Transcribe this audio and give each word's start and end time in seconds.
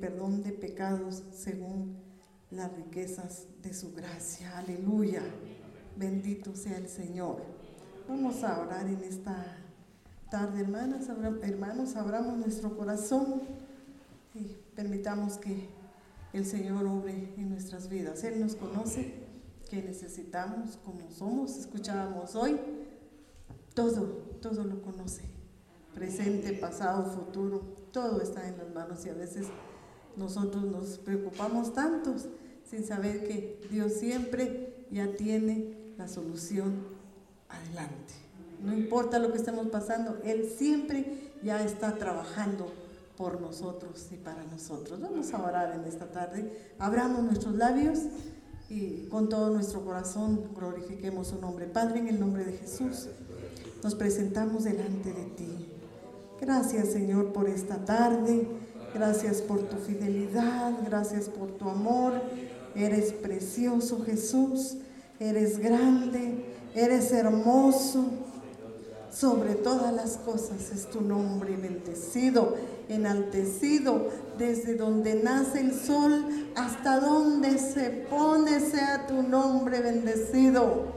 perdón 0.00 0.42
de 0.42 0.52
pecados 0.52 1.22
según 1.32 1.96
las 2.50 2.72
riquezas 2.74 3.46
de 3.62 3.74
su 3.74 3.92
gracia. 3.92 4.58
Aleluya. 4.58 5.22
Bendito 5.96 6.54
sea 6.54 6.78
el 6.78 6.88
Señor. 6.88 7.42
Vamos 8.08 8.42
a 8.44 8.60
orar 8.60 8.86
en 8.86 9.02
esta 9.02 9.58
tarde, 10.30 10.60
hermanas, 10.60 11.08
hermanos, 11.42 11.96
abramos 11.96 12.38
nuestro 12.38 12.76
corazón 12.76 13.42
y 14.34 14.56
permitamos 14.74 15.38
que 15.38 15.68
el 16.32 16.46
Señor 16.46 16.86
obre 16.86 17.34
en 17.36 17.50
nuestras 17.50 17.88
vidas. 17.88 18.24
Él 18.24 18.40
nos 18.40 18.54
conoce, 18.54 19.14
que 19.70 19.82
necesitamos, 19.82 20.78
como 20.84 21.10
somos, 21.10 21.56
escuchábamos 21.56 22.34
hoy, 22.34 22.58
todo, 23.74 24.04
todo 24.40 24.64
lo 24.64 24.80
conoce. 24.82 25.22
Presente, 25.94 26.52
pasado, 26.52 27.04
futuro, 27.10 27.60
todo 27.92 28.20
está 28.20 28.46
en 28.46 28.58
las 28.58 28.70
manos 28.70 29.04
y 29.04 29.08
a 29.08 29.14
veces 29.14 29.48
nosotros 30.16 30.64
nos 30.64 30.98
preocupamos 30.98 31.72
tantos 31.72 32.26
sin 32.68 32.84
saber 32.84 33.26
que 33.26 33.60
Dios 33.70 33.92
siempre 33.94 34.86
ya 34.90 35.12
tiene 35.16 35.94
la 35.96 36.08
solución 36.08 36.74
adelante. 37.48 38.14
No 38.62 38.72
importa 38.72 39.18
lo 39.18 39.32
que 39.32 39.38
estemos 39.38 39.68
pasando, 39.68 40.18
Él 40.24 40.50
siempre 40.56 41.32
ya 41.42 41.62
está 41.62 41.94
trabajando 41.96 42.72
por 43.16 43.40
nosotros 43.40 44.08
y 44.12 44.16
para 44.16 44.44
nosotros. 44.44 45.00
Vamos 45.00 45.32
a 45.32 45.42
orar 45.42 45.74
en 45.74 45.84
esta 45.84 46.10
tarde. 46.10 46.72
Abramos 46.78 47.22
nuestros 47.22 47.54
labios 47.54 47.98
y 48.68 49.06
con 49.08 49.28
todo 49.28 49.50
nuestro 49.50 49.84
corazón 49.84 50.50
glorifiquemos 50.54 51.28
su 51.28 51.40
nombre. 51.40 51.66
Padre, 51.66 52.00
en 52.00 52.08
el 52.08 52.20
nombre 52.20 52.44
de 52.44 52.52
Jesús, 52.52 53.08
nos 53.82 53.94
presentamos 53.94 54.64
delante 54.64 55.12
de 55.12 55.24
ti. 55.24 55.68
Gracias, 56.40 56.92
Señor, 56.92 57.32
por 57.32 57.48
esta 57.48 57.84
tarde. 57.84 58.46
Gracias 58.94 59.42
por 59.42 59.60
tu 59.62 59.76
fidelidad, 59.76 60.72
gracias 60.84 61.28
por 61.28 61.50
tu 61.52 61.68
amor. 61.68 62.14
Eres 62.74 63.12
precioso 63.12 64.02
Jesús, 64.04 64.76
eres 65.20 65.58
grande, 65.58 66.44
eres 66.74 67.12
hermoso. 67.12 68.06
Sobre 69.10 69.54
todas 69.54 69.92
las 69.92 70.18
cosas 70.18 70.70
es 70.70 70.90
tu 70.90 71.00
nombre 71.00 71.56
bendecido, 71.56 72.54
enaltecido, 72.88 74.08
desde 74.36 74.74
donde 74.76 75.14
nace 75.14 75.60
el 75.60 75.74
sol 75.74 76.24
hasta 76.54 77.00
donde 77.00 77.58
se 77.58 77.88
pone 78.10 78.60
sea 78.60 79.06
tu 79.06 79.22
nombre 79.22 79.80
bendecido. 79.80 80.92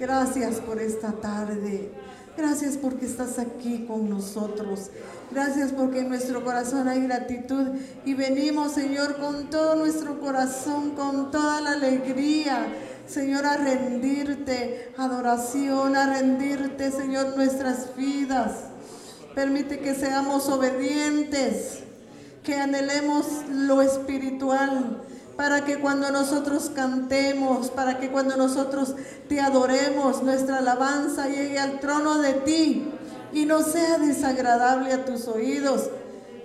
Gracias 0.00 0.56
por 0.60 0.80
esta 0.80 1.12
tarde. 1.12 1.90
Gracias 2.36 2.76
porque 2.76 3.06
estás 3.06 3.38
aquí 3.38 3.84
con 3.86 4.08
nosotros. 4.08 4.90
Gracias 5.30 5.72
porque 5.72 6.00
en 6.00 6.08
nuestro 6.08 6.44
corazón 6.44 6.88
hay 6.88 7.02
gratitud 7.02 7.68
y 8.04 8.14
venimos, 8.14 8.72
Señor, 8.72 9.18
con 9.18 9.50
todo 9.50 9.76
nuestro 9.76 10.20
corazón, 10.20 10.90
con 10.90 11.30
toda 11.30 11.60
la 11.60 11.72
alegría. 11.72 12.66
Señor, 13.06 13.44
a 13.44 13.56
rendirte, 13.56 14.92
adoración, 14.96 15.96
a 15.96 16.14
rendirte, 16.14 16.92
Señor, 16.92 17.36
nuestras 17.36 17.96
vidas. 17.96 18.52
Permite 19.34 19.80
que 19.80 19.94
seamos 19.94 20.48
obedientes, 20.48 21.80
que 22.44 22.54
anhelemos 22.54 23.26
lo 23.48 23.82
espiritual, 23.82 25.02
para 25.36 25.64
que 25.64 25.78
cuando 25.78 26.10
nosotros 26.10 26.70
cantemos, 26.74 27.70
para 27.70 27.98
que 27.98 28.10
cuando 28.10 28.36
nosotros 28.36 28.94
te 29.28 29.40
adoremos, 29.40 30.22
nuestra 30.22 30.58
alabanza 30.58 31.28
llegue 31.28 31.58
al 31.58 31.80
trono 31.80 32.18
de 32.18 32.34
ti 32.34 32.90
y 33.32 33.46
no 33.46 33.62
sea 33.62 33.98
desagradable 33.98 34.92
a 34.92 35.04
tus 35.04 35.28
oídos 35.28 35.90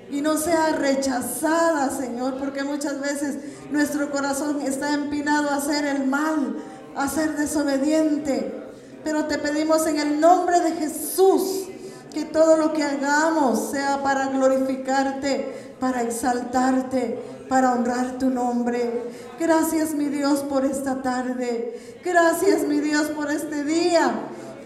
y 0.09 0.21
no 0.21 0.37
sea 0.37 0.69
rechazada, 0.73 1.89
Señor, 1.89 2.37
porque 2.37 2.63
muchas 2.63 3.01
veces 3.01 3.37
nuestro 3.71 4.11
corazón 4.11 4.61
está 4.61 4.93
empinado 4.93 5.49
a 5.49 5.55
hacer 5.55 5.85
el 5.85 6.05
mal, 6.05 6.57
a 6.95 7.07
ser 7.07 7.35
desobediente. 7.35 8.53
Pero 9.03 9.25
te 9.25 9.37
pedimos 9.37 9.85
en 9.87 9.99
el 9.99 10.19
nombre 10.19 10.59
de 10.59 10.71
Jesús 10.73 11.65
que 12.13 12.25
todo 12.25 12.55
lo 12.55 12.71
que 12.71 12.83
hagamos 12.83 13.71
sea 13.71 14.01
para 14.01 14.27
glorificarte, 14.27 15.73
para 15.79 16.01
exaltarte, 16.01 17.19
para 17.47 17.73
honrar 17.73 18.17
tu 18.17 18.29
nombre. 18.29 19.03
Gracias 19.39 19.93
mi 19.93 20.05
Dios 20.05 20.39
por 20.41 20.65
esta 20.65 21.01
tarde. 21.01 21.97
Gracias 22.03 22.63
mi 22.63 22.79
Dios 22.79 23.07
por 23.07 23.31
este 23.31 23.63
día 23.63 24.13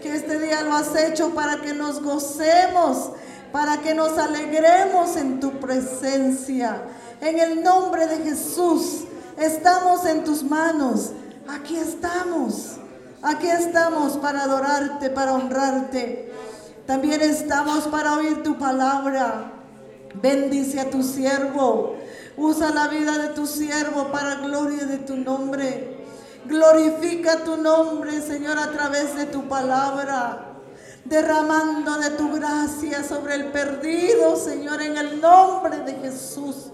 que 0.00 0.14
este 0.14 0.38
día 0.38 0.62
lo 0.62 0.74
has 0.74 0.96
hecho 0.96 1.34
para 1.34 1.60
que 1.60 1.74
nos 1.74 2.02
gocemos, 2.02 3.10
para 3.52 3.78
que 3.78 3.94
nos 3.94 4.16
alegremos 4.18 5.16
en 5.16 5.40
tu 5.40 5.52
presencia. 5.60 6.82
En 7.20 7.38
el 7.38 7.62
nombre 7.62 8.06
de 8.06 8.18
Jesús, 8.18 9.04
estamos 9.36 10.06
en 10.06 10.24
tus 10.24 10.42
manos. 10.42 11.12
Aquí 11.48 11.76
estamos. 11.76 12.76
Aquí 13.22 13.48
estamos 13.48 14.16
para 14.16 14.44
adorarte, 14.44 15.10
para 15.10 15.34
honrarte. 15.34 16.32
También 16.86 17.20
estamos 17.20 17.86
para 17.88 18.14
oír 18.14 18.42
tu 18.42 18.58
palabra. 18.58 19.52
Bendice 20.14 20.80
a 20.80 20.88
tu 20.88 21.02
siervo. 21.02 21.96
Usa 22.40 22.70
la 22.70 22.88
vida 22.88 23.18
de 23.18 23.28
tu 23.28 23.46
siervo 23.46 24.10
para 24.10 24.36
gloria 24.36 24.86
de 24.86 24.96
tu 24.96 25.14
nombre. 25.14 25.98
Glorifica 26.46 27.44
tu 27.44 27.58
nombre, 27.58 28.22
Señor, 28.22 28.58
a 28.58 28.72
través 28.72 29.14
de 29.14 29.26
tu 29.26 29.46
palabra. 29.46 30.56
Derramando 31.04 31.98
de 31.98 32.10
tu 32.10 32.32
gracia 32.32 33.04
sobre 33.04 33.34
el 33.34 33.52
perdido, 33.52 34.36
Señor, 34.36 34.80
en 34.80 34.96
el 34.96 35.20
nombre 35.20 35.80
de 35.80 35.92
Jesús 35.96 36.70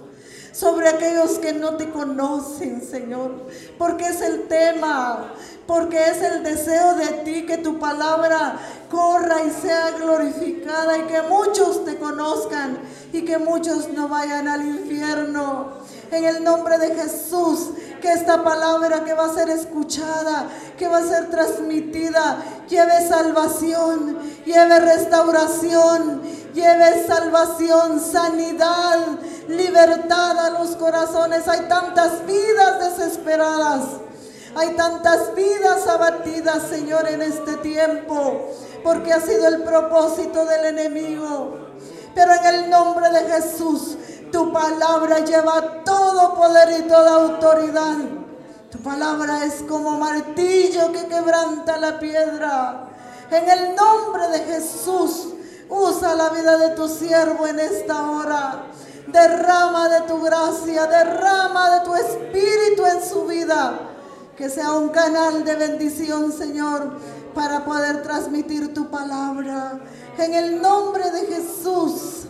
sobre 0.58 0.88
aquellos 0.88 1.38
que 1.38 1.52
no 1.52 1.76
te 1.76 1.90
conocen, 1.90 2.80
Señor. 2.80 3.32
Porque 3.76 4.06
es 4.06 4.22
el 4.22 4.48
tema, 4.48 5.34
porque 5.66 5.98
es 5.98 6.22
el 6.22 6.42
deseo 6.42 6.94
de 6.94 7.06
ti 7.24 7.44
que 7.44 7.58
tu 7.58 7.78
palabra 7.78 8.58
corra 8.90 9.42
y 9.44 9.50
sea 9.50 9.90
glorificada 9.90 10.96
y 10.96 11.02
que 11.02 11.20
muchos 11.22 11.84
te 11.84 11.96
conozcan 11.96 12.78
y 13.12 13.22
que 13.22 13.36
muchos 13.36 13.90
no 13.92 14.08
vayan 14.08 14.48
al 14.48 14.66
infierno. 14.66 15.72
En 16.10 16.24
el 16.24 16.42
nombre 16.42 16.78
de 16.78 16.94
Jesús, 16.94 17.70
que 18.00 18.12
esta 18.12 18.42
palabra 18.42 19.04
que 19.04 19.14
va 19.14 19.26
a 19.26 19.34
ser 19.34 19.48
escuchada, 19.50 20.48
que 20.78 20.88
va 20.88 20.98
a 20.98 21.06
ser 21.06 21.30
transmitida, 21.30 22.42
lleve 22.68 23.06
salvación, 23.08 24.18
lleve 24.44 24.80
restauración, 24.80 26.22
lleve 26.54 27.06
salvación, 27.06 28.00
sanidad, 28.00 28.98
libertad 29.48 30.38
a 30.38 30.50
los 30.50 30.76
corazones. 30.76 31.46
Hay 31.48 31.68
tantas 31.68 32.26
vidas 32.26 32.96
desesperadas. 32.96 33.84
Hay 34.56 34.70
tantas 34.70 35.34
vidas 35.34 35.86
abatidas, 35.86 36.62
Señor, 36.70 37.06
en 37.08 37.20
este 37.20 37.56
tiempo, 37.56 38.50
porque 38.82 39.12
ha 39.12 39.20
sido 39.20 39.48
el 39.48 39.62
propósito 39.62 40.46
del 40.46 40.78
enemigo. 40.78 41.58
Pero 42.14 42.32
en 42.32 42.46
el 42.46 42.70
nombre 42.70 43.10
de 43.10 43.20
Jesús, 43.30 43.98
tu 44.36 44.52
palabra 44.52 45.20
lleva 45.20 45.82
todo 45.82 46.34
poder 46.34 46.80
y 46.80 46.82
toda 46.82 47.14
autoridad. 47.14 47.96
Tu 48.70 48.78
palabra 48.80 49.46
es 49.46 49.62
como 49.66 49.92
martillo 49.92 50.92
que 50.92 51.06
quebranta 51.06 51.78
la 51.78 51.98
piedra. 51.98 52.86
En 53.30 53.48
el 53.48 53.74
nombre 53.74 54.28
de 54.28 54.40
Jesús, 54.40 55.28
usa 55.70 56.14
la 56.14 56.28
vida 56.28 56.58
de 56.58 56.68
tu 56.74 56.86
siervo 56.86 57.46
en 57.46 57.60
esta 57.60 58.10
hora. 58.10 58.64
Derrama 59.06 59.88
de 59.88 60.02
tu 60.02 60.20
gracia, 60.20 60.86
derrama 60.86 61.70
de 61.70 61.86
tu 61.86 61.94
espíritu 61.94 62.84
en 62.84 63.02
su 63.02 63.24
vida. 63.24 63.78
Que 64.36 64.50
sea 64.50 64.72
un 64.72 64.90
canal 64.90 65.44
de 65.46 65.54
bendición, 65.54 66.30
Señor, 66.30 66.98
para 67.34 67.64
poder 67.64 68.02
transmitir 68.02 68.74
tu 68.74 68.90
palabra. 68.90 69.80
En 70.18 70.34
el 70.34 70.60
nombre 70.60 71.10
de 71.10 71.26
Jesús. 71.26 72.25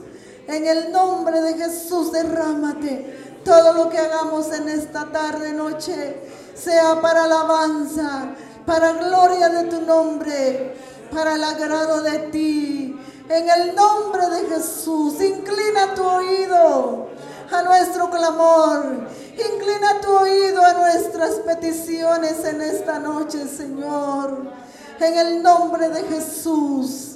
En 0.48 0.66
el 0.66 0.92
nombre 0.92 1.40
de 1.40 1.54
Jesús, 1.54 2.12
derrámate. 2.12 3.40
Todo 3.44 3.72
lo 3.72 3.88
que 3.88 3.98
hagamos 3.98 4.52
en 4.52 4.68
esta 4.68 5.10
tarde, 5.12 5.52
noche, 5.52 6.16
sea 6.54 7.00
para 7.00 7.24
alabanza, 7.24 8.34
para 8.64 8.92
gloria 8.92 9.48
de 9.48 9.64
tu 9.64 9.80
nombre, 9.82 10.74
para 11.12 11.34
el 11.34 11.44
agrado 11.44 12.02
de 12.02 12.18
ti. 12.30 12.98
En 13.28 13.48
el 13.50 13.74
nombre 13.74 14.28
de 14.28 14.54
Jesús, 14.54 15.14
inclina 15.20 15.94
tu 15.94 16.02
oído 16.04 17.08
a 17.50 17.62
nuestro 17.62 18.10
clamor. 18.10 19.08
Inclina 19.32 20.00
tu 20.00 20.12
oído 20.12 20.64
a 20.64 20.74
nuestras 20.74 21.34
peticiones 21.40 22.44
en 22.44 22.60
esta 22.60 22.98
noche, 22.98 23.46
Señor. 23.48 24.52
En 25.00 25.18
el 25.18 25.42
nombre 25.42 25.88
de 25.88 26.02
Jesús. 26.04 27.15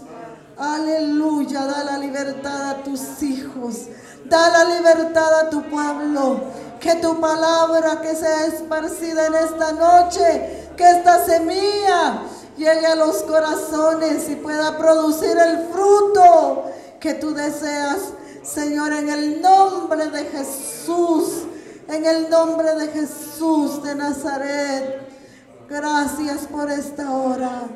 Aleluya, 0.61 1.65
da 1.65 1.85
la 1.85 1.99
libertad 1.99 2.71
a 2.71 2.83
tus 2.83 3.23
hijos, 3.23 3.87
da 4.27 4.51
la 4.51 4.77
libertad 4.77 5.41
a 5.41 5.51
tu 5.51 5.63
pueblo. 5.63 6.41
Que 6.79 6.95
tu 6.97 7.21
palabra 7.21 8.01
que 8.01 8.15
sea 8.15 8.47
esparcida 8.47 9.27
en 9.27 9.35
esta 9.35 9.73
noche, 9.73 10.69
que 10.77 10.91
esta 10.91 11.25
semilla 11.25 12.23
llegue 12.57 12.87
a 12.87 12.95
los 12.95 13.23
corazones 13.23 14.31
y 14.31 14.37
pueda 14.37 14.79
producir 14.79 15.37
el 15.37 15.69
fruto 15.69 16.65
que 16.99 17.15
tú 17.15 17.35
deseas 17.35 17.99
Señor, 18.43 18.93
en 18.93 19.09
el 19.11 19.43
nombre 19.43 20.09
de 20.09 20.25
Jesús, 20.25 21.45
en 21.89 22.07
el 22.07 22.31
nombre 22.31 22.75
de 22.75 22.89
Jesús 22.89 23.83
de 23.83 23.95
Nazaret. 23.95 25.09
Gracias 25.69 26.47
por 26.51 26.71
esta 26.71 27.11
hora. 27.13 27.69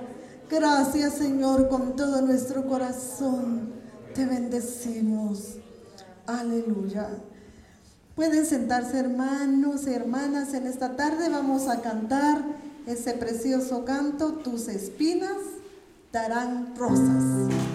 Gracias, 0.51 1.15
Señor, 1.15 1.69
con 1.69 1.97
todo 1.97 2.21
nuestro 2.23 2.67
corazón. 2.67 3.73
Te 4.15 4.27
bendecimos. 4.27 5.57
Aleluya. 6.27 7.09
Pueden 8.15 8.47
sentarse 8.47 8.99
hermanos 8.99 9.87
y 9.87 9.95
hermanas. 9.95 10.55
En 10.55 10.67
esta 10.67 10.97
tarde 10.97 11.29
vamos 11.29 11.69
a 11.69 11.81
cantar 11.81 12.45
ese 12.87 13.15
precioso 13.15 13.85
canto, 13.85 14.35
Tus 14.35 14.69
espinas 14.69 15.39
darán 16.13 16.77
rosas. 16.77 17.74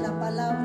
la 0.00 0.18
palabra. 0.18 0.61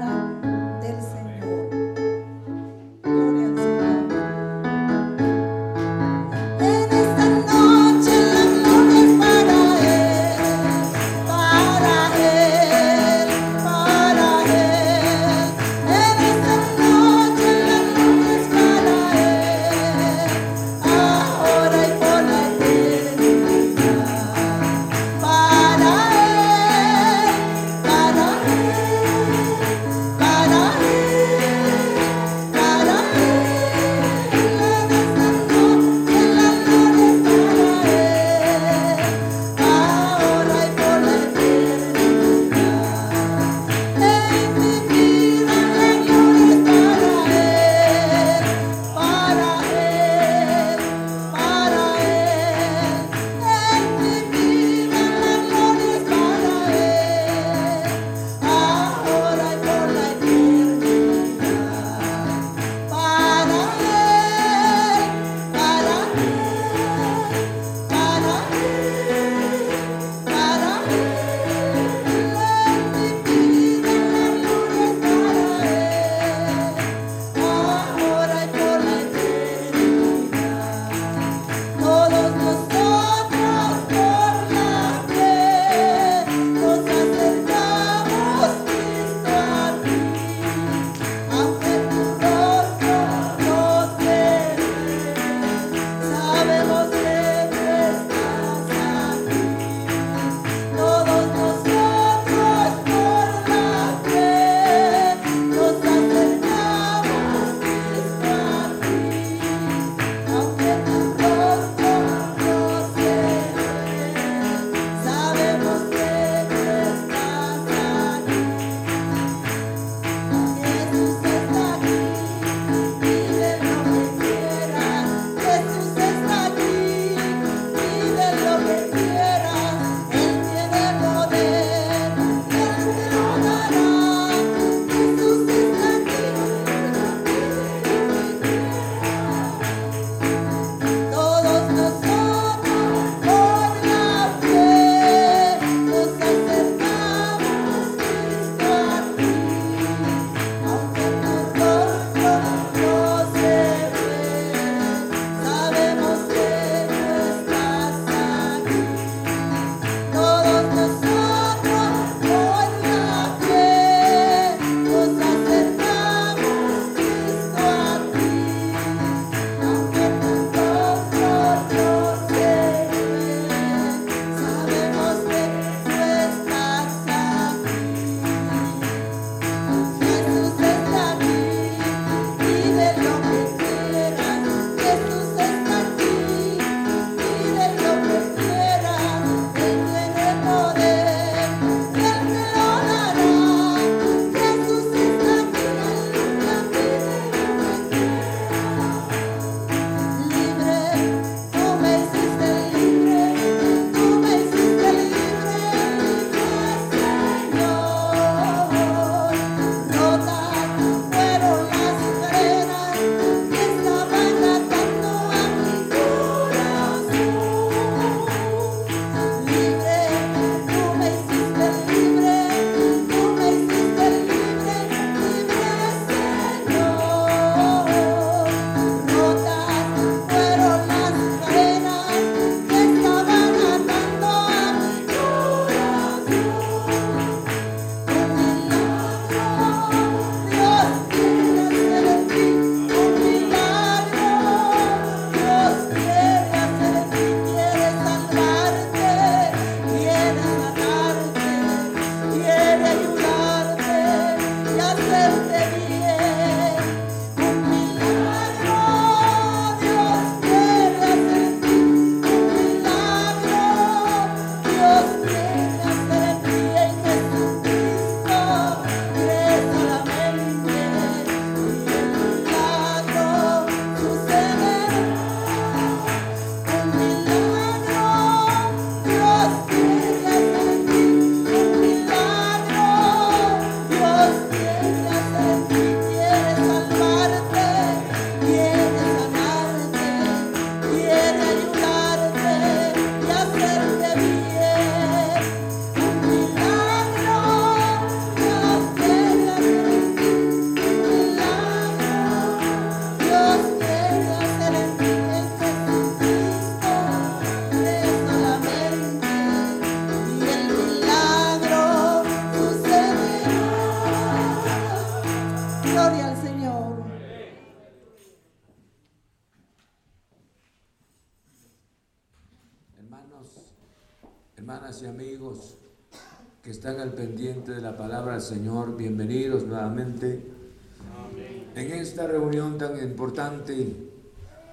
Esta 332.17 332.31
reunión 332.31 332.79
tan 332.79 332.97
importante, 332.97 333.93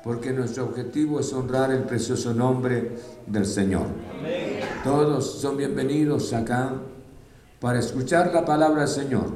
porque 0.03 0.33
nuestro 0.33 0.65
objetivo 0.65 1.21
es 1.21 1.31
honrar 1.35 1.73
el 1.73 1.83
precioso 1.83 2.33
nombre 2.33 2.93
del 3.27 3.45
Señor. 3.45 3.85
Todos 4.83 5.41
son 5.43 5.59
bienvenidos 5.59 6.33
acá 6.33 6.73
para 7.61 7.81
escuchar 7.81 8.33
la 8.33 8.47
palabra 8.47 8.87
del 8.87 8.89
Señor. 8.89 9.27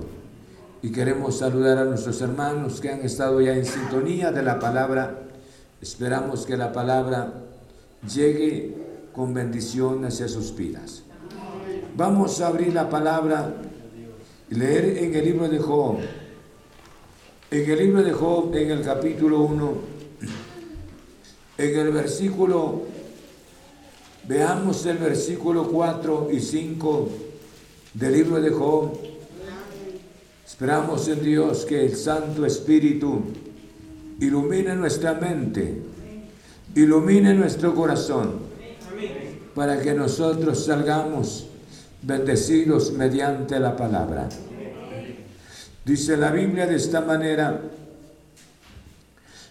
Y 0.80 0.90
queremos 0.90 1.36
saludar 1.36 1.76
a 1.76 1.84
nuestros 1.84 2.22
hermanos 2.22 2.80
que 2.80 2.88
han 2.88 3.00
estado 3.00 3.42
ya 3.42 3.52
en 3.52 3.66
sintonía 3.66 4.32
de 4.32 4.42
la 4.42 4.58
palabra. 4.58 5.24
Esperamos 5.82 6.46
que 6.46 6.56
la 6.56 6.72
palabra 6.72 7.34
llegue 8.10 8.74
con 9.12 9.34
bendición 9.34 10.06
hacia 10.06 10.28
sus 10.28 10.56
vidas. 10.56 11.02
Vamos 11.94 12.40
a 12.40 12.46
abrir 12.46 12.72
la 12.72 12.88
palabra 12.88 13.52
y 14.50 14.54
leer 14.54 14.96
en 14.96 15.14
el 15.14 15.24
libro 15.26 15.46
de 15.46 15.58
Job. 15.58 15.98
En 17.50 17.70
el 17.70 17.78
libro 17.78 18.02
de 18.02 18.12
Job, 18.12 18.54
en 18.54 18.70
el 18.70 18.82
capítulo 18.82 19.40
1, 19.40 19.72
en 21.56 21.78
el 21.78 21.92
versículo, 21.92 22.82
veamos 24.24 24.84
el 24.84 24.98
versículo 24.98 25.66
4 25.66 26.28
y 26.30 26.40
5 26.40 27.08
del 27.94 28.12
libro 28.12 28.38
de 28.42 28.50
Job. 28.50 28.98
Esperamos 30.46 31.08
en 31.08 31.22
Dios 31.22 31.64
que 31.64 31.86
el 31.86 31.96
Santo 31.96 32.44
Espíritu 32.44 33.22
ilumine 34.20 34.76
nuestra 34.76 35.14
mente, 35.14 35.80
ilumine 36.74 37.32
nuestro 37.32 37.74
corazón 37.74 38.40
para 39.54 39.80
que 39.80 39.94
nosotros 39.94 40.66
salgamos 40.66 41.46
bendecidos 42.02 42.92
mediante 42.92 43.58
la 43.58 43.74
palabra. 43.74 44.28
Dice 45.88 46.18
la 46.18 46.30
Biblia 46.30 46.66
de 46.66 46.76
esta 46.76 47.00
manera, 47.00 47.62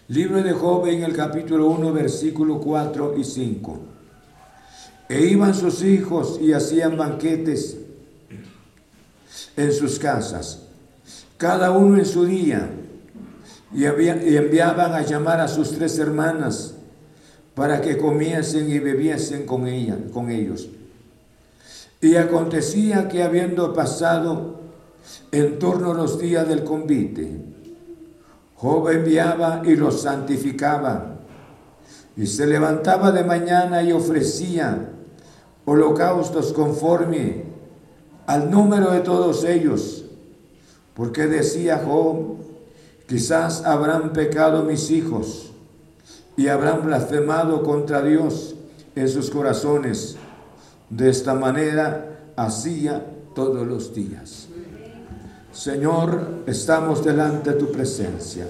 libro 0.06 0.40
de 0.40 0.52
Job 0.52 0.86
en 0.86 1.02
el 1.02 1.12
capítulo 1.12 1.66
1, 1.66 1.92
versículo 1.92 2.60
4 2.60 3.16
y 3.18 3.24
5. 3.24 3.78
E 5.08 5.26
iban 5.26 5.52
sus 5.52 5.82
hijos 5.82 6.38
y 6.40 6.52
hacían 6.52 6.96
banquetes 6.96 7.78
en 9.56 9.72
sus 9.72 9.98
casas, 9.98 10.62
cada 11.38 11.72
uno 11.72 11.98
en 11.98 12.06
su 12.06 12.24
día, 12.24 12.70
y, 13.74 13.82
y 13.82 14.36
enviaban 14.36 14.94
a 14.94 15.02
llamar 15.02 15.40
a 15.40 15.48
sus 15.48 15.72
tres 15.72 15.98
hermanas 15.98 16.74
para 17.56 17.80
que 17.80 17.98
comiesen 17.98 18.70
y 18.70 18.78
bebiesen 18.78 19.44
con, 19.44 19.66
ella, 19.66 19.98
con 20.14 20.30
ellos. 20.30 20.68
Y 22.00 22.14
acontecía 22.14 23.08
que 23.08 23.24
habiendo 23.24 23.72
pasado 23.74 24.57
en 25.30 25.58
torno 25.58 25.92
a 25.92 25.94
los 25.94 26.18
días 26.18 26.48
del 26.48 26.64
convite, 26.64 27.40
Job 28.56 28.88
enviaba 28.88 29.62
y 29.64 29.76
los 29.76 30.02
santificaba, 30.02 31.18
y 32.16 32.26
se 32.26 32.46
levantaba 32.46 33.12
de 33.12 33.22
mañana 33.22 33.82
y 33.82 33.92
ofrecía 33.92 34.90
holocaustos 35.64 36.52
conforme 36.52 37.44
al 38.26 38.50
número 38.50 38.90
de 38.90 39.00
todos 39.00 39.44
ellos, 39.44 40.04
porque 40.94 41.26
decía 41.26 41.82
Job, 41.86 42.38
quizás 43.06 43.64
habrán 43.64 44.12
pecado 44.12 44.64
mis 44.64 44.90
hijos 44.90 45.52
y 46.36 46.48
habrán 46.48 46.84
blasfemado 46.84 47.62
contra 47.62 48.02
Dios 48.02 48.56
en 48.96 49.08
sus 49.08 49.30
corazones. 49.30 50.16
De 50.90 51.08
esta 51.10 51.34
manera 51.34 52.32
hacía 52.36 53.06
todos 53.34 53.66
los 53.66 53.94
días. 53.94 54.47
Señor, 55.58 56.44
estamos 56.46 57.04
delante 57.04 57.50
de 57.50 57.56
tu 57.56 57.72
presencia. 57.72 58.46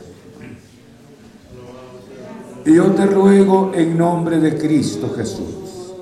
Y 2.66 2.74
yo 2.74 2.84
te 2.90 3.06
ruego 3.06 3.72
en 3.74 3.96
nombre 3.96 4.38
de 4.38 4.58
Cristo 4.58 5.10
Jesús 5.16 5.94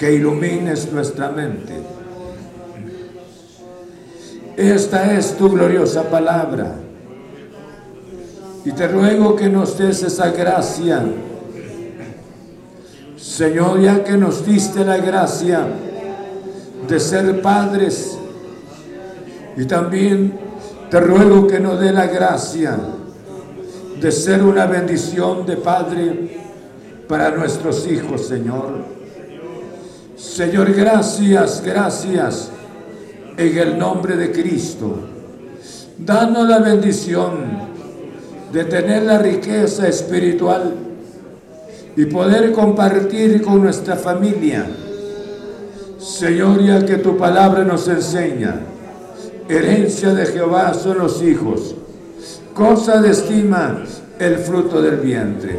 que 0.00 0.12
ilumines 0.12 0.92
nuestra 0.92 1.28
mente. 1.30 1.74
Esta 4.56 5.16
es 5.16 5.36
tu 5.36 5.48
gloriosa 5.50 6.10
palabra 6.10 6.74
y 8.64 8.72
te 8.72 8.88
ruego 8.88 9.36
que 9.36 9.48
nos 9.48 9.78
des 9.78 10.02
esa 10.02 10.32
gracia. 10.32 11.04
Señor, 13.16 13.80
ya 13.80 14.02
que 14.02 14.16
nos 14.16 14.44
diste 14.44 14.84
la 14.84 14.96
gracia 14.96 15.68
de 16.88 16.98
ser 16.98 17.40
padres, 17.40 18.18
y 19.56 19.64
también 19.64 20.38
te 20.90 21.00
ruego 21.00 21.46
que 21.46 21.58
nos 21.58 21.80
dé 21.80 21.92
la 21.92 22.06
gracia 22.06 22.78
de 24.00 24.12
ser 24.12 24.42
una 24.42 24.66
bendición 24.66 25.46
de 25.46 25.56
Padre 25.56 26.38
para 27.08 27.30
nuestros 27.30 27.86
hijos, 27.88 28.26
Señor. 28.26 28.84
Señor, 30.16 30.72
gracias, 30.72 31.62
gracias 31.64 32.50
en 33.36 33.58
el 33.58 33.78
nombre 33.78 34.16
de 34.16 34.32
Cristo. 34.32 34.96
Danos 35.98 36.48
la 36.48 36.58
bendición 36.58 37.66
de 38.52 38.64
tener 38.64 39.04
la 39.04 39.18
riqueza 39.18 39.88
espiritual 39.88 40.74
y 41.96 42.04
poder 42.04 42.52
compartir 42.52 43.40
con 43.42 43.62
nuestra 43.62 43.96
familia. 43.96 44.66
Señor, 45.98 46.62
ya 46.62 46.84
que 46.84 46.98
tu 46.98 47.16
palabra 47.16 47.64
nos 47.64 47.88
enseña, 47.88 48.60
herencia 49.48 50.12
de 50.14 50.26
Jehová 50.26 50.74
son 50.74 50.98
los 50.98 51.22
hijos, 51.22 51.74
cosa 52.54 53.00
de 53.00 53.10
estima 53.10 53.82
el 54.18 54.38
fruto 54.38 54.80
del 54.80 54.96
vientre. 54.96 55.58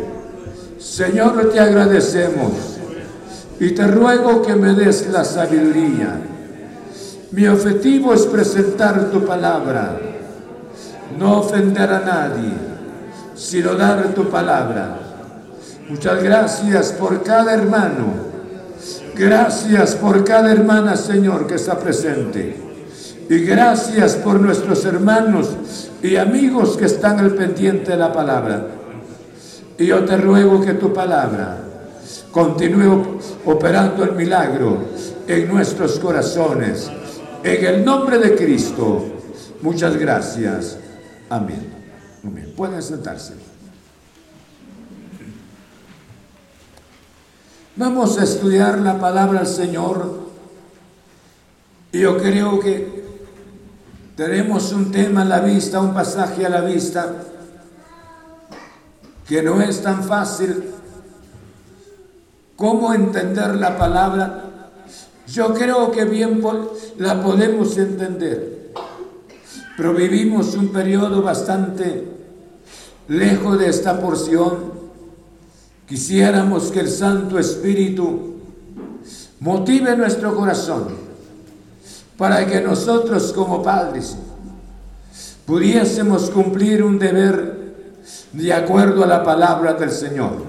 Señor, 0.79 1.49
te 1.51 1.59
agradecemos 1.59 2.77
y 3.59 3.71
te 3.71 3.87
ruego 3.87 4.41
que 4.41 4.55
me 4.55 4.73
des 4.73 5.07
la 5.07 5.23
sabiduría. 5.23 6.19
Mi 7.31 7.47
objetivo 7.47 8.13
es 8.13 8.25
presentar 8.25 9.11
tu 9.11 9.25
palabra, 9.25 9.99
no 11.17 11.39
ofender 11.39 11.91
a 11.91 11.99
nadie 11.99 12.67
sino 13.37 13.75
dar 13.75 14.13
tu 14.13 14.29
palabra. 14.29 14.97
Muchas 15.87 16.21
gracias 16.21 16.91
por 16.91 17.23
cada 17.23 17.53
hermano. 17.53 18.27
Gracias 19.15 19.95
por 19.95 20.23
cada 20.23 20.51
hermana, 20.51 20.95
Señor, 20.95 21.47
que 21.47 21.55
está 21.55 21.79
presente. 21.79 22.66
Y 23.29 23.39
gracias 23.39 24.15
por 24.15 24.39
nuestros 24.39 24.85
hermanos 24.85 25.89
y 26.01 26.15
amigos 26.15 26.77
que 26.77 26.85
están 26.85 27.19
al 27.19 27.33
pendiente 27.33 27.91
de 27.91 27.97
la 27.97 28.13
palabra. 28.13 28.67
Y 29.77 29.87
yo 29.87 30.05
te 30.05 30.15
ruego 30.15 30.61
que 30.61 30.75
tu 30.75 30.93
palabra 30.93 31.57
continúe 32.31 33.19
operando 33.45 34.03
el 34.05 34.13
milagro 34.13 34.77
en 35.27 35.47
nuestros 35.49 35.99
corazones. 35.99 36.89
En 37.43 37.65
el 37.65 37.85
nombre 37.85 38.17
de 38.17 38.35
Cristo. 38.35 39.05
Muchas 39.61 39.97
gracias. 39.97 40.77
Amén. 41.29 41.73
Pueden 42.55 42.81
sentarse. 42.81 43.33
Vamos 47.75 48.17
a 48.17 48.23
estudiar 48.23 48.79
la 48.79 48.99
palabra 48.99 49.39
del 49.41 49.47
Señor. 49.47 50.27
Y 51.91 51.99
yo 51.99 52.17
creo 52.17 52.59
que 52.59 52.96
tenemos 54.17 54.73
un 54.73 54.91
tema 54.91 55.21
a 55.21 55.25
la 55.25 55.41
vista, 55.41 55.79
un 55.79 55.93
pasaje 55.93 56.43
a 56.43 56.49
la 56.49 56.61
vista, 56.61 57.17
que 59.27 59.43
no 59.43 59.61
es 59.61 59.83
tan 59.83 60.03
fácil. 60.03 60.71
Cómo 62.55 62.95
entender 62.95 63.55
la 63.57 63.77
palabra. 63.77 64.45
Yo 65.27 65.53
creo 65.53 65.91
que 65.91 66.05
bien 66.05 66.41
la 66.97 67.21
podemos 67.21 67.77
entender, 67.77 68.73
pero 69.77 69.93
vivimos 69.93 70.55
un 70.55 70.69
periodo 70.69 71.21
bastante 71.21 72.07
lejos 73.07 73.59
de 73.59 73.69
esta 73.69 74.01
porción, 74.01 74.71
quisiéramos 75.87 76.71
que 76.71 76.79
el 76.79 76.89
Santo 76.89 77.37
Espíritu 77.37 78.37
motive 79.41 79.95
nuestro 79.95 80.33
corazón 80.33 81.06
para 82.17 82.45
que 82.47 82.59
nosotros 82.61 83.31
como 83.33 83.61
padres 83.61 84.17
pudiésemos 85.45 86.29
cumplir 86.29 86.83
un 86.83 86.99
deber 86.99 87.57
de 88.33 88.53
acuerdo 88.53 89.03
a 89.03 89.07
la 89.07 89.23
palabra 89.23 89.73
del 89.73 89.91
Señor. 89.91 90.43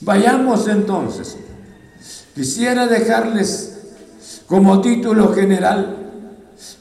Vayamos 0.00 0.68
entonces. 0.68 1.36
Quisiera 2.34 2.86
dejarles 2.86 3.78
como 4.46 4.80
título 4.80 5.32
general, 5.34 5.96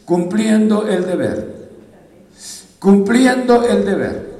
cumpliendo 0.05 0.87
el 0.87 1.05
deber. 1.05 1.69
Cumpliendo 2.79 3.67
el 3.67 3.85
deber. 3.85 4.37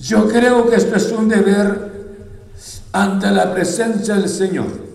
Yo 0.00 0.28
creo 0.28 0.68
que 0.68 0.76
esto 0.76 0.96
es 0.96 1.12
un 1.12 1.28
deber 1.28 1.92
ante 2.92 3.30
la 3.30 3.52
presencia 3.52 4.14
del 4.14 4.28
Señor. 4.28 4.85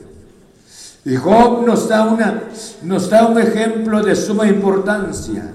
Y 1.04 1.16
Job 1.16 1.66
nos 1.66 1.88
da, 1.88 2.06
una, 2.06 2.44
nos 2.84 3.10
da 3.10 3.26
un 3.26 3.40
ejemplo 3.40 4.04
de 4.04 4.16
suma 4.16 4.48
importancia. 4.48 5.52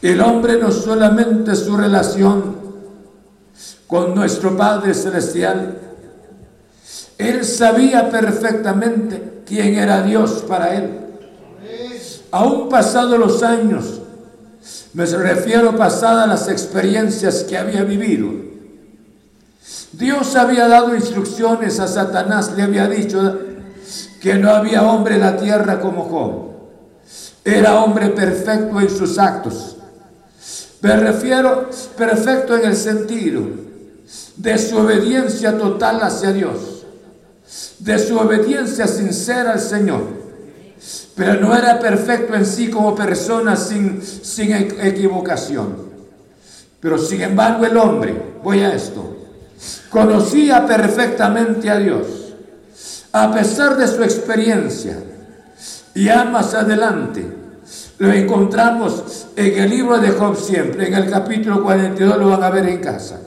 El 0.00 0.20
hombre 0.20 0.58
no 0.58 0.70
solamente 0.70 1.54
su 1.54 1.76
relación 1.76 2.56
con 3.86 4.14
nuestro 4.14 4.56
Padre 4.56 4.94
Celestial, 4.94 5.78
él 7.18 7.44
sabía 7.44 8.10
perfectamente 8.10 9.42
quién 9.46 9.74
era 9.74 10.02
Dios 10.02 10.44
para 10.48 10.74
él. 10.74 11.00
Aún 12.30 12.68
pasados 12.68 13.18
los 13.18 13.42
años, 13.42 14.00
me 14.94 15.04
refiero 15.04 15.76
pasadas 15.76 16.28
las 16.28 16.48
experiencias 16.48 17.44
que 17.44 17.56
había 17.56 17.84
vivido. 17.84 18.28
Dios 19.92 20.36
había 20.36 20.68
dado 20.68 20.94
instrucciones 20.94 21.80
a 21.80 21.86
Satanás, 21.86 22.52
le 22.56 22.62
había 22.62 22.88
dicho 22.88 23.45
que 24.26 24.34
no 24.34 24.50
había 24.50 24.82
hombre 24.82 25.14
en 25.14 25.20
la 25.20 25.36
tierra 25.36 25.78
como 25.78 26.02
Job. 26.02 26.46
Era 27.44 27.76
hombre 27.76 28.08
perfecto 28.08 28.80
en 28.80 28.90
sus 28.90 29.20
actos. 29.20 29.76
Me 30.80 30.96
refiero 30.96 31.70
perfecto 31.96 32.56
en 32.56 32.64
el 32.64 32.74
sentido 32.74 33.42
de 34.34 34.58
su 34.58 34.78
obediencia 34.78 35.56
total 35.56 36.02
hacia 36.02 36.32
Dios, 36.32 36.84
de 37.78 38.00
su 38.00 38.18
obediencia 38.18 38.88
sincera 38.88 39.52
al 39.52 39.60
Señor. 39.60 40.02
Pero 41.14 41.34
no 41.40 41.56
era 41.56 41.78
perfecto 41.78 42.34
en 42.34 42.46
sí 42.46 42.68
como 42.68 42.96
persona 42.96 43.54
sin, 43.54 44.02
sin 44.02 44.52
equivocación. 44.52 45.86
Pero 46.80 46.98
sin 46.98 47.22
embargo 47.22 47.64
el 47.64 47.76
hombre, 47.76 48.20
voy 48.42 48.58
a 48.64 48.74
esto, 48.74 49.18
conocía 49.88 50.66
perfectamente 50.66 51.70
a 51.70 51.78
Dios, 51.78 52.25
a 53.22 53.32
pesar 53.32 53.76
de 53.76 53.88
su 53.88 54.02
experiencia. 54.02 54.98
Ya 55.94 56.24
más 56.24 56.52
adelante 56.52 57.26
lo 57.98 58.12
encontramos 58.12 59.28
en 59.34 59.58
el 59.58 59.70
libro 59.70 59.98
de 59.98 60.10
Job 60.10 60.36
siempre, 60.36 60.88
en 60.88 60.94
el 60.94 61.10
capítulo 61.10 61.62
42 61.62 62.18
lo 62.18 62.28
van 62.28 62.42
a 62.42 62.50
ver 62.50 62.66
en 62.66 62.78
casa. 62.78 63.18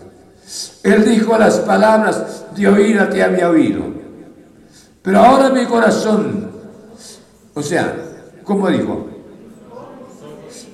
Él 0.84 1.04
dijo 1.06 1.36
las 1.38 1.60
palabras 1.62 2.46
de 2.56 2.68
oír 2.68 3.10
te 3.10 3.24
había 3.24 3.50
oído. 3.50 3.82
Pero 5.02 5.20
ahora 5.20 5.50
mi 5.50 5.66
corazón, 5.66 6.52
o 7.56 7.62
sea, 7.64 7.96
como 8.44 8.70
dijo, 8.70 9.08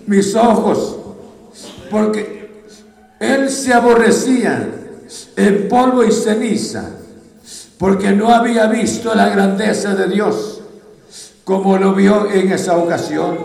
mis 0.07 0.35
ojos, 0.35 0.97
porque 1.89 2.65
él 3.19 3.49
se 3.49 3.73
aborrecía 3.73 4.67
en 5.37 5.69
polvo 5.69 6.03
y 6.03 6.11
ceniza, 6.11 6.89
porque 7.77 8.11
no 8.11 8.29
había 8.29 8.67
visto 8.67 9.13
la 9.13 9.29
grandeza 9.29 9.95
de 9.95 10.07
Dios 10.07 10.61
como 11.45 11.77
lo 11.77 11.93
vio 11.93 12.29
en 12.31 12.51
esa 12.51 12.75
ocasión. 12.75 13.37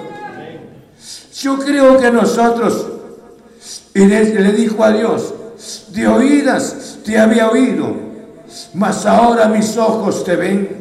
Yo 1.34 1.58
creo 1.58 1.98
que 1.98 2.10
nosotros, 2.10 2.86
y 3.94 4.06
le 4.06 4.52
dijo 4.52 4.82
a 4.82 4.90
Dios, 4.90 5.34
de 5.88 6.08
oídas 6.08 6.98
te 7.04 7.18
había 7.18 7.50
oído, 7.50 7.94
mas 8.74 9.04
ahora 9.06 9.48
mis 9.48 9.76
ojos 9.76 10.24
te 10.24 10.34
ven. 10.34 10.80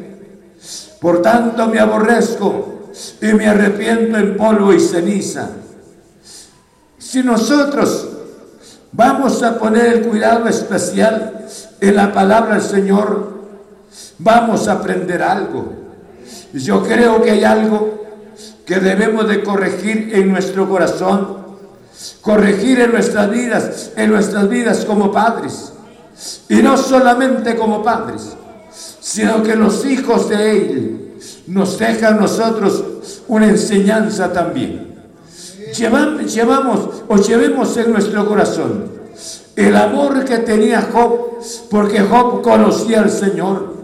Por 1.01 1.21
tanto 1.21 1.67
me 1.67 1.79
aborrezco 1.79 2.89
y 3.21 3.27
me 3.27 3.47
arrepiento 3.47 4.17
en 4.17 4.38
polvo 4.38 4.73
y 4.73 4.79
ceniza. 4.79 5.49
Si 6.97 7.21
nosotros 7.21 8.07
vamos 8.91 9.43
a 9.43 9.57
poner 9.57 9.85
el 9.88 10.07
cuidado 10.07 10.47
especial 10.47 11.45
en 11.81 11.95
la 11.95 12.13
palabra 12.13 12.55
del 12.55 12.63
Señor, 12.63 13.38
vamos 14.17 14.67
a 14.67 14.73
aprender 14.73 15.21
algo. 15.21 15.73
Yo 16.53 16.83
creo 16.83 17.21
que 17.21 17.31
hay 17.31 17.43
algo 17.43 18.03
que 18.65 18.79
debemos 18.79 19.27
de 19.27 19.43
corregir 19.43 20.12
en 20.13 20.31
nuestro 20.31 20.67
corazón 20.69 21.39
corregir 22.21 22.79
en 22.79 22.91
nuestras 22.91 23.29
vidas, 23.29 23.91
en 23.95 24.12
nuestras 24.12 24.49
vidas 24.49 24.85
como 24.85 25.12
padres. 25.12 25.73
Y 26.49 26.55
no 26.62 26.77
solamente 26.77 27.55
como 27.55 27.83
padres, 27.83 28.35
sino 28.99 29.41
que 29.43 29.55
los 29.55 29.85
hijos 29.85 30.29
de 30.29 30.51
Él 30.51 31.13
nos 31.47 31.77
dejan 31.77 32.19
nosotros 32.19 32.83
una 33.27 33.47
enseñanza 33.47 34.31
también. 34.31 34.95
Llevamos, 35.77 36.33
llevamos 36.33 36.79
o 37.07 37.17
llevemos 37.17 37.77
en 37.77 37.91
nuestro 37.91 38.27
corazón 38.27 38.99
el 39.55 39.75
amor 39.75 40.23
que 40.23 40.39
tenía 40.39 40.89
Job, 40.91 41.39
porque 41.69 42.01
Job 42.01 42.41
conocía 42.41 43.01
al 43.01 43.09
Señor. 43.09 43.79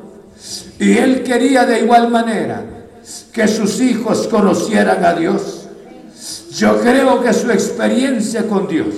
Y 0.80 0.98
él 0.98 1.24
quería 1.24 1.66
de 1.66 1.80
igual 1.80 2.10
manera 2.10 2.64
que 3.32 3.48
sus 3.48 3.80
hijos 3.82 4.28
conocieran 4.28 5.04
a 5.06 5.14
Dios. 5.14 5.68
Yo 6.52 6.80
creo 6.82 7.22
que 7.22 7.34
su 7.34 7.52
experiencia 7.52 8.48
con 8.48 8.68
Dios, 8.68 8.96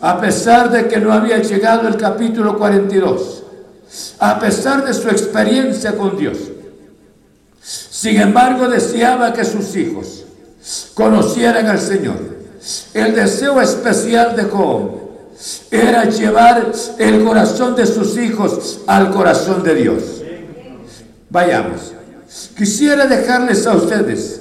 a 0.00 0.20
pesar 0.20 0.70
de 0.70 0.86
que 0.86 0.98
no 0.98 1.12
había 1.12 1.38
llegado 1.38 1.88
el 1.88 1.96
capítulo 1.96 2.58
42, 2.58 3.42
a 4.18 4.38
pesar 4.38 4.84
de 4.84 4.94
su 4.94 5.08
experiencia 5.08 5.96
con 5.96 6.16
Dios, 6.16 6.36
sin 7.62 8.20
embargo 8.20 8.68
deseaba 8.68 9.32
que 9.32 9.44
sus 9.44 9.74
hijos 9.76 10.24
conocieran 10.94 11.66
al 11.66 11.80
Señor. 11.80 12.36
El 12.94 13.14
deseo 13.14 13.60
especial 13.60 14.36
de 14.36 14.44
Job 14.44 15.06
era 15.70 16.04
llevar 16.04 16.72
el 16.98 17.24
corazón 17.24 17.76
de 17.76 17.86
sus 17.86 18.16
hijos 18.16 18.80
al 18.86 19.10
corazón 19.10 19.62
de 19.62 19.74
Dios. 19.74 20.15
Vayamos. 21.30 21.92
Quisiera 22.56 23.06
dejarles 23.06 23.66
a 23.66 23.74
ustedes 23.74 24.40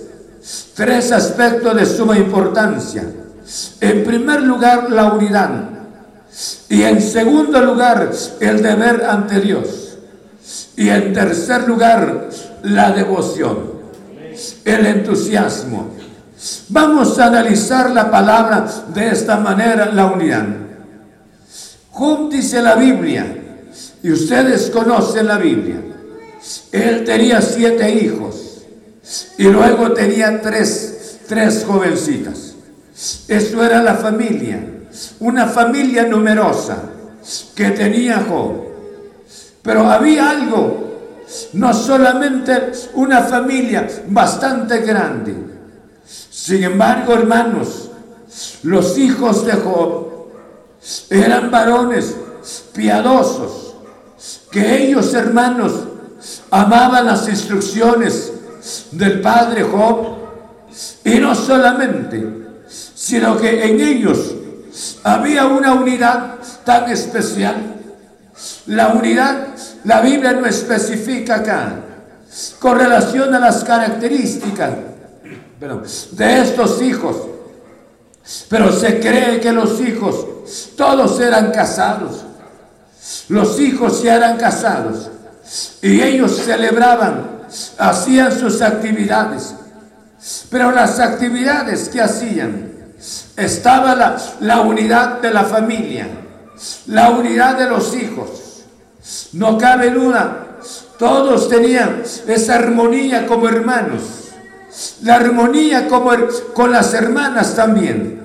Tres 0.76 1.12
aspectos 1.12 1.76
de 1.76 1.86
suma 1.86 2.17
importancia. 2.17 3.04
En 3.80 4.04
primer 4.04 4.41
lugar, 4.43 4.91
la 4.91 5.13
unidad. 5.13 5.69
Y 6.69 6.84
en 6.84 7.02
segundo 7.02 7.62
lugar, 7.62 8.12
el 8.39 8.62
deber 8.62 9.06
ante 9.06 9.39
Dios. 9.39 9.98
Y 10.76 10.89
en 10.89 11.13
tercer 11.13 11.67
lugar, 11.67 12.30
la 12.63 12.91
devoción, 12.91 13.71
el 14.65 14.86
entusiasmo. 14.86 15.91
Vamos 16.69 17.17
a 17.17 17.28
analizar 17.28 17.89
la 17.91 18.12
palabra 18.12 18.67
de 18.93 19.10
esta 19.10 19.38
manera, 19.38 19.91
la 19.91 20.08
unidad. 20.08 20.45
Job 21.91 22.30
la 22.62 22.76
Biblia, 22.76 23.26
y 24.04 24.12
ustedes 24.12 24.69
conocen 24.69 25.28
la 25.28 25.38
Biblia. 25.38 25.94
Él 26.71 27.03
tenía 27.03 27.41
siete 27.41 27.91
hijos 27.91 28.62
y 29.38 29.43
luego 29.43 29.91
tenía 29.93 30.41
tres, 30.41 31.19
tres 31.27 31.65
jovencitas. 31.65 32.55
Eso 33.27 33.63
era 33.63 33.81
la 33.84 33.95
familia, 33.95 34.60
una 35.19 35.47
familia 35.47 36.05
numerosa 36.05 36.84
que 37.55 37.71
tenía 37.71 38.25
Job. 38.29 38.65
Pero 39.62 39.89
había 39.89 40.29
algo, 40.29 41.23
no 41.53 41.73
solamente 41.73 42.71
una 42.93 43.21
familia 43.23 43.88
bastante 44.08 44.79
grande. 44.79 45.36
Sin 46.05 46.63
embargo, 46.63 47.13
hermanos, 47.13 47.89
los 48.63 48.97
hijos 48.97 49.45
de 49.45 49.53
Job 49.53 50.05
eran 51.10 51.49
varones 51.49 52.15
piadosos, 52.73 53.75
que 54.51 54.84
ellos, 54.84 55.13
hermanos, 55.13 55.73
amaban 56.51 57.05
las 57.05 57.27
instrucciones 57.27 58.31
del 58.91 59.21
padre 59.21 59.63
Job. 59.63 60.15
Y 61.03 61.19
no 61.19 61.35
solamente, 61.35 62.25
sino 62.67 63.38
que 63.38 63.65
en 63.65 63.79
ellos 63.79 64.35
había 65.03 65.45
una 65.45 65.73
unidad 65.73 66.35
tan 66.63 66.89
especial. 66.89 67.55
La 68.67 68.89
unidad, 68.89 69.47
la 69.83 70.01
Biblia 70.01 70.33
no 70.33 70.45
especifica 70.45 71.35
acá, 71.35 71.75
con 72.59 72.77
relación 72.77 73.33
a 73.33 73.39
las 73.39 73.63
características 73.63 74.71
de 76.11 76.41
estos 76.41 76.81
hijos. 76.81 77.15
Pero 78.49 78.71
se 78.71 78.99
cree 78.99 79.39
que 79.39 79.51
los 79.51 79.79
hijos, 79.79 80.25
todos 80.75 81.19
eran 81.19 81.51
casados. 81.51 82.25
Los 83.29 83.59
hijos 83.59 84.01
se 84.01 84.09
eran 84.09 84.38
casados. 84.38 85.11
Y 85.81 86.01
ellos 86.01 86.38
celebraban 86.38 87.36
hacían 87.77 88.31
sus 88.38 88.62
actividades. 88.62 89.55
Pero 90.49 90.71
las 90.71 90.99
actividades 90.99 91.89
que 91.89 92.01
hacían, 92.01 92.73
estaba 93.36 93.95
la, 93.95 94.17
la 94.39 94.62
unidad 94.62 95.21
de 95.21 95.31
la 95.31 95.43
familia, 95.43 96.08
la 96.88 97.12
unidad 97.12 97.58
de 97.58 97.69
los 97.69 97.95
hijos. 97.95 98.63
No 99.34 99.58
cabe 99.58 99.91
duda, 99.91 100.58
todos 100.97 101.49
tenían 101.49 102.01
esa 102.27 102.55
armonía 102.55 103.27
como 103.27 103.47
hermanos, 103.47 104.01
la 105.03 105.15
armonía 105.15 105.88
como 105.88 106.12
con 106.53 106.71
las 106.71 106.93
hermanas 106.93 107.55
también. 107.55 108.21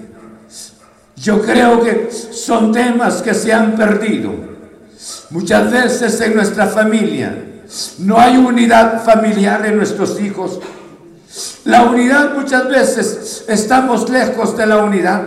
Yo 1.17 1.43
creo 1.43 1.83
que 1.83 2.11
son 2.11 2.73
temas 2.73 3.21
que 3.21 3.35
se 3.35 3.53
han 3.53 3.77
perdido. 3.77 4.50
Muchas 5.31 5.71
veces 5.71 6.21
en 6.21 6.35
nuestra 6.35 6.67
familia 6.67 7.35
No 7.99 8.21
hay 8.21 8.37
unidad 8.37 9.05
familiar 9.05 9.65
en 9.65 9.77
nuestros 9.77 10.21
hijos. 10.21 10.59
La 11.65 11.85
unidad 11.85 12.35
muchas 12.35 12.69
veces 12.69 13.45
estamos 13.47 14.11
lejos 14.11 14.57
de 14.57 14.67
la 14.67 14.79
unidad. 14.79 15.23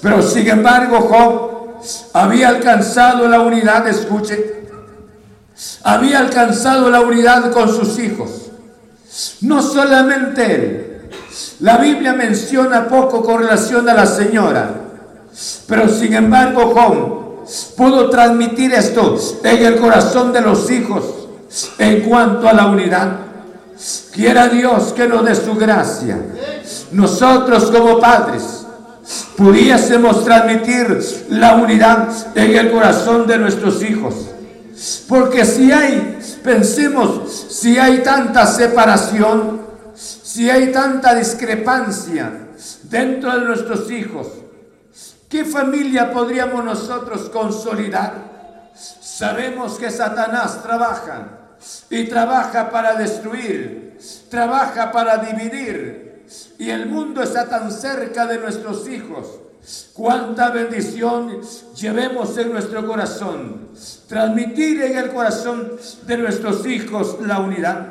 Pero 0.00 0.22
sin 0.22 0.48
embargo 0.48 1.00
Job 1.00 1.82
había 2.14 2.48
alcanzado 2.48 3.28
la 3.28 3.40
unidad, 3.40 3.86
escuche, 3.88 4.62
había 5.82 6.20
alcanzado 6.20 6.88
la 6.90 7.00
unidad 7.00 7.52
con 7.52 7.68
sus 7.68 7.98
hijos. 7.98 8.50
No 9.42 9.62
solamente 9.62 10.54
él. 10.54 10.88
La 11.60 11.76
Biblia 11.76 12.14
menciona 12.14 12.88
poco 12.88 13.22
con 13.22 13.42
relación 13.42 13.88
a 13.88 13.94
la 13.94 14.06
señora. 14.06 14.70
Pero 15.66 15.88
sin 15.88 16.14
embargo 16.14 16.72
Job 16.74 17.21
pudo 17.76 18.10
transmitir 18.10 18.72
esto 18.72 19.16
en 19.44 19.64
el 19.64 19.76
corazón 19.76 20.32
de 20.32 20.40
los 20.40 20.70
hijos 20.70 21.04
en 21.78 22.02
cuanto 22.02 22.48
a 22.48 22.52
la 22.52 22.66
unidad. 22.66 23.16
Quiera 24.12 24.48
Dios 24.48 24.92
que 24.92 25.08
nos 25.08 25.24
dé 25.24 25.34
su 25.34 25.54
gracia. 25.54 26.18
Nosotros 26.92 27.70
como 27.70 27.98
padres 27.98 28.64
pudiésemos 29.36 30.24
transmitir 30.24 31.26
la 31.30 31.54
unidad 31.54 32.08
en 32.34 32.56
el 32.56 32.70
corazón 32.70 33.26
de 33.26 33.38
nuestros 33.38 33.82
hijos. 33.82 34.14
Porque 35.08 35.44
si 35.44 35.70
hay, 35.72 36.18
pensemos, 36.42 37.46
si 37.50 37.78
hay 37.78 37.98
tanta 37.98 38.46
separación, 38.46 39.60
si 39.94 40.48
hay 40.48 40.72
tanta 40.72 41.14
discrepancia 41.14 42.32
dentro 42.84 43.38
de 43.38 43.44
nuestros 43.44 43.90
hijos, 43.90 44.26
¿qué 45.32 45.46
familia 45.46 46.12
podríamos 46.12 46.62
nosotros 46.62 47.30
consolidar? 47.30 48.70
Sabemos 48.74 49.78
que 49.78 49.90
Satanás 49.90 50.62
trabaja 50.62 51.56
y 51.88 52.04
trabaja 52.04 52.70
para 52.70 52.94
destruir, 52.96 53.98
trabaja 54.28 54.92
para 54.92 55.16
dividir. 55.16 56.26
Y 56.58 56.68
el 56.68 56.84
mundo 56.84 57.22
está 57.22 57.48
tan 57.48 57.72
cerca 57.72 58.26
de 58.26 58.38
nuestros 58.40 58.86
hijos. 58.86 59.40
Cuánta 59.94 60.50
bendición 60.50 61.40
llevemos 61.76 62.36
en 62.36 62.52
nuestro 62.52 62.86
corazón. 62.86 63.70
Transmitir 64.08 64.82
en 64.82 64.98
el 64.98 65.12
corazón 65.12 65.72
de 66.06 66.18
nuestros 66.18 66.66
hijos 66.66 67.16
la 67.22 67.38
unidad. 67.40 67.86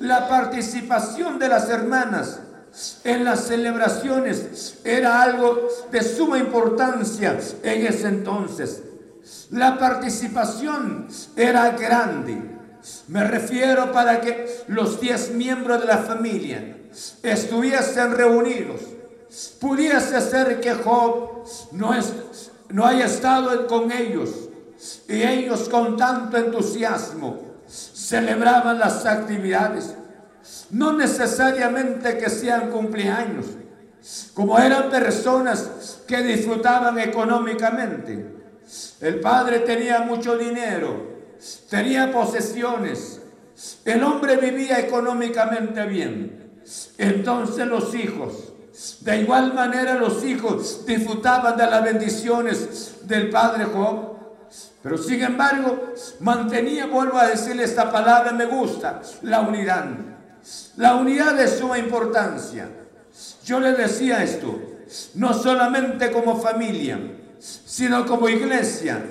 La 0.00 0.28
participación 0.28 1.38
de 1.38 1.48
las 1.48 1.70
hermanas 1.70 2.40
en 3.04 3.24
las 3.24 3.46
celebraciones 3.46 4.78
era 4.84 5.22
algo 5.22 5.68
de 5.90 6.02
suma 6.02 6.38
importancia 6.38 7.38
en 7.62 7.86
ese 7.86 8.08
entonces. 8.08 8.82
La 9.50 9.78
participación 9.78 11.08
era 11.36 11.70
grande. 11.70 12.40
Me 13.08 13.24
refiero 13.24 13.92
para 13.92 14.20
que 14.20 14.62
los 14.68 15.00
diez 15.00 15.32
miembros 15.32 15.80
de 15.80 15.86
la 15.86 15.98
familia 15.98 16.76
estuviesen 17.22 18.12
reunidos. 18.12 18.80
Pudiese 19.60 20.20
ser 20.20 20.60
que 20.60 20.74
Job 20.74 21.44
no, 21.72 21.94
es, 21.94 22.12
no 22.68 22.86
haya 22.86 23.06
estado 23.06 23.66
con 23.66 23.92
ellos 23.92 24.30
y 25.08 25.22
ellos 25.22 25.68
con 25.68 25.96
tanto 25.96 26.36
entusiasmo 26.36 27.40
celebraban 27.68 28.78
las 28.78 29.06
actividades. 29.06 29.94
No 30.70 30.92
necesariamente 30.92 32.18
que 32.18 32.30
sean 32.30 32.70
cumpleaños, 32.70 33.46
como 34.34 34.58
eran 34.58 34.90
personas 34.90 36.00
que 36.06 36.22
disfrutaban 36.22 36.98
económicamente. 36.98 38.36
El 39.00 39.20
padre 39.20 39.60
tenía 39.60 40.00
mucho 40.00 40.36
dinero, 40.38 41.18
tenía 41.68 42.12
posesiones, 42.12 43.20
el 43.84 44.02
hombre 44.02 44.36
vivía 44.36 44.78
económicamente 44.78 45.84
bien. 45.86 46.62
Entonces 46.98 47.66
los 47.66 47.94
hijos, 47.94 48.52
de 49.00 49.18
igual 49.18 49.52
manera 49.54 49.94
los 49.94 50.24
hijos 50.24 50.86
disfrutaban 50.86 51.56
de 51.56 51.66
las 51.66 51.84
bendiciones 51.84 52.94
del 53.02 53.28
padre 53.30 53.64
Job. 53.64 54.16
Pero 54.82 54.96
sin 54.96 55.22
embargo, 55.22 55.92
mantenía, 56.20 56.86
vuelvo 56.86 57.18
a 57.18 57.26
decirle 57.26 57.64
esta 57.64 57.90
palabra, 57.90 58.32
me 58.32 58.46
gusta, 58.46 59.02
la 59.22 59.40
unidad. 59.40 60.09
La 60.76 60.94
unidad 60.96 61.38
es 61.40 61.58
suma 61.58 61.78
importancia. 61.78 62.68
Yo 63.44 63.60
le 63.60 63.72
decía 63.72 64.22
esto, 64.22 64.60
no 65.14 65.34
solamente 65.34 66.10
como 66.10 66.40
familia, 66.40 66.98
sino 67.38 68.06
como 68.06 68.28
iglesia 68.28 69.02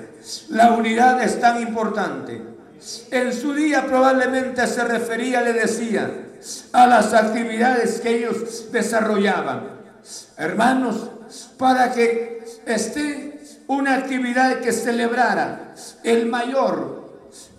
la 0.50 0.74
unidad 0.74 1.24
es 1.24 1.40
tan 1.40 1.62
importante. 1.62 2.42
En 3.12 3.34
su 3.34 3.54
día 3.54 3.86
probablemente 3.86 4.66
se 4.68 4.84
refería, 4.84 5.42
le 5.42 5.54
decía, 5.54 6.12
a 6.72 6.88
las 6.88 7.14
actividades 7.14 8.00
que 8.00 8.18
ellos 8.18 8.72
desarrollaban. 8.72 9.80
Hermanos, 10.38 11.10
para 11.58 11.92
que 11.92 12.44
esté 12.66 13.42
una 13.68 13.96
actividad 13.96 14.60
que 14.60 14.72
celebrara 14.72 15.74
el 16.04 16.26
mayor, 16.28 16.99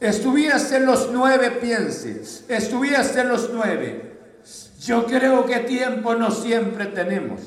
estuviese 0.01 0.77
en 0.77 0.87
los 0.87 1.11
nueve, 1.13 1.51
piense, 1.61 2.23
estuviese 2.49 3.21
en 3.21 3.29
los 3.29 3.51
nueve. 3.53 4.19
Yo 4.81 5.05
creo 5.05 5.45
que 5.45 5.61
tiempo 5.61 6.15
no 6.15 6.31
siempre 6.31 6.87
tenemos. 6.87 7.41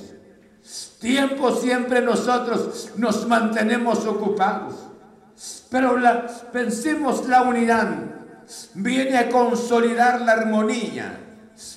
Tiempo 1.00 1.52
siempre 1.56 2.02
nosotros 2.02 2.92
nos 2.96 3.28
mantenemos 3.28 4.06
ocupados. 4.06 4.76
Pero 5.70 5.98
la, 5.98 6.28
pensemos 6.52 7.28
la 7.28 7.42
unidad. 7.42 7.90
Viene 8.76 9.18
a 9.18 9.30
consolidar 9.30 10.22
la 10.22 10.34
armonía. 10.34 11.20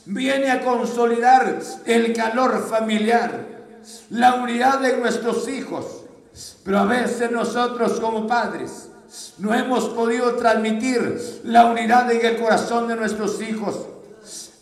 Viene 0.04 0.50
a 0.50 0.62
consolidar 0.62 1.58
el 1.86 2.12
calor 2.12 2.68
familiar. 2.68 3.46
La 4.10 4.34
unidad 4.34 4.80
de 4.80 4.98
nuestros 4.98 5.48
hijos. 5.48 6.04
Pero 6.64 6.78
a 6.78 6.84
veces 6.84 7.30
nosotros 7.30 7.98
como 7.98 8.26
padres 8.26 8.90
no 9.38 9.54
hemos 9.54 9.88
podido 9.90 10.34
transmitir 10.36 11.40
la 11.44 11.66
unidad 11.66 12.10
en 12.10 12.24
el 12.24 12.36
corazón 12.38 12.88
de 12.88 12.96
nuestros 12.96 13.40
hijos. 13.40 13.86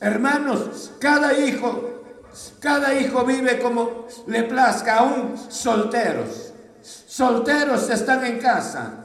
Hermanos, 0.00 0.92
cada 0.98 1.38
hijo, 1.38 2.02
cada 2.61 2.94
hijo 2.94 3.24
vive 3.24 3.59
como 3.59 4.07
le 4.26 4.42
plazca, 4.42 4.98
aún 4.98 5.35
solteros. 5.48 6.52
Solteros 7.07 7.88
están 7.90 8.24
en 8.26 8.38
casa 8.38 9.04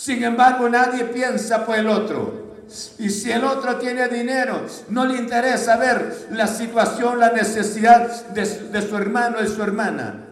sin 0.00 0.24
embargo, 0.24 0.66
nadie 0.66 1.04
piensa 1.04 1.66
por 1.66 1.76
el 1.76 1.86
otro. 1.86 2.56
Y 2.98 3.10
si 3.10 3.30
el 3.30 3.44
otro 3.44 3.76
tiene 3.76 4.08
dinero, 4.08 4.64
no 4.88 5.04
le 5.04 5.18
interesa 5.18 5.76
ver 5.76 6.28
la 6.30 6.46
situación, 6.46 7.20
la 7.20 7.32
necesidad 7.32 8.28
de, 8.28 8.46
su 8.80 8.96
hermano 8.96 9.42
y 9.44 9.46
su 9.46 9.62
hermana. 9.62 10.24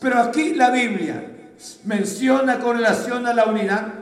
Pero 0.00 0.20
aquí 0.20 0.54
la 0.54 0.70
Biblia 0.70 1.22
menciona 1.84 2.60
con 2.60 2.78
relación 2.78 3.26
a 3.26 3.34
la 3.34 3.44
unidad. 3.44 3.99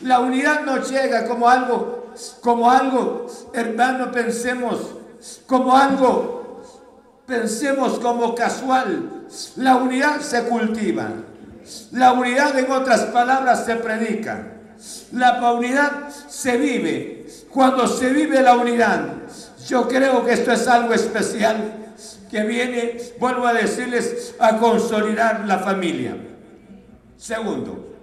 La 0.00 0.20
unidad 0.20 0.62
no 0.62 0.82
llega 0.82 1.26
como 1.26 1.48
algo, 1.48 2.12
como 2.40 2.70
algo, 2.70 3.26
hermano, 3.52 4.10
pensemos, 4.10 4.78
como 5.46 5.76
algo, 5.76 6.62
pensemos 7.26 7.98
como 7.98 8.34
casual. 8.34 9.26
La 9.56 9.76
unidad 9.76 10.20
se 10.20 10.44
cultiva. 10.44 11.08
La 11.92 12.12
unidad, 12.12 12.58
en 12.58 12.70
otras 12.70 13.02
palabras, 13.06 13.64
se 13.64 13.76
predica. 13.76 14.52
La 15.12 15.52
unidad 15.52 16.10
se 16.28 16.56
vive. 16.56 17.26
Cuando 17.50 17.86
se 17.86 18.10
vive 18.10 18.42
la 18.42 18.56
unidad, 18.56 19.08
yo 19.66 19.88
creo 19.88 20.24
que 20.24 20.34
esto 20.34 20.52
es 20.52 20.68
algo 20.68 20.94
especial 20.94 21.86
que 22.30 22.44
viene, 22.44 22.98
vuelvo 23.18 23.46
a 23.46 23.54
decirles, 23.54 24.34
a 24.38 24.58
consolidar 24.58 25.44
la 25.46 25.58
familia. 25.58 26.16
Segundo, 27.16 27.95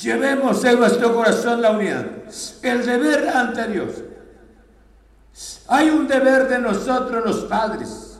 llevemos 0.00 0.64
en 0.64 0.78
nuestro 0.78 1.14
corazón 1.14 1.62
la 1.62 1.70
unidad. 1.72 2.06
El 2.62 2.84
deber 2.84 3.28
ante 3.28 3.68
Dios. 3.68 3.90
Hay 5.68 5.90
un 5.90 6.06
deber 6.06 6.48
de 6.48 6.58
nosotros 6.58 7.24
los 7.24 7.44
padres. 7.44 8.18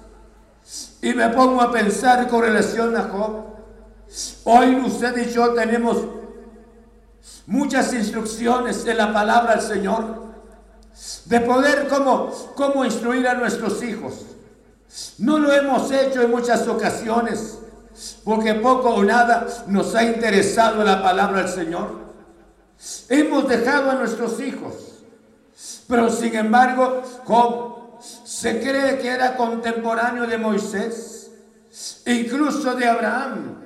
Y 1.02 1.12
me 1.12 1.28
pongo 1.28 1.60
a 1.60 1.70
pensar 1.70 2.26
con 2.28 2.42
relación 2.42 2.96
a 2.96 3.02
Job. 3.02 3.44
Hoy 4.44 4.76
usted 4.76 5.28
y 5.28 5.32
yo 5.32 5.52
tenemos 5.52 5.98
muchas 7.46 7.92
instrucciones 7.92 8.86
en 8.86 8.96
la 8.96 9.12
palabra 9.12 9.56
del 9.56 9.64
Señor, 9.64 10.24
de 11.26 11.40
poder 11.40 11.88
como, 11.88 12.30
cómo 12.54 12.84
instruir 12.84 13.26
a 13.28 13.34
nuestros 13.34 13.82
hijos. 13.82 14.24
No 15.18 15.38
lo 15.38 15.52
hemos 15.52 15.90
hecho 15.90 16.22
en 16.22 16.30
muchas 16.30 16.66
ocasiones, 16.68 17.58
porque 18.24 18.54
poco 18.54 18.90
o 18.90 19.04
nada 19.04 19.46
nos 19.68 19.94
ha 19.94 20.04
interesado 20.04 20.82
la 20.84 21.02
palabra 21.02 21.42
del 21.42 21.48
Señor. 21.48 22.04
Hemos 23.08 23.48
dejado 23.48 23.90
a 23.90 23.94
nuestros 23.94 24.40
hijos, 24.40 25.04
pero 25.88 26.10
sin 26.10 26.34
embargo, 26.34 27.02
Job 27.24 28.00
se 28.24 28.60
cree 28.60 28.98
que 28.98 29.08
era 29.08 29.36
contemporáneo 29.36 30.26
de 30.26 30.38
Moisés, 30.38 31.30
incluso 32.06 32.74
de 32.74 32.86
Abraham, 32.86 33.56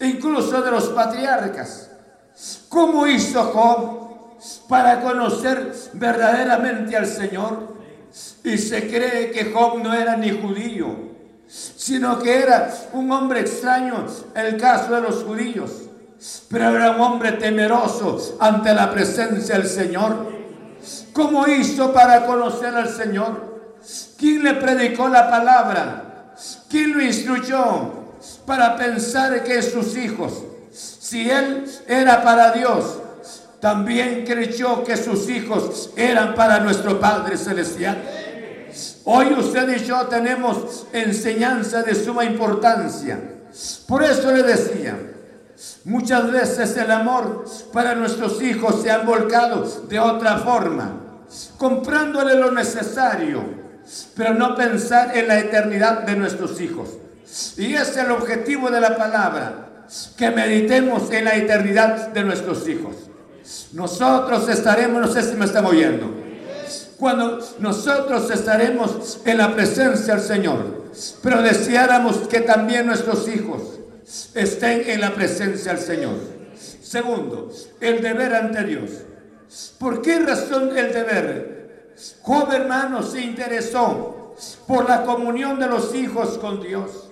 incluso 0.00 0.60
de 0.60 0.70
los 0.70 0.88
patriarcas. 0.88 1.90
¿Cómo 2.68 3.06
hizo 3.06 3.42
Job 3.44 4.04
para 4.68 5.00
conocer 5.00 5.72
verdaderamente 5.94 6.96
al 6.96 7.06
Señor. 7.06 7.74
Y 8.44 8.58
se 8.58 8.88
cree 8.88 9.30
que 9.30 9.52
Job 9.52 9.78
no 9.82 9.92
era 9.92 10.16
ni 10.16 10.30
judío, 10.30 11.13
sino 11.48 12.18
que 12.18 12.42
era 12.42 12.72
un 12.92 13.10
hombre 13.12 13.40
extraño, 13.40 14.06
el 14.34 14.56
caso 14.56 14.94
de 14.94 15.00
los 15.00 15.22
judíos. 15.22 15.70
Pero 16.48 16.74
era 16.74 16.92
un 16.92 17.00
hombre 17.00 17.32
temeroso 17.32 18.36
ante 18.40 18.72
la 18.72 18.90
presencia 18.90 19.56
del 19.56 19.68
Señor. 19.68 20.32
¿Cómo 21.12 21.46
hizo 21.46 21.92
para 21.92 22.24
conocer 22.26 22.74
al 22.74 22.88
Señor? 22.88 23.78
¿Quién 24.16 24.42
le 24.42 24.54
predicó 24.54 25.08
la 25.08 25.28
palabra? 25.28 26.34
¿Quién 26.68 26.94
lo 26.94 27.02
instruyó 27.02 28.04
para 28.46 28.76
pensar 28.76 29.42
que 29.44 29.62
sus 29.62 29.96
hijos, 29.96 30.42
si 30.72 31.30
él 31.30 31.64
era 31.86 32.22
para 32.22 32.52
Dios, 32.52 32.98
también 33.64 34.24
creyó 34.26 34.84
que 34.84 34.94
sus 34.94 35.26
hijos 35.30 35.88
eran 35.96 36.34
para 36.34 36.60
nuestro 36.60 37.00
Padre 37.00 37.38
Celestial. 37.38 37.96
Hoy 39.06 39.34
usted 39.34 39.68
y 39.76 39.84
yo 39.84 40.06
tenemos 40.06 40.86
enseñanza 40.92 41.82
de 41.82 41.94
suma 41.94 42.24
importancia. 42.24 43.20
Por 43.86 44.02
eso 44.02 44.32
le 44.32 44.42
decía, 44.42 44.98
muchas 45.84 46.30
veces 46.32 46.76
el 46.78 46.90
amor 46.90 47.44
para 47.72 47.94
nuestros 47.94 48.40
hijos 48.42 48.80
se 48.82 48.90
ha 48.90 48.98
volcado 48.98 49.68
de 49.88 49.98
otra 49.98 50.38
forma, 50.38 51.00
comprándole 51.58 52.34
lo 52.36 52.50
necesario, 52.50 53.44
pero 54.16 54.34
no 54.34 54.56
pensar 54.56 55.16
en 55.16 55.28
la 55.28 55.38
eternidad 55.38 56.04
de 56.04 56.16
nuestros 56.16 56.58
hijos. 56.62 56.88
Y 57.58 57.74
es 57.74 57.94
el 57.98 58.10
objetivo 58.10 58.70
de 58.70 58.80
la 58.80 58.96
palabra, 58.96 59.84
que 60.16 60.30
meditemos 60.30 61.10
en 61.10 61.26
la 61.26 61.36
eternidad 61.36 62.08
de 62.08 62.24
nuestros 62.24 62.66
hijos. 62.68 62.96
Nosotros 63.74 64.48
estaremos, 64.48 65.00
no 65.00 65.12
sé 65.12 65.22
si 65.22 65.36
me 65.36 65.44
están 65.44 65.66
oyendo, 65.66 66.10
cuando 67.04 67.38
nosotros 67.58 68.30
estaremos 68.30 69.20
en 69.26 69.36
la 69.36 69.54
presencia 69.54 70.14
del 70.14 70.24
Señor, 70.24 70.84
pero 71.22 71.42
deseáramos 71.42 72.16
que 72.28 72.40
también 72.40 72.86
nuestros 72.86 73.28
hijos 73.28 73.78
estén 74.32 74.88
en 74.88 75.02
la 75.02 75.14
presencia 75.14 75.74
del 75.74 75.82
Señor. 75.82 76.14
Segundo, 76.82 77.52
el 77.78 78.00
deber 78.00 78.34
ante 78.34 78.64
Dios. 78.64 78.90
¿Por 79.78 80.00
qué 80.00 80.18
razón 80.20 80.74
el 80.78 80.94
deber? 80.94 81.92
Joven 82.22 82.62
hermano 82.62 83.02
se 83.02 83.20
interesó 83.20 84.34
por 84.66 84.88
la 84.88 85.04
comunión 85.04 85.60
de 85.60 85.66
los 85.66 85.94
hijos 85.94 86.38
con 86.38 86.62
Dios. 86.62 87.10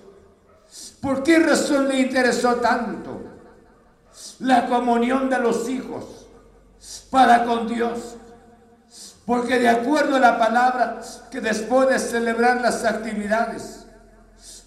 ¿Por 1.03 1.23
qué 1.23 1.39
razón 1.39 1.89
le 1.89 2.01
interesó 2.01 2.55
tanto 2.55 3.21
la 4.39 4.65
comunión 4.69 5.29
de 5.29 5.39
los 5.39 5.69
hijos? 5.69 6.23
para 7.11 7.45
con 7.45 7.69
Dios. 7.69 8.17
Porque 9.27 9.59
de 9.59 9.69
acuerdo 9.69 10.17
a 10.17 10.21
la 10.21 10.39
palabra, 10.39 11.01
que 11.31 11.41
después 11.41 11.89
de 11.89 11.99
celebrar 11.99 12.61
las 12.61 12.85
actividades, 12.85 13.87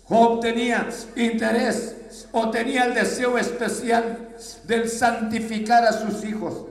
Job 0.05 0.39
tenía 0.39 0.87
interés 1.15 2.27
o 2.31 2.49
tenía 2.51 2.85
el 2.85 2.93
deseo 2.93 3.37
especial 3.37 4.29
de 4.63 4.87
santificar 4.87 5.83
a 5.83 5.93
sus 5.93 6.23
hijos. 6.23 6.67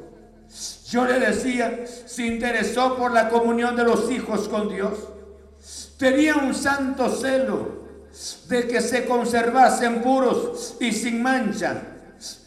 Yo 0.88 1.04
le 1.04 1.18
decía, 1.18 1.84
se 2.06 2.26
interesó 2.26 2.96
por 2.96 3.10
la 3.12 3.28
comunión 3.28 3.74
de 3.74 3.84
los 3.84 4.10
hijos 4.10 4.48
con 4.48 4.68
Dios. 4.68 4.98
Tenía 5.98 6.36
un 6.36 6.54
santo 6.54 7.08
celo 7.10 7.84
de 8.48 8.68
que 8.68 8.80
se 8.80 9.04
conservasen 9.04 10.02
puros 10.02 10.76
y 10.80 10.92
sin 10.92 11.22
mancha 11.22 11.82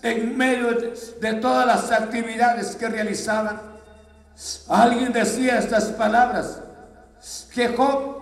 en 0.01 0.38
medio 0.38 0.77
de, 1.19 1.33
todas 1.33 1.65
las 1.65 1.91
actividades 1.91 2.75
que 2.75 2.88
realizaban. 2.88 3.66
Alguien 4.67 5.11
decía 5.13 5.57
estas 5.57 5.85
palabras, 5.85 6.61
que 7.53 7.69
Job 7.69 8.21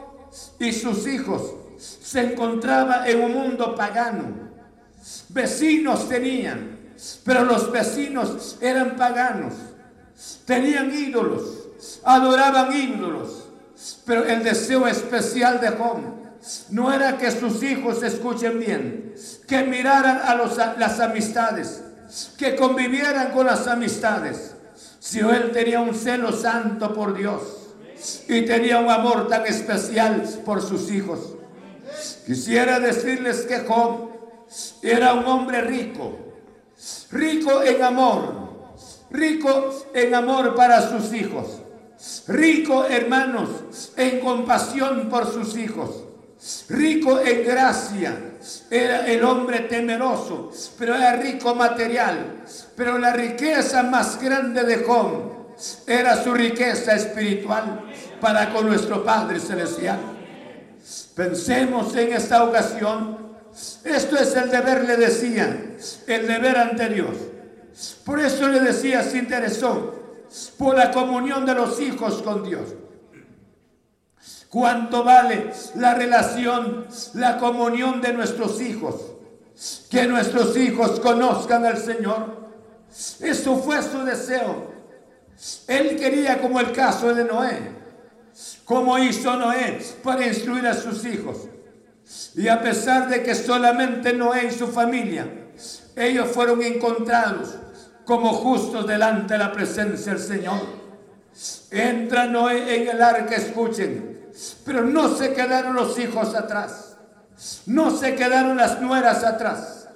y 0.59 0.71
sus 0.71 1.07
hijos 1.07 1.41
se 1.77 2.31
encontraban 2.31 3.07
en 3.07 3.21
un 3.21 3.33
mundo 3.33 3.75
pagano. 3.75 4.45
Vecinos 5.29 6.07
tenían, 6.07 6.77
pero 7.23 7.43
los 7.43 7.71
vecinos 7.71 8.57
eran 8.61 8.95
paganos. 8.95 9.53
Tenían 10.45 10.93
ídolos, 10.93 11.43
adoraban 12.03 12.73
ídolos. 12.73 13.49
Pero 14.05 14.23
el 14.23 14.41
deseo 14.43 14.87
especial 14.87 15.59
de 15.59 15.69
Job 15.69 15.97
no 16.69 16.93
era 16.93 17.17
que 17.17 17.29
sus 17.31 17.61
hijos 17.61 18.01
escuchen 18.03 18.59
bien, 18.59 19.13
que 19.47 19.63
miraran 19.63 20.21
a 20.23 20.35
las 20.77 20.99
amistades, 20.99 21.83
que 22.37 22.55
convivieran 22.55 23.31
con 23.31 23.45
las 23.47 23.67
amistades. 23.67 24.54
Si 25.05 25.19
él 25.19 25.51
tenía 25.53 25.81
un 25.81 25.93
celo 25.93 26.31
santo 26.31 26.91
por 26.91 27.15
Dios 27.15 27.43
y 28.27 28.41
tenía 28.41 28.79
un 28.79 28.89
amor 28.89 29.27
tan 29.27 29.45
especial 29.45 30.23
por 30.43 30.63
sus 30.63 30.91
hijos. 30.91 31.35
Quisiera 32.25 32.79
decirles 32.79 33.41
que 33.41 33.59
Job 33.59 34.09
era 34.81 35.13
un 35.13 35.25
hombre 35.25 35.61
rico, 35.61 36.17
rico 37.11 37.61
en 37.61 37.83
amor, 37.83 38.33
rico 39.11 39.69
en 39.93 40.15
amor 40.15 40.55
para 40.55 40.81
sus 40.89 41.13
hijos, 41.13 41.61
rico 42.27 42.85
hermanos 42.85 43.91
en 43.97 44.19
compasión 44.21 45.07
por 45.07 45.31
sus 45.31 45.55
hijos 45.55 46.04
rico 46.69 47.19
en 47.19 47.43
gracia. 47.45 48.15
Era 48.69 49.07
el 49.07 49.23
hombre 49.23 49.61
temeroso, 49.61 50.51
pero 50.77 50.95
era 50.95 51.15
rico 51.15 51.55
material. 51.55 52.43
Pero 52.75 52.97
la 52.97 53.13
riqueza 53.13 53.83
más 53.83 54.21
grande 54.21 54.63
de 54.63 54.83
Job 54.83 55.55
era 55.87 56.21
su 56.21 56.33
riqueza 56.33 56.95
espiritual 56.95 57.85
para 58.19 58.51
con 58.51 58.67
nuestro 58.67 59.03
Padre 59.03 59.39
Celestial. 59.39 59.99
Pensemos 61.15 61.95
en 61.95 62.13
esta 62.13 62.43
ocasión. 62.43 63.25
Esto 63.83 64.17
es 64.17 64.35
el 64.35 64.51
deber, 64.51 64.83
le 64.83 64.97
decía, 64.97 65.75
el 66.07 66.27
deber 66.27 66.57
ante 66.57 66.89
Dios. 66.89 67.15
Por 68.03 68.19
eso 68.19 68.47
le 68.49 68.59
decía, 68.59 69.01
se 69.01 69.17
interesó 69.17 69.93
por 70.57 70.77
la 70.77 70.91
comunión 70.91 71.45
de 71.45 71.55
los 71.55 71.79
hijos 71.79 72.21
con 72.21 72.43
Dios. 72.43 72.73
¿Cuánto 74.55 75.03
vale 75.03 75.51
la 75.75 75.95
relación, 75.95 76.87
la 77.15 77.37
comunión 77.37 77.99
de 77.99 78.13
nuestros 78.13 78.61
hijos? 78.61 78.95
Que 79.91 80.07
nuestros 80.07 80.55
hijos 80.55 81.01
conozcan 81.01 81.65
al 81.65 81.77
Señor. 81.77 82.53
Eso 83.19 83.57
fue 83.57 83.81
su 83.81 84.05
deseo. 84.05 84.71
Él 85.67 85.97
quería 85.97 86.41
como 86.41 86.61
el 86.61 86.71
caso 86.71 87.13
de 87.13 87.25
Noé. 87.25 87.69
Como 88.63 88.97
hizo 88.97 89.35
Noé 89.35 89.77
para 90.01 90.25
instruir 90.25 90.65
a 90.67 90.73
sus 90.73 91.05
hijos. 91.05 91.49
Y 92.35 92.47
a 92.47 92.61
pesar 92.61 93.09
de 93.09 93.23
que 93.23 93.35
solamente 93.35 94.13
Noé 94.13 94.45
y 94.45 94.51
su 94.51 94.67
familia, 94.67 95.27
ellos 95.97 96.29
fueron 96.29 96.61
encontrados 96.61 97.55
como 98.05 98.29
justos 98.29 98.87
delante 98.87 99.33
de 99.33 99.39
la 99.39 99.51
presencia 99.51 100.13
del 100.13 100.21
Señor. 100.21 100.61
Entra 101.71 102.27
Noé 102.27 102.83
en 102.83 102.87
el 102.87 103.01
arca, 103.01 103.35
escuchen. 103.35 104.14
Pero 104.65 104.83
no 104.83 105.15
se 105.15 105.33
quedaron 105.33 105.75
los 105.75 105.97
hijos 105.99 106.35
atrás. 106.35 106.97
No 107.65 107.91
se 107.91 108.15
quedaron 108.15 108.57
las 108.57 108.81
nueras 108.81 109.23
atrás. 109.23 109.87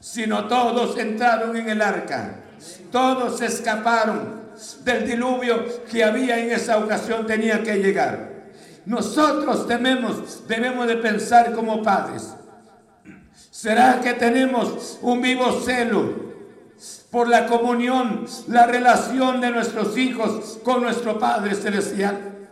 Sino 0.00 0.46
todos 0.46 0.98
entraron 0.98 1.56
en 1.56 1.68
el 1.68 1.82
arca. 1.82 2.40
Todos 2.90 3.40
escaparon 3.40 4.38
del 4.84 5.06
diluvio 5.06 5.84
que 5.84 6.02
había 6.02 6.38
en 6.38 6.50
esa 6.50 6.78
ocasión 6.78 7.26
tenía 7.26 7.62
que 7.62 7.76
llegar. 7.76 8.38
Nosotros 8.86 9.68
debemos, 9.68 10.48
debemos 10.48 10.86
de 10.86 10.96
pensar 10.96 11.52
como 11.52 11.82
padres. 11.82 12.34
¿Será 13.50 14.00
que 14.00 14.14
tenemos 14.14 14.98
un 15.02 15.20
vivo 15.20 15.60
celo 15.60 16.28
por 17.10 17.28
la 17.28 17.46
comunión, 17.46 18.24
la 18.46 18.66
relación 18.66 19.40
de 19.40 19.50
nuestros 19.50 19.96
hijos 19.96 20.58
con 20.62 20.82
nuestro 20.82 21.18
Padre 21.18 21.54
Celestial? 21.54 22.47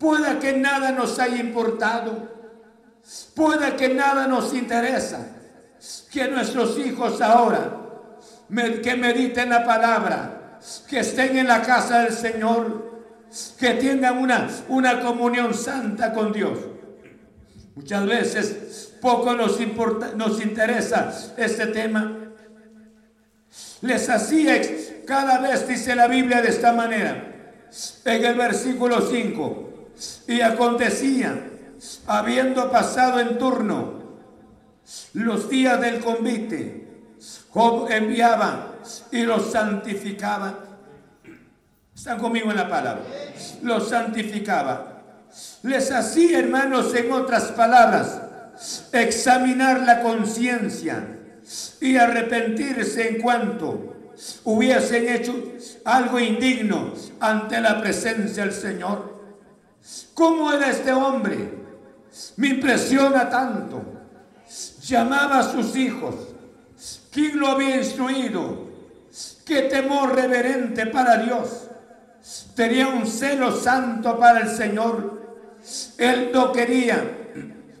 Pueda 0.00 0.40
que 0.40 0.54
nada 0.54 0.92
nos 0.92 1.18
haya 1.18 1.36
importado. 1.36 2.28
Pueda 3.36 3.76
que 3.76 3.90
nada 3.90 4.26
nos 4.26 4.54
interesa. 4.54 5.36
Que 6.10 6.26
nuestros 6.26 6.78
hijos 6.78 7.20
ahora 7.20 7.76
que 8.82 8.96
mediten 8.96 9.50
la 9.50 9.64
palabra, 9.64 10.58
que 10.88 11.00
estén 11.00 11.36
en 11.36 11.46
la 11.46 11.62
casa 11.62 12.02
del 12.02 12.12
Señor, 12.12 12.90
que 13.58 13.74
tengan 13.74 14.18
una, 14.18 14.48
una 14.68 15.00
comunión 15.00 15.54
santa 15.54 16.12
con 16.12 16.32
Dios. 16.32 16.58
Muchas 17.76 18.06
veces 18.06 18.94
poco 19.00 19.34
nos, 19.34 19.60
importa, 19.60 20.12
nos 20.16 20.42
interesa 20.42 21.12
este 21.36 21.66
tema. 21.66 22.16
Les 23.82 24.08
hacía 24.08 24.60
cada 25.06 25.38
vez, 25.38 25.66
dice 25.68 25.94
la 25.94 26.08
Biblia 26.08 26.42
de 26.42 26.48
esta 26.48 26.72
manera, 26.72 27.62
en 28.04 28.24
el 28.24 28.34
versículo 28.34 29.00
5. 29.00 29.69
Y 30.26 30.40
acontecía, 30.40 31.50
habiendo 32.06 32.70
pasado 32.70 33.20
en 33.20 33.38
turno 33.38 34.00
los 35.14 35.48
días 35.48 35.80
del 35.80 36.00
convite, 36.00 36.88
Job 37.50 37.90
enviaba 37.90 38.74
y 39.12 39.22
los 39.22 39.50
santificaba. 39.50 40.58
Están 41.94 42.18
conmigo 42.18 42.50
en 42.50 42.56
la 42.56 42.68
palabra. 42.68 43.02
Los 43.62 43.88
santificaba. 43.88 45.02
Les 45.62 45.92
hacía, 45.92 46.38
hermanos, 46.38 46.94
en 46.94 47.12
otras 47.12 47.52
palabras, 47.52 48.20
examinar 48.92 49.80
la 49.80 50.00
conciencia 50.00 51.18
y 51.80 51.96
arrepentirse 51.96 53.08
en 53.08 53.22
cuanto 53.22 54.12
hubiesen 54.44 55.08
hecho 55.08 55.34
algo 55.84 56.18
indigno 56.18 56.92
ante 57.20 57.60
la 57.60 57.80
presencia 57.80 58.44
del 58.44 58.52
Señor. 58.52 59.09
¿Cómo 60.14 60.52
era 60.52 60.70
este 60.70 60.92
hombre? 60.92 61.60
Me 62.36 62.48
impresiona 62.48 63.28
tanto. 63.28 63.82
Llamaba 64.82 65.38
a 65.38 65.50
sus 65.50 65.76
hijos. 65.76 66.14
¿Quién 67.10 67.38
lo 67.38 67.48
había 67.48 67.76
instruido? 67.76 68.68
Qué 69.44 69.62
temor 69.62 70.14
reverente 70.14 70.86
para 70.86 71.18
Dios. 71.18 71.68
Tenía 72.54 72.88
un 72.88 73.06
celo 73.06 73.52
santo 73.52 74.18
para 74.18 74.40
el 74.40 74.48
Señor. 74.48 75.20
Él 75.98 76.30
no 76.32 76.52
quería, 76.52 77.28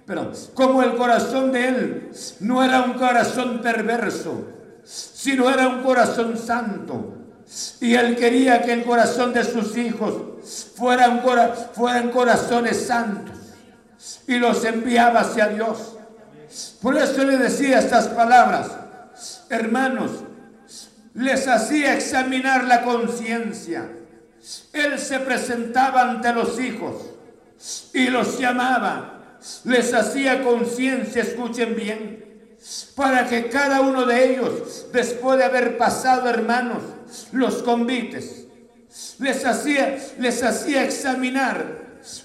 pero 0.06 0.32
como 0.54 0.82
el 0.82 0.96
corazón 0.96 1.52
de 1.52 1.68
él 1.68 2.10
no 2.40 2.62
era 2.62 2.82
un 2.82 2.94
corazón 2.94 3.60
perverso, 3.62 4.44
sino 4.84 5.48
era 5.50 5.68
un 5.68 5.82
corazón 5.82 6.36
santo. 6.36 7.19
Y 7.80 7.94
él 7.94 8.16
quería 8.16 8.62
que 8.62 8.72
el 8.72 8.84
corazón 8.84 9.32
de 9.32 9.44
sus 9.44 9.76
hijos 9.76 10.14
fueran, 10.76 11.22
fueran 11.74 12.10
corazones 12.10 12.86
santos. 12.86 13.36
Y 14.26 14.38
los 14.38 14.64
enviaba 14.64 15.20
hacia 15.20 15.48
Dios. 15.48 15.96
Por 16.80 16.96
eso 16.96 17.24
le 17.24 17.36
decía 17.36 17.78
estas 17.78 18.08
palabras, 18.08 18.70
hermanos, 19.48 20.10
les 21.14 21.46
hacía 21.48 21.94
examinar 21.94 22.64
la 22.64 22.82
conciencia. 22.82 23.88
Él 24.72 24.98
se 24.98 25.20
presentaba 25.20 26.02
ante 26.02 26.32
los 26.32 26.58
hijos 26.58 26.94
y 27.92 28.06
los 28.08 28.38
llamaba, 28.38 29.38
les 29.64 29.92
hacía 29.92 30.42
conciencia, 30.42 31.22
escuchen 31.22 31.76
bien, 31.76 32.19
para 32.94 33.26
que 33.26 33.48
cada 33.48 33.80
uno 33.80 34.04
de 34.04 34.32
ellos, 34.32 34.86
después 34.92 35.38
de 35.38 35.44
haber 35.44 35.78
pasado, 35.78 36.28
hermanos, 36.28 36.82
los 37.32 37.62
convites, 37.62 38.46
les 39.18 39.44
hacía, 39.44 39.96
les 40.18 40.42
hacía 40.42 40.84
examinar, 40.84 41.80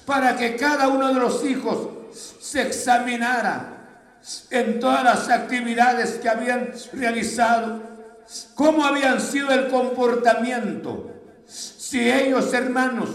para 0.05 0.37
que 0.37 0.55
cada 0.55 0.87
uno 0.87 1.13
de 1.13 1.19
los 1.19 1.43
hijos 1.43 1.89
se 2.39 2.61
examinara 2.61 3.75
en 4.49 4.79
todas 4.79 5.03
las 5.03 5.29
actividades 5.29 6.11
que 6.13 6.29
habían 6.29 6.71
realizado, 6.93 7.81
cómo 8.55 8.85
habían 8.85 9.21
sido 9.21 9.51
el 9.51 9.67
comportamiento. 9.67 11.11
Si 11.45 12.09
ellos, 12.09 12.53
hermanos, 12.53 13.09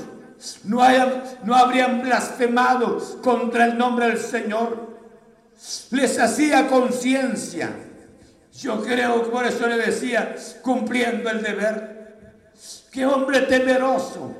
no, 0.64 0.82
hayan, 0.82 1.22
no 1.44 1.54
habrían 1.54 2.02
blasfemado 2.02 2.98
contra 3.22 3.66
el 3.66 3.76
nombre 3.76 4.06
del 4.06 4.18
Señor, 4.18 4.89
les 5.90 6.18
hacía 6.18 6.68
conciencia. 6.68 7.70
Yo 8.52 8.82
creo 8.82 9.24
que 9.24 9.30
por 9.30 9.46
eso 9.46 9.66
le 9.66 9.76
decía, 9.76 10.34
cumpliendo 10.62 11.30
el 11.30 11.42
deber. 11.42 12.00
Qué 12.90 13.06
hombre 13.06 13.42
temeroso 13.42 14.34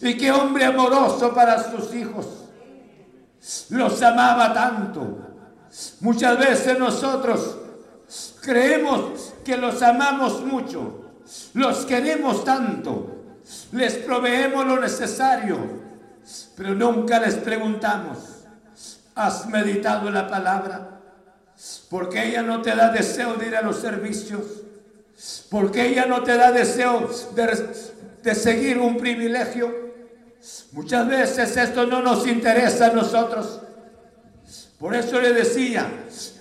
y 0.00 0.16
qué 0.16 0.30
hombre 0.30 0.64
amoroso 0.64 1.34
para 1.34 1.70
sus 1.70 1.94
hijos. 1.94 2.26
Los 3.70 4.02
amaba 4.02 4.52
tanto. 4.54 5.18
Muchas 6.00 6.38
veces 6.38 6.78
nosotros 6.78 7.58
creemos 8.40 9.34
que 9.44 9.56
los 9.56 9.82
amamos 9.82 10.44
mucho, 10.44 11.12
los 11.54 11.84
queremos 11.84 12.44
tanto, 12.44 13.16
les 13.72 13.94
proveemos 13.94 14.64
lo 14.64 14.80
necesario, 14.80 15.58
pero 16.56 16.74
nunca 16.74 17.18
les 17.20 17.34
preguntamos 17.34 18.35
has 19.16 19.46
meditado 19.46 20.10
la 20.10 20.28
palabra, 20.28 21.00
porque 21.88 22.22
ella 22.28 22.42
no 22.42 22.60
te 22.60 22.76
da 22.76 22.90
deseo 22.90 23.34
de 23.34 23.46
ir 23.46 23.56
a 23.56 23.62
los 23.62 23.80
servicios, 23.80 24.44
porque 25.50 25.86
ella 25.86 26.04
no 26.04 26.22
te 26.22 26.36
da 26.36 26.52
deseo 26.52 27.10
de, 27.34 28.34
seguir 28.34 28.78
un 28.78 28.98
privilegio. 28.98 29.86
Muchas 30.72 31.08
veces 31.08 31.56
esto 31.56 31.86
no 31.86 32.02
nos 32.02 32.26
interesa 32.26 32.88
a 32.88 32.92
nosotros. 32.92 33.62
Por 34.78 34.94
eso 34.94 35.18
le 35.18 35.32
decía 35.32 35.90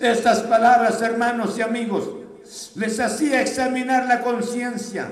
estas 0.01 0.41
palabras, 0.41 1.01
hermanos 1.01 1.57
y 1.57 1.61
amigos, 1.61 2.09
les 2.75 2.99
hacía 2.99 3.41
examinar 3.41 4.05
la 4.05 4.19
conciencia 4.19 5.09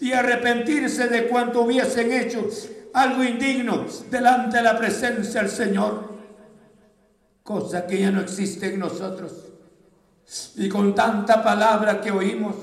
y 0.00 0.12
arrepentirse 0.12 1.08
de 1.08 1.28
cuanto 1.28 1.62
hubiesen 1.62 2.12
hecho 2.12 2.46
algo 2.92 3.24
indigno 3.24 3.86
delante 4.10 4.58
de 4.58 4.62
la 4.62 4.76
presencia 4.76 5.40
del 5.40 5.50
Señor 5.50 6.13
cosa 7.44 7.86
que 7.86 8.00
ya 8.00 8.10
no 8.10 8.22
existe 8.22 8.72
en 8.72 8.80
nosotros. 8.80 9.32
Y 10.56 10.68
con 10.68 10.94
tanta 10.94 11.44
palabra 11.44 12.00
que 12.00 12.10
oímos, 12.10 12.56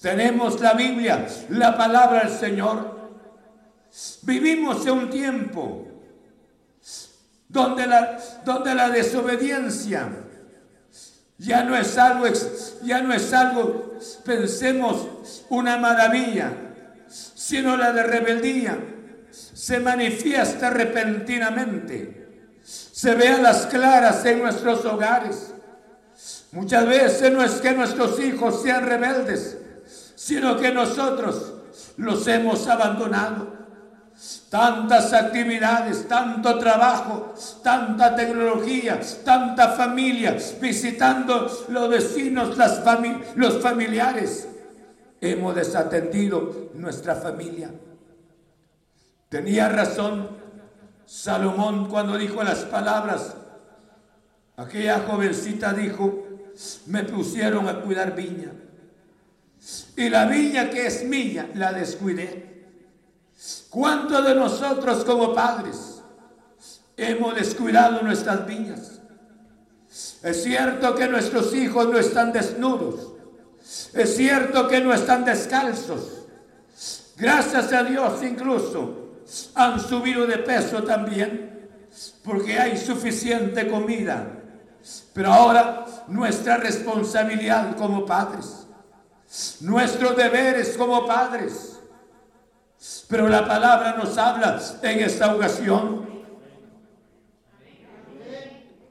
tenemos 0.00 0.60
la 0.60 0.72
Biblia, 0.72 1.26
la 1.50 1.76
palabra 1.76 2.24
del 2.24 2.36
Señor. 2.36 3.00
Vivimos 4.22 4.84
en 4.86 4.92
un 4.92 5.10
tiempo 5.10 5.86
donde 7.46 7.86
la, 7.86 8.18
donde 8.44 8.74
la 8.74 8.88
desobediencia 8.88 10.08
ya 11.36 11.62
no 11.64 11.76
es 11.76 11.98
algo, 11.98 12.26
ya 12.82 13.02
no 13.02 13.12
es 13.12 13.32
algo, 13.34 13.98
pensemos, 14.24 15.44
una 15.50 15.76
maravilla, 15.76 16.52
sino 17.06 17.76
la 17.76 17.92
de 17.92 18.02
rebeldía 18.02 18.78
se 19.30 19.78
manifiesta 19.80 20.70
repentinamente 20.70 22.21
se 22.64 23.14
ve 23.14 23.28
a 23.28 23.38
las 23.38 23.66
claras 23.66 24.24
en 24.24 24.40
nuestros 24.42 24.84
hogares. 24.84 25.52
Muchas 26.52 26.86
veces 26.86 27.32
no 27.32 27.42
es 27.42 27.52
que 27.60 27.72
nuestros 27.72 28.20
hijos 28.20 28.62
sean 28.62 28.86
rebeldes, 28.86 29.58
sino 30.14 30.56
que 30.58 30.70
nosotros 30.72 31.52
los 31.96 32.26
hemos 32.28 32.66
abandonado. 32.68 33.62
Tantas 34.50 35.12
actividades, 35.14 36.06
tanto 36.06 36.58
trabajo, 36.58 37.34
tanta 37.62 38.14
tecnología, 38.14 39.00
tanta 39.24 39.70
familia, 39.70 40.36
visitando 40.60 41.50
los 41.68 41.88
vecinos, 41.88 42.56
las 42.58 42.82
los 43.34 43.60
familiares. 43.60 44.46
Hemos 45.20 45.54
desatendido 45.54 46.70
nuestra 46.74 47.14
familia. 47.16 47.70
Tenía 49.28 49.70
razón 49.70 50.41
Salomón 51.06 51.88
cuando 51.88 52.16
dijo 52.16 52.42
las 52.42 52.60
palabras, 52.60 53.34
aquella 54.56 55.00
jovencita 55.00 55.72
dijo, 55.72 56.26
me 56.86 57.04
pusieron 57.04 57.68
a 57.68 57.80
cuidar 57.80 58.14
viña. 58.14 58.52
Y 59.96 60.08
la 60.08 60.26
viña 60.26 60.70
que 60.70 60.86
es 60.86 61.04
mía, 61.04 61.50
la 61.54 61.72
descuidé. 61.72 62.66
¿Cuántos 63.70 64.24
de 64.24 64.34
nosotros 64.34 65.04
como 65.04 65.34
padres 65.34 66.02
hemos 66.96 67.34
descuidado 67.34 68.02
nuestras 68.02 68.46
viñas? 68.46 69.00
Es 70.22 70.42
cierto 70.42 70.94
que 70.94 71.08
nuestros 71.08 71.54
hijos 71.54 71.88
no 71.88 71.98
están 71.98 72.32
desnudos. 72.32 73.12
Es 73.92 74.16
cierto 74.16 74.68
que 74.68 74.80
no 74.80 74.92
están 74.92 75.24
descalzos. 75.24 76.26
Gracias 77.16 77.72
a 77.72 77.84
Dios 77.84 78.22
incluso 78.22 79.01
han 79.54 79.80
subido 79.80 80.26
de 80.26 80.38
peso 80.38 80.82
también 80.82 81.68
porque 82.24 82.58
hay 82.58 82.76
suficiente 82.76 83.68
comida. 83.68 84.38
Pero 85.12 85.32
ahora 85.32 85.84
nuestra 86.08 86.56
responsabilidad 86.56 87.76
como 87.76 88.04
padres, 88.04 88.66
nuestros 89.60 90.16
deberes 90.16 90.76
como 90.76 91.06
padres. 91.06 91.78
Pero 93.08 93.28
la 93.28 93.46
palabra 93.46 93.94
nos 93.96 94.18
habla 94.18 94.60
en 94.82 95.00
esta 95.00 95.34
ocasión. 95.34 96.10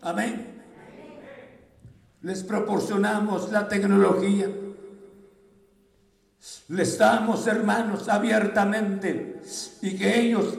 Amén. 0.02 0.64
Les 2.22 2.44
proporcionamos 2.44 3.52
la 3.52 3.68
tecnología 3.68 4.48
les 6.70 6.98
damos, 6.98 7.46
hermanos, 7.46 8.10
abiertamente 8.10 9.42
y 9.82 9.96
que 9.96 10.20
ellos 10.20 10.58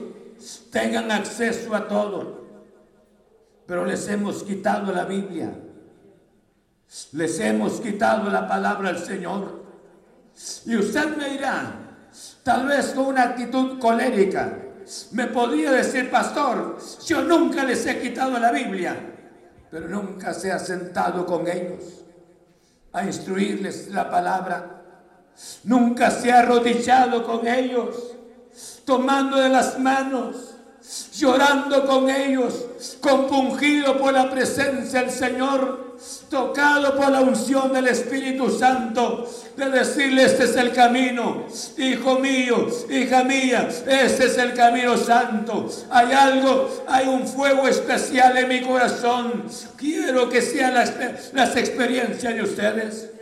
tengan 0.71 1.11
acceso 1.11 1.75
a 1.75 1.87
todo. 1.87 2.43
Pero 3.65 3.85
les 3.85 4.07
hemos 4.07 4.43
quitado 4.43 4.93
la 4.93 5.05
Biblia. 5.05 5.51
Les 7.13 7.39
hemos 7.39 7.81
quitado 7.81 8.29
la 8.29 8.47
palabra 8.47 8.93
del 8.93 9.03
Señor. 9.03 9.63
Y 10.65 10.75
usted 10.75 11.17
me 11.17 11.29
dirá, 11.29 11.73
tal 12.43 12.67
vez 12.67 12.87
con 12.87 13.07
una 13.07 13.23
actitud 13.23 13.79
colérica, 13.79 14.59
me 15.11 15.27
podría 15.27 15.71
decir, 15.71 16.09
pastor, 16.09 16.77
yo 17.05 17.23
nunca 17.23 17.63
les 17.63 17.85
he 17.85 17.99
quitado 17.99 18.37
la 18.39 18.51
Biblia, 18.51 18.95
pero 19.69 19.87
nunca 19.87 20.33
se 20.33 20.51
ha 20.51 20.59
sentado 20.59 21.25
con 21.25 21.47
ellos 21.47 22.05
a 22.91 23.03
instruirles 23.05 23.89
la 23.89 24.09
palabra 24.09 24.72
Nunca 25.63 26.11
se 26.11 26.31
ha 26.31 26.39
arrodillado 26.39 27.23
con 27.23 27.47
ellos, 27.47 27.95
tomando 28.85 29.37
de 29.37 29.49
las 29.49 29.79
manos 29.79 30.53
llorando 31.15 31.85
con 31.85 32.09
ellos, 32.09 32.65
compungido 32.99 33.97
por 33.97 34.13
la 34.13 34.29
presencia 34.29 35.01
del 35.01 35.11
Señor, 35.11 35.97
tocado 36.29 36.95
por 36.95 37.09
la 37.09 37.21
unción 37.21 37.71
del 37.71 37.87
Espíritu 37.87 38.49
Santo, 38.49 39.29
de 39.55 39.69
decirle, 39.69 40.25
este 40.25 40.43
es 40.43 40.55
el 40.57 40.73
camino, 40.73 41.45
hijo 41.77 42.19
mío, 42.19 42.67
hija 42.89 43.23
mía, 43.23 43.69
este 43.69 44.25
es 44.25 44.37
el 44.37 44.53
camino 44.53 44.97
santo. 44.97 45.69
Hay 45.89 46.11
algo, 46.11 46.83
hay 46.87 47.07
un 47.07 47.25
fuego 47.27 47.67
especial 47.67 48.37
en 48.37 48.49
mi 48.49 48.61
corazón. 48.61 49.43
Quiero 49.77 50.29
que 50.29 50.41
sean 50.41 50.73
las, 50.73 50.93
las 51.33 51.55
experiencias 51.55 52.33
de 52.33 52.41
ustedes. 52.41 53.12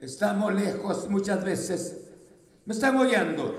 Estamos 0.00 0.54
lejos 0.54 1.08
muchas 1.08 1.44
veces. 1.44 1.96
¿Me 2.64 2.74
están 2.74 2.96
oyendo? 2.96 3.56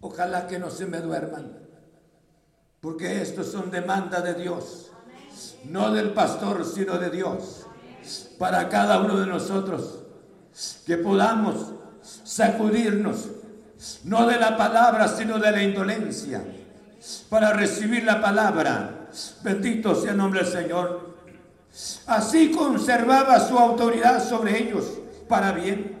Ojalá 0.00 0.46
que 0.46 0.58
no 0.58 0.70
se 0.70 0.84
me 0.84 1.00
duerman, 1.00 1.56
porque 2.80 3.22
esto 3.22 3.42
son 3.42 3.70
demanda 3.70 4.20
de 4.20 4.34
Dios, 4.34 4.90
no 5.64 5.90
del 5.90 6.12
pastor, 6.12 6.66
sino 6.66 6.98
de 6.98 7.08
Dios, 7.08 7.64
para 8.38 8.68
cada 8.68 9.00
uno 9.00 9.18
de 9.18 9.26
nosotros, 9.26 10.00
que 10.84 10.98
podamos 10.98 11.72
sacudirnos, 12.02 13.28
no 14.04 14.26
de 14.26 14.38
la 14.38 14.58
palabra, 14.58 15.08
sino 15.08 15.38
de 15.38 15.50
la 15.50 15.62
indolencia, 15.62 16.44
para 17.30 17.54
recibir 17.54 18.04
la 18.04 18.20
palabra. 18.20 19.08
Bendito 19.42 19.94
sea 19.94 20.10
el 20.10 20.18
nombre 20.18 20.44
del 20.44 20.52
Señor. 20.52 21.13
Así 22.06 22.50
conservaba 22.52 23.40
su 23.40 23.58
autoridad 23.58 24.26
sobre 24.26 24.58
ellos 24.62 24.86
para 25.28 25.52
bien. 25.52 25.98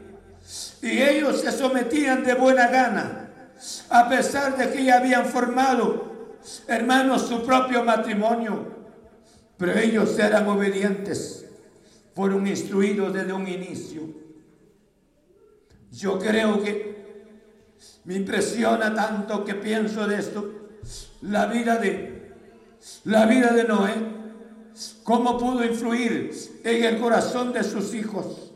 Y 0.82 1.02
ellos 1.02 1.40
se 1.40 1.50
sometían 1.50 2.24
de 2.24 2.34
buena 2.34 2.68
gana 2.68 3.24
a 3.88 4.08
pesar 4.08 4.56
de 4.56 4.70
que 4.70 4.84
ya 4.84 4.98
habían 4.98 5.26
formado, 5.26 6.38
hermanos, 6.66 7.22
su 7.26 7.44
propio 7.44 7.84
matrimonio, 7.84 8.66
pero 9.56 9.78
ellos 9.78 10.18
eran 10.18 10.46
obedientes, 10.48 11.46
fueron 12.14 12.46
instruidos 12.46 13.12
desde 13.12 13.32
un 13.32 13.48
inicio. 13.48 14.02
Yo 15.92 16.18
creo 16.18 16.62
que 16.62 16.94
me 18.04 18.14
impresiona 18.14 18.94
tanto 18.94 19.44
que 19.44 19.54
pienso 19.54 20.06
de 20.06 20.18
esto, 20.18 20.52
la 21.22 21.46
vida 21.46 21.76
de 21.76 22.14
la 23.04 23.24
vida 23.24 23.52
de 23.52 23.64
Noé, 23.64 23.94
cómo 25.04 25.38
pudo 25.38 25.64
influir 25.64 26.32
en 26.64 26.84
el 26.84 26.98
corazón 26.98 27.52
de 27.52 27.62
sus 27.62 27.94
hijos. 27.94 28.52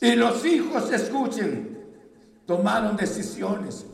Y 0.00 0.14
los 0.16 0.44
hijos 0.44 0.92
escuchen, 0.92 1.78
tomaron 2.44 2.96
decisiones, 2.96 3.86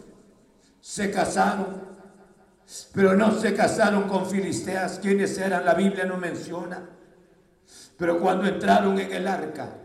se 0.81 1.11
casaron, 1.11 1.83
pero 2.93 3.15
no 3.15 3.39
se 3.39 3.55
casaron 3.55 4.09
con 4.09 4.27
filisteas, 4.27 4.99
quienes 4.99 5.37
eran, 5.39 5.65
la 5.65 5.75
Biblia 5.75 6.05
no 6.05 6.17
menciona. 6.17 6.89
Pero 7.99 8.19
cuando 8.19 8.47
entraron 8.47 8.99
en 8.99 9.13
el 9.13 9.29
arca, 9.29 9.77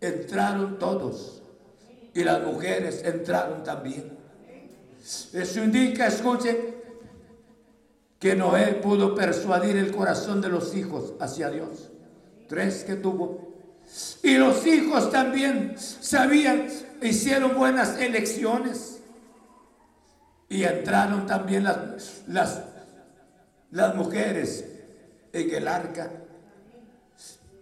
entraron 0.00 0.78
todos 0.78 1.42
y 2.14 2.22
las 2.22 2.42
mujeres 2.42 3.02
entraron 3.04 3.64
también. 3.64 4.16
Eso 5.32 5.62
indica, 5.62 6.06
escuchen, 6.06 6.75
que 8.26 8.34
Noé 8.34 8.74
pudo 8.82 9.14
persuadir 9.14 9.76
el 9.76 9.94
corazón 9.94 10.40
de 10.40 10.48
los 10.48 10.74
hijos 10.74 11.12
hacia 11.20 11.48
Dios. 11.48 11.92
Tres 12.48 12.82
que 12.82 12.96
tuvo. 12.96 13.54
Y 14.20 14.36
los 14.36 14.66
hijos 14.66 15.12
también 15.12 15.76
sabían 15.78 16.66
hicieron 17.00 17.54
buenas 17.54 18.00
elecciones 18.00 18.98
y 20.48 20.64
entraron 20.64 21.24
también 21.28 21.62
las, 21.62 22.22
las, 22.26 22.62
las 23.70 23.94
mujeres 23.94 24.64
en 25.32 25.54
el 25.54 25.68
arca. 25.68 26.10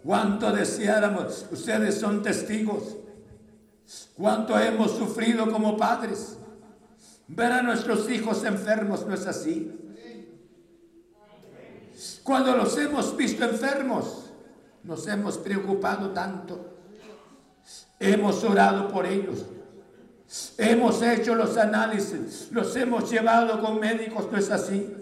Cuánto 0.03 0.51
deseáramos, 0.51 1.45
ustedes 1.53 2.01
son 2.01 2.23
testigos, 2.23 2.97
cuánto 4.17 4.59
hemos 4.59 4.93
sufrido 4.93 5.53
como 5.53 5.77
padres. 5.77 6.39
Ver 7.29 7.53
a 7.53 7.61
nuestros 7.61 8.09
hijos 8.09 8.43
enfermos 8.45 9.07
no 9.07 9.13
es 9.13 9.27
así. 9.27 9.84
Cuando 12.23 12.57
los 12.57 12.77
hemos 12.79 13.17
visto 13.17 13.45
enfermos, 13.45 14.31
nos 14.83 15.07
hemos 15.07 15.39
preocupado 15.39 16.11
tanto. 16.11 16.79
Hemos 17.99 18.43
orado 18.45 18.89
por 18.89 19.07
ellos. 19.07 19.45
Hemos 20.59 21.01
hecho 21.03 21.35
los 21.35 21.57
análisis, 21.57 22.49
los 22.51 22.75
hemos 22.77 23.11
llevado 23.11 23.61
con 23.61 23.79
médicos, 23.79 24.29
¿no 24.33 24.39
es 24.39 24.51
así? 24.51 24.93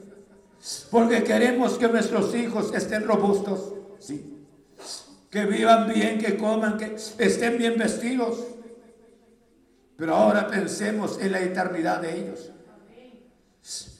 Porque 0.90 1.24
queremos 1.24 1.78
que 1.78 1.88
nuestros 1.88 2.34
hijos 2.34 2.72
estén 2.74 3.04
robustos, 3.04 3.72
sí. 3.98 4.46
Que 5.30 5.46
vivan 5.46 5.88
bien, 5.92 6.18
que 6.18 6.36
coman, 6.36 6.76
que 6.76 6.96
estén 7.18 7.56
bien 7.56 7.78
vestidos. 7.78 8.44
Pero 9.96 10.14
ahora 10.14 10.48
pensemos 10.48 11.18
en 11.18 11.32
la 11.32 11.40
eternidad 11.40 12.02
de 12.02 12.20
ellos. 12.20 12.50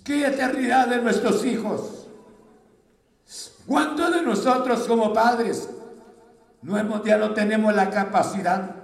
¿Qué 0.05 0.27
eternidad 0.27 0.89
de 0.89 1.01
nuestros 1.01 1.45
hijos? 1.45 2.02
¿Cuántos 3.67 4.15
de 4.15 4.23
nosotros 4.23 4.87
como 4.87 5.13
padres 5.13 5.69
no 6.63 6.79
hemos, 6.79 7.05
ya 7.05 7.19
no 7.19 7.35
tenemos 7.35 7.75
la 7.75 7.91
capacidad 7.91 8.77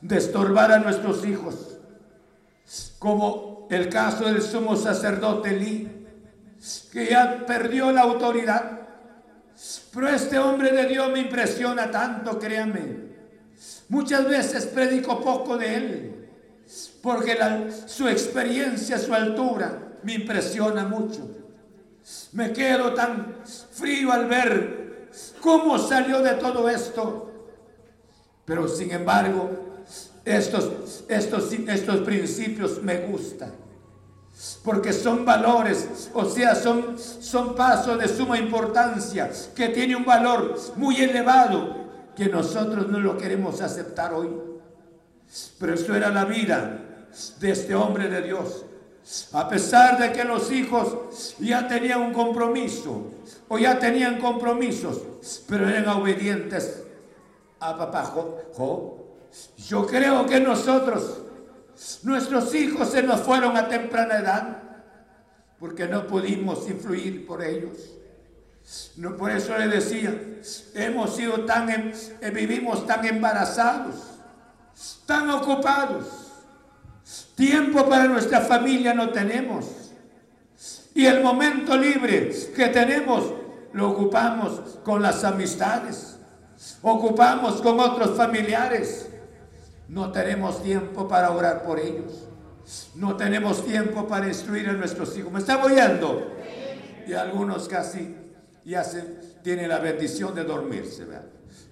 de 0.00 0.16
estorbar 0.16 0.72
a 0.72 0.78
nuestros 0.78 1.24
hijos, 1.24 1.78
como 2.98 3.68
el 3.70 3.88
caso 3.88 4.24
del 4.24 4.42
sumo 4.42 4.76
sacerdote 4.76 5.52
Lee, 5.52 6.06
que 6.92 7.06
ya 7.06 7.44
perdió 7.46 7.92
la 7.92 8.02
autoridad. 8.02 8.80
Pero 9.92 10.08
este 10.08 10.38
hombre 10.38 10.72
de 10.72 10.86
Dios 10.86 11.10
me 11.12 11.20
impresiona 11.20 11.90
tanto, 11.90 12.38
créanme. 12.38 13.10
Muchas 13.88 14.26
veces 14.28 14.66
predico 14.66 15.20
poco 15.20 15.56
de 15.56 15.74
él, 15.74 16.28
porque 17.02 17.38
su 17.86 18.08
experiencia, 18.08 18.98
su 18.98 19.14
altura, 19.14 19.96
me 20.02 20.14
impresiona 20.14 20.84
mucho. 20.84 21.39
Me 22.32 22.52
quedo 22.52 22.94
tan 22.94 23.36
frío 23.72 24.12
al 24.12 24.26
ver 24.26 25.08
cómo 25.40 25.78
salió 25.78 26.20
de 26.22 26.34
todo 26.34 26.68
esto. 26.68 27.30
Pero 28.44 28.68
sin 28.68 28.90
embargo, 28.90 29.50
estos, 30.24 31.04
estos, 31.08 31.52
estos 31.52 32.00
principios 32.00 32.82
me 32.82 33.06
gustan. 33.06 33.52
Porque 34.64 34.92
son 34.92 35.24
valores, 35.24 36.10
o 36.14 36.24
sea, 36.24 36.54
son, 36.54 36.98
son 36.98 37.54
pasos 37.54 37.98
de 37.98 38.08
suma 38.08 38.38
importancia, 38.38 39.30
que 39.54 39.68
tiene 39.68 39.94
un 39.94 40.04
valor 40.04 40.58
muy 40.76 40.96
elevado, 40.96 41.76
que 42.16 42.26
nosotros 42.26 42.88
no 42.88 43.00
lo 43.00 43.18
queremos 43.18 43.60
aceptar 43.60 44.14
hoy. 44.14 44.30
Pero 45.58 45.74
eso 45.74 45.94
era 45.94 46.10
la 46.10 46.24
vida 46.24 47.06
de 47.38 47.50
este 47.50 47.74
hombre 47.74 48.08
de 48.08 48.22
Dios. 48.22 48.64
A 49.32 49.48
pesar 49.48 49.98
de 49.98 50.12
que 50.12 50.24
los 50.24 50.52
hijos 50.52 51.36
ya 51.38 51.66
tenían 51.66 52.00
un 52.00 52.12
compromiso, 52.12 53.10
o 53.48 53.58
ya 53.58 53.78
tenían 53.78 54.20
compromisos, 54.20 55.00
pero 55.48 55.68
eran 55.68 55.88
obedientes 55.88 56.84
a 57.58 57.76
papá 57.76 58.04
Job. 58.56 59.00
Yo 59.56 59.86
creo 59.86 60.26
que 60.26 60.40
nosotros, 60.40 61.18
nuestros 62.02 62.54
hijos 62.54 62.90
se 62.90 63.02
nos 63.02 63.20
fueron 63.20 63.56
a 63.56 63.68
temprana 63.68 64.18
edad 64.18 64.62
porque 65.58 65.86
no 65.86 66.06
pudimos 66.06 66.68
influir 66.68 67.26
por 67.26 67.42
ellos. 67.42 67.76
No, 68.96 69.16
por 69.16 69.30
eso 69.30 69.56
le 69.58 69.68
decía, 69.68 70.14
hemos 70.74 71.16
sido 71.16 71.44
tan, 71.44 71.68
em, 71.70 71.92
eh, 72.20 72.30
vivimos 72.30 72.86
tan 72.86 73.04
embarazados, 73.04 73.96
tan 75.06 75.28
ocupados. 75.30 76.19
Tiempo 77.34 77.88
para 77.88 78.04
nuestra 78.04 78.40
familia 78.40 78.94
no 78.94 79.10
tenemos. 79.10 79.92
Y 80.94 81.06
el 81.06 81.22
momento 81.22 81.76
libre 81.76 82.30
que 82.54 82.66
tenemos 82.68 83.32
lo 83.72 83.90
ocupamos 83.90 84.78
con 84.84 85.00
las 85.00 85.24
amistades, 85.24 86.18
ocupamos 86.82 87.62
con 87.62 87.78
otros 87.78 88.16
familiares, 88.16 89.08
no 89.88 90.12
tenemos 90.12 90.62
tiempo 90.62 91.08
para 91.08 91.30
orar 91.30 91.62
por 91.62 91.78
ellos. 91.78 92.26
No 92.94 93.16
tenemos 93.16 93.64
tiempo 93.64 94.06
para 94.06 94.28
instruir 94.28 94.68
a 94.68 94.72
nuestros 94.72 95.16
hijos. 95.16 95.32
¿Me 95.32 95.40
está 95.40 95.62
oyendo? 95.62 96.30
Y 97.06 97.12
algunos 97.12 97.68
casi 97.68 98.14
ya 98.64 98.84
se, 98.84 99.02
tienen 99.42 99.68
la 99.68 99.78
bendición 99.78 100.34
de 100.34 100.44
dormirse. 100.44 101.04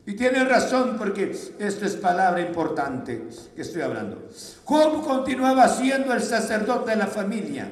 Y 0.07 0.15
tienen 0.15 0.49
razón 0.49 0.97
porque 0.97 1.31
esto 1.59 1.85
es 1.85 1.95
palabra 1.97 2.41
importante 2.41 3.29
que 3.55 3.61
estoy 3.63 3.83
hablando. 3.83 4.29
Job 4.65 5.05
continuaba 5.07 5.69
siendo 5.69 6.15
el 6.15 6.23
sacerdote 6.23 6.93
de 6.93 6.97
la 6.97 7.07
familia. 7.07 7.69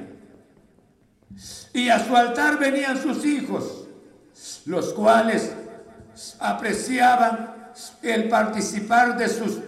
Y 1.73 1.89
a 1.89 2.05
su 2.05 2.15
altar 2.15 2.59
venían 2.59 3.01
sus 3.01 3.25
hijos, 3.25 3.87
los 4.65 4.93
cuales 4.93 5.51
apreciaban 6.39 7.71
el 8.03 8.29
participar 8.29 9.17
de 9.17 9.29
sus, 9.29 9.59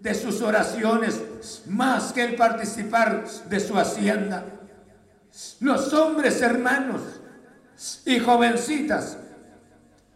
de 0.00 0.14
sus 0.14 0.40
oraciones 0.40 1.20
más 1.66 2.12
que 2.12 2.24
el 2.24 2.36
participar 2.36 3.24
de 3.48 3.60
su 3.60 3.76
hacienda. 3.76 4.44
Los 5.58 5.92
hombres 5.92 6.40
hermanos 6.42 7.02
y 8.04 8.20
jovencitas 8.20 9.18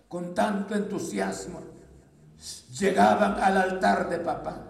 con 0.09 0.35
tanto 0.35 0.75
entusiasmo 0.75 1.69
llegaban 2.79 3.41
al 3.41 3.57
altar 3.57 4.09
de 4.09 4.19
papá. 4.19 4.65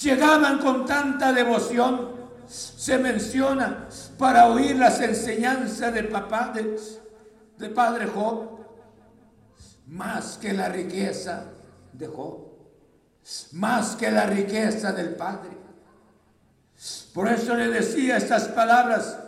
Llegaban 0.00 0.58
con 0.58 0.86
tanta 0.86 1.32
devoción, 1.32 2.12
se 2.46 2.98
menciona, 2.98 3.88
para 4.16 4.48
oír 4.48 4.76
las 4.76 5.00
enseñanzas 5.00 5.92
de 5.92 6.04
papá, 6.04 6.52
de, 7.58 7.68
padre 7.70 8.06
Job, 8.06 8.58
más 9.86 10.38
que 10.38 10.52
la 10.52 10.68
riqueza 10.68 11.44
de 11.92 12.06
Job, 12.06 12.48
más 13.52 13.96
que 13.96 14.10
la 14.10 14.26
riqueza 14.26 14.92
del 14.92 15.14
padre. 15.14 15.58
Por 17.12 17.28
eso 17.28 17.54
le 17.54 17.68
decía 17.68 18.16
estas 18.16 18.48
palabras, 18.48 19.18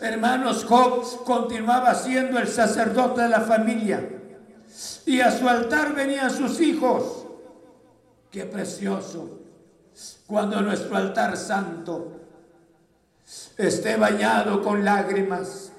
hermanos, 0.00 0.64
Job 0.64 1.24
continuaba 1.24 1.94
siendo 1.94 2.38
el 2.38 2.48
sacerdote 2.48 3.22
de 3.22 3.28
la 3.28 3.40
familia 3.40 4.08
y 5.06 5.20
a 5.20 5.30
su 5.30 5.48
altar 5.48 5.94
venían 5.94 6.30
sus 6.30 6.60
hijos. 6.60 7.26
Qué 8.30 8.44
precioso 8.44 9.40
cuando 10.26 10.60
nuestro 10.60 10.96
altar 10.96 11.36
santo 11.36 12.20
esté 13.56 13.96
bañado 13.96 14.62
con 14.62 14.84
lágrimas, 14.84 15.70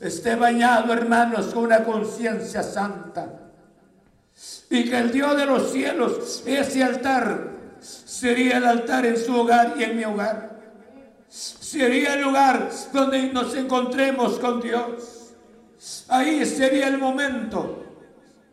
esté 0.00 0.34
bañado, 0.34 0.92
hermanos, 0.92 1.46
con 1.46 1.64
una 1.64 1.84
conciencia 1.84 2.62
santa. 2.62 3.50
Y 4.70 4.88
que 4.88 4.98
el 4.98 5.10
Dios 5.10 5.36
de 5.36 5.46
los 5.46 5.72
cielos, 5.72 6.42
ese 6.46 6.82
altar, 6.82 7.50
sería 7.80 8.58
el 8.58 8.64
altar 8.64 9.06
en 9.06 9.16
su 9.16 9.34
hogar 9.34 9.74
y 9.78 9.84
en 9.84 9.96
mi 9.96 10.04
hogar. 10.04 10.57
Sería 11.28 12.14
el 12.14 12.22
lugar 12.22 12.70
donde 12.92 13.32
nos 13.32 13.54
encontremos 13.54 14.38
con 14.38 14.60
Dios. 14.60 15.34
Ahí 16.08 16.44
sería 16.46 16.88
el 16.88 16.98
momento 16.98 17.84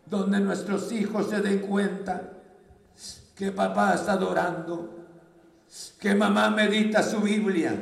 donde 0.05 0.39
nuestros 0.39 0.91
hijos 0.91 1.29
se 1.29 1.41
den 1.41 1.59
cuenta 1.59 2.33
que 3.35 3.51
papá 3.51 3.95
está 3.95 4.13
adorando, 4.13 5.07
que 5.99 6.13
mamá 6.13 6.49
medita 6.49 7.01
su 7.01 7.21
Biblia 7.21 7.73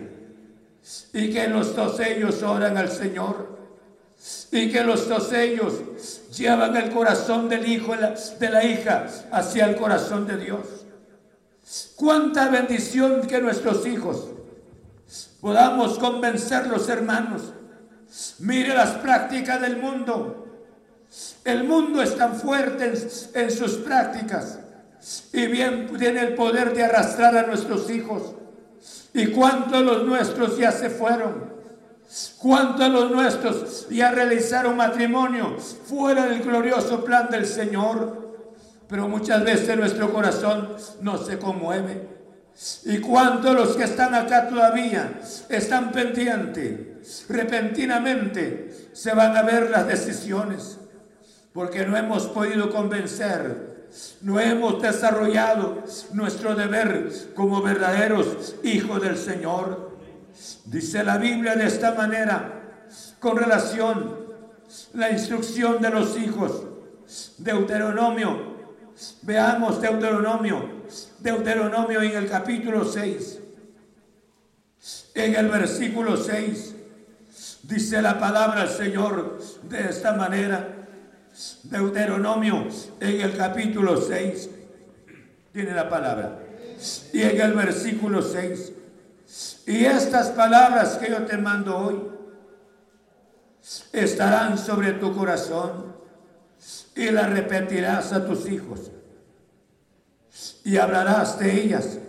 y 1.13 1.31
que 1.31 1.47
los 1.47 1.75
dos 1.75 1.99
ellos 1.99 2.41
oran 2.43 2.77
al 2.77 2.89
Señor 2.89 3.53
y 4.51 4.71
que 4.71 4.83
los 4.83 5.09
dos 5.09 5.33
ellos 5.33 5.73
llevan 6.35 6.77
el 6.77 6.91
corazón 6.91 7.49
del 7.49 7.67
hijo 7.67 7.93
de 7.95 8.49
la 8.49 8.63
hija 8.63 9.07
hacia 9.31 9.65
el 9.65 9.75
corazón 9.75 10.25
de 10.27 10.37
Dios. 10.37 10.85
Cuánta 11.95 12.49
bendición 12.49 13.21
que 13.27 13.41
nuestros 13.41 13.85
hijos 13.85 14.32
podamos 15.43 15.99
convencer 15.99 16.67
los 16.67 16.87
hermanos. 16.87 17.51
Mire 18.39 18.73
las 18.73 18.91
prácticas 18.91 19.59
del 19.59 19.75
mundo. 19.75 20.47
El 21.43 21.65
mundo 21.65 22.01
es 22.01 22.15
tan 22.15 22.35
fuerte 22.35 22.85
en, 22.85 23.43
en 23.43 23.51
sus 23.51 23.73
prácticas 23.79 24.59
y 25.33 25.47
bien 25.47 25.91
tiene 25.99 26.21
el 26.21 26.35
poder 26.35 26.73
de 26.73 26.85
arrastrar 26.85 27.35
a 27.35 27.45
nuestros 27.45 27.89
hijos. 27.89 28.35
¿Y 29.13 29.27
cuántos 29.27 29.81
los 29.83 30.05
nuestros 30.05 30.57
ya 30.57 30.71
se 30.71 30.89
fueron? 30.89 31.51
¿Cuántos 32.37 32.89
los 32.89 33.11
nuestros 33.11 33.89
ya 33.89 34.11
realizaron 34.11 34.77
matrimonio 34.77 35.57
fuera 35.59 36.25
del 36.25 36.41
glorioso 36.41 37.03
plan 37.03 37.29
del 37.29 37.45
Señor? 37.45 38.45
Pero 38.87 39.09
muchas 39.09 39.43
veces 39.43 39.75
nuestro 39.75 40.13
corazón 40.13 40.69
no 41.01 41.17
se 41.17 41.37
conmueve. 41.37 42.22
¿Y 42.85 42.99
cuántos 42.99 43.55
los 43.55 43.75
que 43.75 43.83
están 43.83 44.13
acá 44.13 44.47
todavía 44.47 45.19
están 45.49 45.91
pendientes? 45.91 47.25
Repentinamente 47.27 48.89
se 48.93 49.13
van 49.13 49.35
a 49.35 49.41
ver 49.41 49.69
las 49.69 49.87
decisiones 49.87 50.77
porque 51.51 51.85
no 51.85 51.97
hemos 51.97 52.27
podido 52.27 52.71
convencer 52.71 53.73
no 54.21 54.39
hemos 54.39 54.81
desarrollado 54.81 55.83
nuestro 56.13 56.55
deber 56.55 57.11
como 57.35 57.61
verdaderos 57.61 58.55
hijos 58.63 59.01
del 59.01 59.17
Señor. 59.17 59.97
Dice 60.65 61.03
la 61.03 61.17
Biblia 61.17 61.55
de 61.55 61.67
esta 61.67 61.93
manera 61.93 62.87
con 63.19 63.37
relación 63.37 64.23
la 64.93 65.11
instrucción 65.11 65.81
de 65.81 65.89
los 65.91 66.17
hijos. 66.17 66.63
Deuteronomio. 67.37 68.53
Veamos 69.21 69.79
Deuteronomio. 69.79 70.72
Deuteronomio 71.19 72.01
en 72.01 72.17
el 72.17 72.29
capítulo 72.29 72.85
6. 72.85 73.39
En 75.15 75.35
el 75.35 75.47
versículo 75.47 76.17
6 76.17 76.75
dice 77.63 78.01
la 78.01 78.19
palabra 78.19 78.67
Señor 78.67 79.39
de 79.63 79.89
esta 79.89 80.13
manera. 80.13 80.67
Deuteronomio 81.63 82.67
en 82.99 83.21
el 83.21 83.35
capítulo 83.35 83.99
6 83.99 84.49
tiene 85.51 85.73
la 85.73 85.89
palabra. 85.89 86.39
Y 87.11 87.21
en 87.21 87.41
el 87.41 87.53
versículo 87.53 88.21
6. 88.21 88.73
Y 89.67 89.85
estas 89.85 90.29
palabras 90.29 90.97
que 90.97 91.09
yo 91.09 91.23
te 91.23 91.37
mando 91.37 91.77
hoy 91.77 92.01
estarán 93.93 94.57
sobre 94.57 94.93
tu 94.93 95.15
corazón 95.15 95.95
y 96.95 97.09
las 97.09 97.29
repetirás 97.29 98.11
a 98.13 98.25
tus 98.25 98.47
hijos. 98.49 98.91
Y 100.63 100.77
hablarás 100.77 101.39
de 101.39 101.63
ellas 101.63 101.99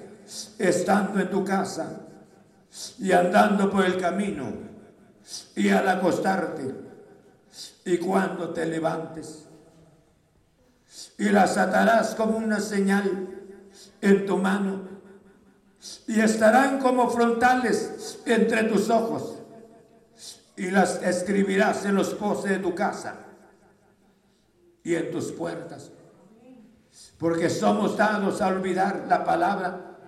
estando 0.59 1.21
en 1.21 1.31
tu 1.31 1.45
casa 1.45 2.01
y 2.99 3.13
andando 3.13 3.71
por 3.71 3.85
el 3.85 3.99
camino 3.99 4.53
y 5.55 5.69
al 5.69 5.89
acostarte 5.89 6.75
y 7.85 7.99
cuando 7.99 8.51
te 8.51 8.67
levantes. 8.67 9.47
Y 11.19 11.29
las 11.29 11.57
atarás 11.57 12.15
como 12.15 12.39
una 12.39 12.61
señal 12.61 13.29
en 14.01 14.27
tu 14.27 14.39
mano 14.39 14.95
y 16.07 16.21
estarán 16.21 16.79
como 16.79 17.11
frontales 17.11 18.21
entre 18.25 18.65
tus 18.65 18.89
ojos 18.91 19.35
y 20.57 20.71
las 20.71 21.03
escribirás 21.03 21.85
en 21.85 21.95
los 21.95 22.15
postes 22.15 22.53
de 22.53 22.59
tu 22.59 22.75
casa 22.75 23.17
y 24.83 24.95
en 24.95 25.11
tus 25.11 25.33
puertas. 25.33 25.91
Porque 27.19 27.49
somos 27.49 27.97
dados 27.97 28.41
a 28.41 28.49
olvidar 28.49 29.07
la 29.09 29.25
palabra. 29.25 29.99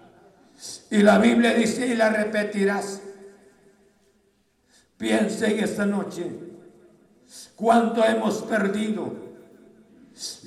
Y 0.91 0.99
la 0.99 1.19
Biblia 1.19 1.55
dice, 1.55 1.87
y 1.87 1.95
la 1.95 2.09
repetirás. 2.09 3.01
Piense 4.97 5.47
en 5.47 5.65
esta 5.65 5.85
noche 5.85 6.31
cuánto 7.55 8.05
hemos 8.05 8.43
perdido. 8.43 9.13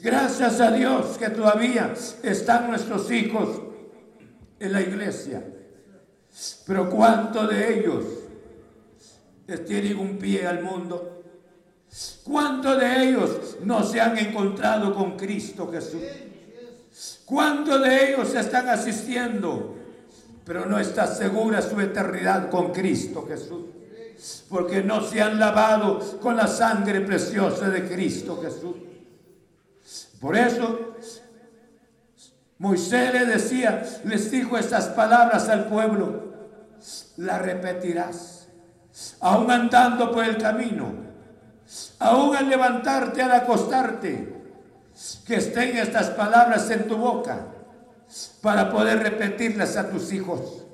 Gracias 0.02 0.60
a 0.60 0.72
Dios 0.72 1.18
que 1.18 1.30
todavía 1.30 1.94
están 2.24 2.70
nuestros 2.70 3.12
hijos 3.12 3.62
en 4.60 4.74
la 4.74 4.82
iglesia. 4.82 5.44
Pero 6.66 6.90
cuánto 6.90 7.46
de 7.48 7.80
ellos 7.80 8.06
tienen 9.58 9.98
un 9.98 10.18
pie 10.18 10.48
al 10.48 10.64
mundo. 10.64 11.24
¿Cuántos 12.24 12.80
de 12.80 13.10
ellos 13.10 13.58
no 13.64 13.84
se 13.84 14.00
han 14.00 14.18
encontrado 14.18 14.94
con 14.94 15.18
Cristo 15.18 15.72
Jesús? 15.72 16.02
¿Cuántos 17.30 17.82
de 17.84 18.10
ellos 18.10 18.34
están 18.34 18.68
asistiendo, 18.70 19.78
pero 20.44 20.66
no 20.66 20.80
está 20.80 21.08
segura 21.08 21.62
su 21.62 21.80
eternidad 21.80 22.50
con 22.50 22.72
Cristo 22.74 23.26
Jesús? 23.28 23.66
porque 24.50 24.84
no 24.84 25.02
se 25.02 25.22
han 25.22 25.40
lavado 25.40 26.00
con 26.20 26.36
la 26.36 26.48
sangre 26.48 27.02
preciosa 27.02 27.70
de 27.70 27.88
Cristo 27.88 28.40
Jesús. 28.42 28.76
Por 30.20 30.36
eso 30.36 30.96
Moisés 32.58 33.14
le 33.14 33.26
decía, 33.26 33.84
les 34.04 34.30
dijo 34.30 34.58
estas 34.58 34.88
palabras 34.88 35.48
al 35.48 35.70
pueblo, 35.70 36.34
la 37.18 37.40
repetirás, 37.40 38.48
aún 39.22 39.50
andando 39.50 40.12
por 40.12 40.26
el 40.26 40.38
camino, 40.38 40.92
aún 42.00 42.36
al 42.36 42.50
levantarte, 42.50 43.22
al 43.22 43.32
acostarte, 43.32 44.39
que 45.26 45.36
estén 45.36 45.78
estas 45.78 46.10
palabras 46.12 46.70
en 46.72 46.88
tu 46.88 46.98
boca 46.98 47.48
para 48.42 48.70
poder 48.70 49.00
repetirlas 49.00 49.78
a 49.78 49.90
tus 49.90 50.12
hijos. 50.12 50.66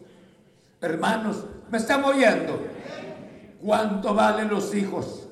Hermanos, 0.81 1.45
¿me 1.69 1.77
están 1.77 2.03
oyendo? 2.03 2.65
¿Cuánto 3.61 4.13
valen 4.13 4.49
los 4.49 4.73
hijos? 4.73 5.27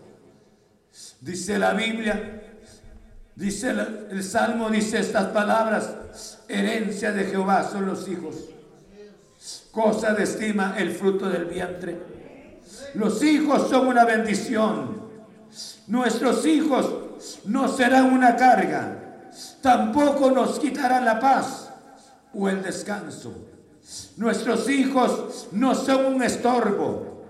Dice 1.22 1.58
la 1.58 1.74
Biblia, 1.74 2.44
dice 3.36 3.72
el, 4.12 4.24
Salmo, 4.24 4.70
dice 4.70 5.00
estas 5.00 5.28
palabras, 5.28 6.44
herencia 6.48 7.12
de 7.12 7.26
Jehová 7.26 7.64
son 7.64 7.88
los 7.88 8.08
hijos. 8.08 8.36
Cosa 9.72 10.14
de 10.14 10.24
estima 10.24 10.76
el 10.78 10.92
fruto 10.92 11.30
del 11.30 11.46
vientre. 11.46 11.98
Los 12.94 13.24
hijos 13.24 13.70
son 13.70 13.88
una 13.88 14.06
bendición. 14.06 15.02
Nuestros 15.88 16.46
hijos 16.46 16.86
hijos 16.86 17.03
no 17.46 17.68
serán 17.68 18.14
una 18.14 18.36
carga, 18.36 19.30
tampoco 19.62 20.32
nos 20.32 20.60
quitarán 20.60 21.06
la 21.06 21.20
paz 21.20 21.70
o 22.34 22.50
el 22.50 22.62
descanso. 22.62 23.34
Nuestros 24.18 24.70
hijos 24.70 25.48
no 25.52 25.76
son 25.76 26.06
un 26.16 26.24
estorbo, 26.24 27.24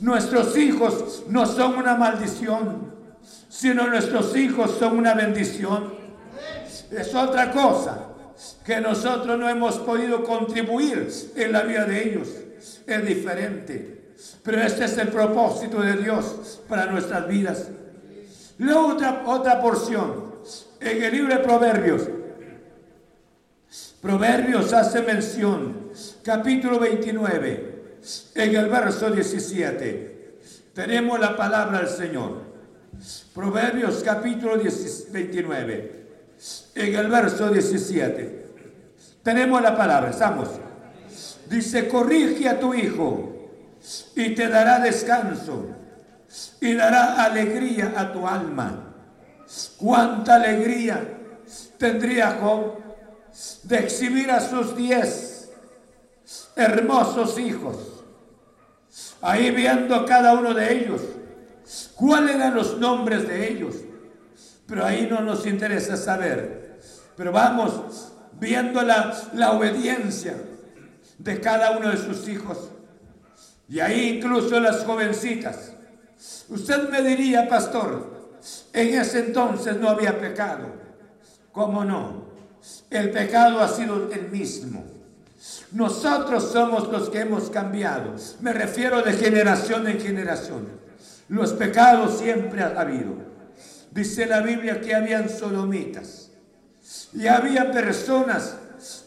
nuestros 0.00 0.56
hijos 0.56 1.24
no 1.28 1.46
son 1.46 1.76
una 1.76 1.94
maldición, 1.96 2.92
sino 3.48 3.86
nuestros 3.88 4.36
hijos 4.36 4.76
son 4.78 4.98
una 4.98 5.14
bendición. 5.14 5.94
Es 6.90 7.14
otra 7.14 7.50
cosa 7.50 8.08
que 8.64 8.80
nosotros 8.80 9.38
no 9.38 9.48
hemos 9.48 9.78
podido 9.78 10.24
contribuir 10.24 11.08
en 11.36 11.52
la 11.52 11.62
vida 11.62 11.84
de 11.84 12.08
ellos. 12.08 12.28
Es 12.86 13.06
diferente. 13.06 14.12
Pero 14.42 14.60
este 14.60 14.84
es 14.84 14.98
el 14.98 15.08
propósito 15.08 15.80
de 15.80 15.96
Dios 15.96 16.60
para 16.68 16.86
nuestras 16.86 17.26
vidas. 17.28 17.68
La 18.58 18.78
otra, 18.78 19.22
otra 19.26 19.60
porción, 19.60 20.34
en 20.80 21.02
el 21.02 21.12
libro 21.12 21.34
de 21.34 21.42
Proverbios, 21.42 22.02
Proverbios 24.00 24.72
hace 24.72 25.02
mención, 25.02 25.90
capítulo 26.22 26.78
29, 26.78 27.74
en 28.34 28.54
el 28.54 28.68
verso 28.68 29.10
17. 29.10 30.38
Tenemos 30.74 31.18
la 31.18 31.36
palabra 31.36 31.78
del 31.78 31.88
Señor. 31.88 32.42
Proverbios 33.34 34.02
capítulo 34.04 34.58
29, 34.58 36.06
en 36.74 36.94
el 36.94 37.08
verso 37.08 37.48
17. 37.48 38.46
Tenemos 39.22 39.62
la 39.62 39.74
palabra, 39.74 40.10
estamos. 40.10 40.50
Dice, 41.48 41.88
corrige 41.88 42.48
a 42.48 42.60
tu 42.60 42.74
hijo 42.74 43.50
y 44.14 44.34
te 44.34 44.48
dará 44.48 44.78
descanso 44.80 45.66
y 46.60 46.74
dará 46.74 47.22
alegría 47.24 47.92
a 47.96 48.12
tu 48.12 48.26
alma. 48.26 48.94
Cuánta 49.76 50.36
alegría 50.36 51.02
tendría 51.78 52.38
Job 52.40 52.78
de 53.64 53.78
exhibir 53.78 54.30
a 54.30 54.40
sus 54.40 54.76
diez 54.76 55.50
hermosos 56.56 57.38
hijos, 57.38 57.76
ahí 59.20 59.50
viendo 59.50 60.04
cada 60.06 60.34
uno 60.34 60.54
de 60.54 60.72
ellos, 60.72 61.00
cuáles 61.94 62.36
eran 62.36 62.54
los 62.54 62.78
nombres 62.78 63.26
de 63.26 63.50
ellos. 63.50 63.76
Pero 64.66 64.84
ahí 64.86 65.06
no 65.10 65.20
nos 65.20 65.46
interesa 65.46 65.96
saber. 65.96 66.80
Pero 67.16 67.32
vamos 67.32 68.12
viendo 68.40 68.80
la, 68.82 69.14
la 69.34 69.52
obediencia 69.52 70.36
de 71.18 71.40
cada 71.40 71.76
uno 71.76 71.90
de 71.90 71.98
sus 71.98 72.26
hijos. 72.28 72.70
Y 73.68 73.80
ahí 73.80 74.16
incluso 74.16 74.58
las 74.58 74.84
jovencitas 74.84 75.73
Usted 76.48 76.88
me 76.90 77.02
diría, 77.02 77.48
pastor, 77.48 78.14
en 78.72 79.00
ese 79.00 79.20
entonces 79.20 79.76
no 79.76 79.88
había 79.88 80.18
pecado. 80.18 80.66
¿Cómo 81.52 81.84
no? 81.84 82.24
El 82.90 83.10
pecado 83.10 83.60
ha 83.60 83.68
sido 83.68 84.10
el 84.12 84.30
mismo. 84.30 84.84
Nosotros 85.72 86.50
somos 86.52 86.88
los 86.90 87.10
que 87.10 87.20
hemos 87.20 87.50
cambiado. 87.50 88.14
Me 88.40 88.52
refiero 88.52 89.02
de 89.02 89.12
generación 89.12 89.86
en 89.86 90.00
generación. 90.00 90.66
Los 91.28 91.52
pecados 91.52 92.18
siempre 92.18 92.62
ha 92.62 92.80
habido. 92.80 93.16
Dice 93.90 94.26
la 94.26 94.40
Biblia 94.40 94.80
que 94.80 94.94
habían 94.94 95.28
sodomitas. 95.28 96.30
Y 97.12 97.26
había 97.26 97.70
personas, 97.70 98.56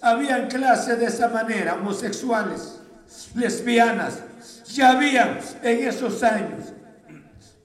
habían 0.02 0.48
clases 0.48 1.00
de 1.00 1.06
esa 1.06 1.30
manera, 1.30 1.76
homosexuales, 1.76 2.80
lesbianas. 3.36 4.20
Ya 4.74 4.92
habían 4.92 5.40
en 5.62 5.88
esos 5.88 6.24
años 6.24 6.74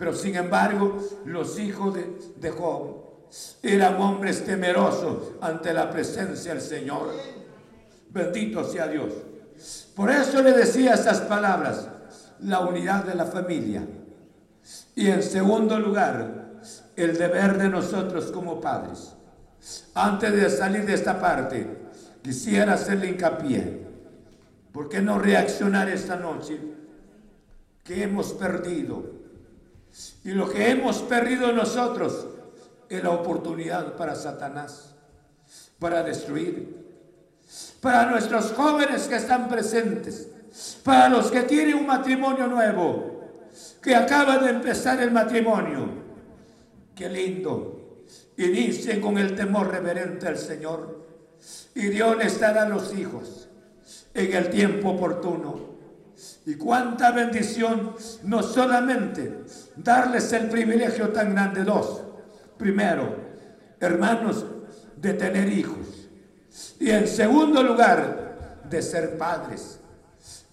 pero 0.02 0.16
sin 0.16 0.34
embargo, 0.34 0.98
los 1.26 1.60
hijos 1.60 1.94
de, 1.94 2.50
Job 2.50 3.28
eran 3.62 4.02
hombres 4.02 4.44
temerosos 4.44 5.34
ante 5.40 5.72
la 5.72 5.92
presencia 5.92 6.54
del 6.54 6.60
Señor. 6.60 7.12
Bendito 8.10 8.64
sea 8.64 8.88
Dios. 8.88 9.12
Por 9.94 10.10
eso 10.10 10.42
le 10.42 10.54
decía 10.54 10.94
estas 10.94 11.20
palabras, 11.20 11.86
la 12.40 12.58
unidad 12.66 13.04
de 13.04 13.14
la 13.14 13.26
familia. 13.26 13.86
Y 14.96 15.06
en 15.06 15.22
segundo 15.22 15.78
lugar, 15.78 16.58
el 16.96 17.16
deber 17.16 17.56
de 17.56 17.68
nosotros 17.68 18.32
como 18.32 18.60
padres. 18.60 19.14
Antes 19.94 20.32
de 20.34 20.50
salir 20.50 20.84
de 20.84 20.94
esta 20.94 21.20
parte, 21.20 21.64
quisiera 22.22 22.72
hacerle 22.72 23.06
hincapié. 23.06 23.86
¿Por 24.72 24.88
qué 24.88 25.00
no 25.00 25.20
reaccionar 25.20 25.88
esta 25.88 26.16
noche? 26.16 26.58
Que 27.84 28.02
hemos 28.02 28.32
perdido 28.32 29.21
y 30.24 30.30
lo 30.30 30.48
que 30.48 30.70
hemos 30.70 31.02
perdido 31.02 31.52
nosotros 31.52 32.26
es 32.88 33.02
la 33.02 33.10
oportunidad 33.10 33.96
para 33.96 34.14
Satanás, 34.14 34.94
para 35.78 36.02
destruir. 36.02 36.82
Para 37.80 38.06
nuestros 38.06 38.52
jóvenes 38.52 39.08
que 39.08 39.16
están 39.16 39.48
presentes, 39.48 40.28
para 40.84 41.08
los 41.08 41.30
que 41.30 41.42
tienen 41.42 41.76
un 41.76 41.86
matrimonio 41.86 42.46
nuevo, 42.46 43.12
que 43.82 43.94
acaban 43.94 44.44
de 44.44 44.50
empezar 44.50 45.00
el 45.00 45.10
matrimonio. 45.10 45.88
Qué 46.94 47.08
lindo. 47.08 48.04
Inicien 48.36 49.00
con 49.00 49.18
el 49.18 49.34
temor 49.34 49.70
reverente 49.70 50.28
al 50.28 50.38
Señor. 50.38 51.02
Y 51.74 51.88
Dios 51.88 52.16
les 52.16 52.38
dará 52.38 52.68
los 52.68 52.94
hijos 52.96 53.48
en 54.14 54.32
el 54.32 54.50
tiempo 54.50 54.90
oportuno. 54.90 55.71
Y 56.46 56.54
cuánta 56.54 57.10
bendición, 57.10 57.94
no 58.24 58.42
solamente 58.42 59.44
darles 59.76 60.32
el 60.32 60.48
privilegio 60.48 61.10
tan 61.10 61.32
grande, 61.32 61.64
dos, 61.64 62.02
primero, 62.56 63.16
hermanos, 63.80 64.44
de 64.96 65.14
tener 65.14 65.48
hijos. 65.48 66.08
Y 66.78 66.90
en 66.90 67.06
segundo 67.06 67.62
lugar, 67.62 68.62
de 68.68 68.82
ser 68.82 69.16
padres. 69.16 69.80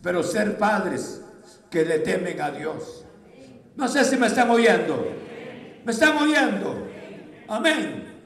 Pero 0.02 0.24
ser 0.24 0.58
padres 0.58 1.22
que 1.70 1.86
le 1.86 2.00
temen 2.00 2.40
a 2.42 2.52
Dios. 2.52 3.06
No 3.76 3.88
sé 3.88 4.04
si 4.04 4.18
me 4.18 4.28
están 4.28 4.50
oyendo. 4.50 5.06
¿Me 5.86 5.92
están 5.92 6.18
oyendo? 6.18 6.88
Amén. 7.48 8.22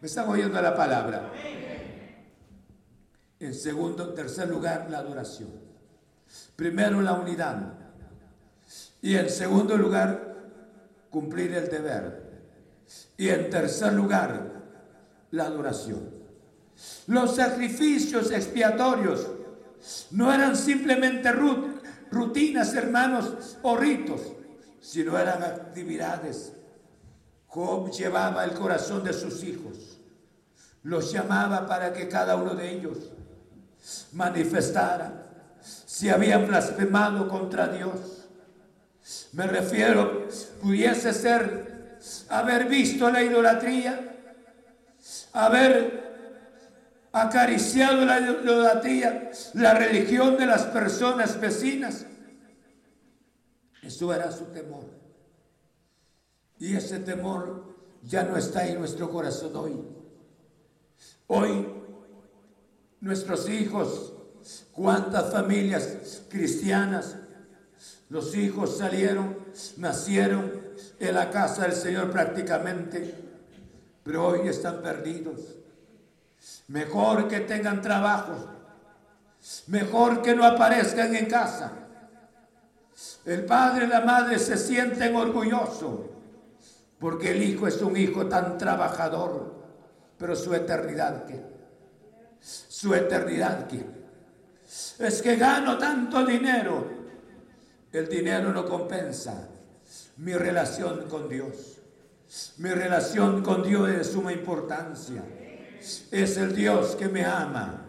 Me 0.00 0.06
están 0.06 0.28
oyendo 0.28 0.60
la 0.60 0.74
palabra. 0.76 1.32
En 3.40 3.54
segundo, 3.54 4.14
tercer 4.14 4.48
lugar, 4.48 4.88
la 4.90 4.98
adoración. 4.98 5.50
Primero 6.56 7.00
la 7.02 7.14
unidad. 7.14 7.74
Y 9.02 9.16
en 9.16 9.28
segundo 9.28 9.76
lugar, 9.76 10.34
cumplir 11.10 11.52
el 11.54 11.68
deber. 11.68 12.24
Y 13.16 13.28
en 13.28 13.50
tercer 13.50 13.92
lugar, 13.92 14.52
la 15.30 15.44
adoración. 15.44 16.10
Los 17.06 17.36
sacrificios 17.36 18.30
expiatorios 18.30 19.26
no 20.10 20.32
eran 20.32 20.56
simplemente 20.56 21.30
rutinas, 22.10 22.74
hermanos, 22.74 23.58
o 23.62 23.76
ritos, 23.76 24.20
sino 24.80 25.18
eran 25.18 25.42
actividades. 25.42 26.52
Job 27.46 27.90
llevaba 27.90 28.44
el 28.44 28.52
corazón 28.52 29.04
de 29.04 29.12
sus 29.12 29.44
hijos, 29.44 29.98
los 30.82 31.12
llamaba 31.12 31.66
para 31.66 31.92
que 31.92 32.08
cada 32.08 32.36
uno 32.36 32.54
de 32.54 32.72
ellos 32.72 33.12
manifestara 34.12 35.24
si 35.64 36.08
habían 36.08 36.46
blasfemado 36.46 37.28
contra 37.28 37.68
Dios. 37.68 38.26
Me 39.32 39.46
refiero, 39.46 40.28
pudiese 40.60 41.12
ser 41.12 41.98
haber 42.28 42.66
visto 42.66 43.10
la 43.10 43.22
idolatría, 43.22 44.16
haber 45.32 46.04
acariciado 47.12 48.04
la 48.04 48.20
idolatría, 48.20 49.30
la 49.54 49.74
religión 49.74 50.36
de 50.36 50.46
las 50.46 50.62
personas 50.64 51.40
vecinas. 51.40 52.06
Eso 53.82 54.12
era 54.12 54.32
su 54.32 54.46
temor. 54.46 54.84
Y 56.58 56.76
ese 56.76 56.98
temor 57.00 57.74
ya 58.02 58.22
no 58.24 58.36
está 58.36 58.66
en 58.66 58.78
nuestro 58.78 59.10
corazón 59.10 59.54
hoy. 59.56 59.80
Hoy 61.26 61.66
nuestros 63.00 63.48
hijos 63.48 64.13
¿Cuántas 64.72 65.32
familias 65.32 66.22
cristianas? 66.28 67.16
Los 68.08 68.34
hijos 68.36 68.78
salieron, 68.78 69.38
nacieron 69.78 70.52
en 70.98 71.14
la 71.14 71.30
casa 71.30 71.62
del 71.62 71.72
Señor 71.72 72.10
prácticamente, 72.10 73.14
pero 74.02 74.26
hoy 74.26 74.48
están 74.48 74.82
perdidos. 74.82 75.40
Mejor 76.68 77.28
que 77.28 77.40
tengan 77.40 77.80
trabajo, 77.80 78.34
mejor 79.68 80.22
que 80.22 80.34
no 80.34 80.44
aparezcan 80.44 81.14
en 81.14 81.26
casa. 81.26 81.72
El 83.24 83.44
padre 83.44 83.86
y 83.86 83.88
la 83.88 84.00
madre 84.00 84.38
se 84.38 84.56
sienten 84.56 85.16
orgullosos 85.16 86.00
porque 86.98 87.32
el 87.32 87.42
hijo 87.42 87.66
es 87.66 87.80
un 87.82 87.96
hijo 87.96 88.26
tan 88.26 88.56
trabajador, 88.56 89.54
pero 90.18 90.36
su 90.36 90.54
eternidad 90.54 91.24
que, 91.26 91.42
su 92.40 92.94
eternidad 92.94 93.66
que 93.66 94.03
es 94.98 95.22
que 95.22 95.36
gano 95.36 95.78
tanto 95.78 96.24
dinero. 96.24 97.04
El 97.92 98.08
dinero 98.08 98.52
no 98.52 98.66
compensa 98.66 99.48
mi 100.16 100.32
relación 100.32 101.08
con 101.08 101.28
Dios. 101.28 101.78
Mi 102.58 102.70
relación 102.70 103.42
con 103.42 103.62
Dios 103.62 103.88
es 103.90 103.98
de 103.98 104.04
suma 104.04 104.32
importancia. 104.32 105.22
Es 106.10 106.36
el 106.36 106.54
Dios 106.54 106.96
que 106.96 107.08
me 107.08 107.24
ama. 107.24 107.82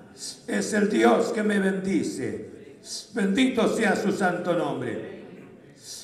Es 0.48 0.74
el 0.74 0.90
Dios 0.90 1.32
que 1.32 1.44
me 1.44 1.60
bendice. 1.60 2.78
Bendito 3.14 3.68
sea 3.76 3.96
su 3.96 4.12
santo 4.12 4.54
nombre. 4.54 5.26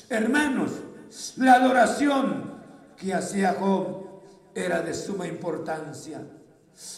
Hermanos, 0.08 0.72
la 1.36 1.54
adoración 1.54 2.52
que 2.96 3.14
hacía 3.14 3.56
Job 3.58 4.02
era 4.54 4.82
de 4.82 4.94
suma 4.94 5.26
importancia. 5.26 6.20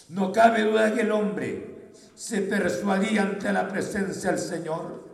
No 0.09 0.33
cabe 0.33 0.63
duda 0.63 0.95
que 0.95 1.03
el 1.03 1.13
hombre 1.13 1.74
se 2.15 2.41
persuadía 2.43 3.23
ante 3.23 3.53
la 3.53 3.69
presencia 3.69 4.31
del 4.31 4.39
Señor, 4.39 5.05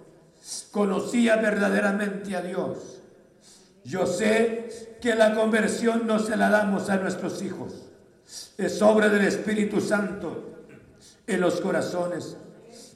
conocía 0.71 1.37
verdaderamente 1.37 2.37
a 2.37 2.43
Dios. 2.43 3.01
Yo 3.85 4.07
sé 4.07 4.99
que 5.01 5.15
la 5.15 5.35
conversión 5.35 6.07
no 6.07 6.19
se 6.19 6.37
la 6.37 6.51
damos 6.51 6.91
a 6.91 6.97
nuestros 6.97 7.43
hijos, 7.43 7.91
es 8.59 8.81
obra 8.83 9.09
del 9.09 9.27
Espíritu 9.27 9.81
Santo 9.81 10.67
en 11.27 11.41
los 11.41 11.61
corazones. 11.61 12.37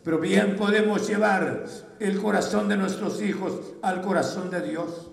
Pero 0.05 0.19
bien 0.19 0.57
podemos 0.57 1.09
llevar 1.09 1.65
el 1.99 2.21
corazón 2.21 2.69
de 2.69 2.77
nuestros 2.77 3.23
hijos 3.23 3.55
al 3.81 4.03
corazón 4.03 4.51
de 4.51 4.61
Dios. 4.61 5.11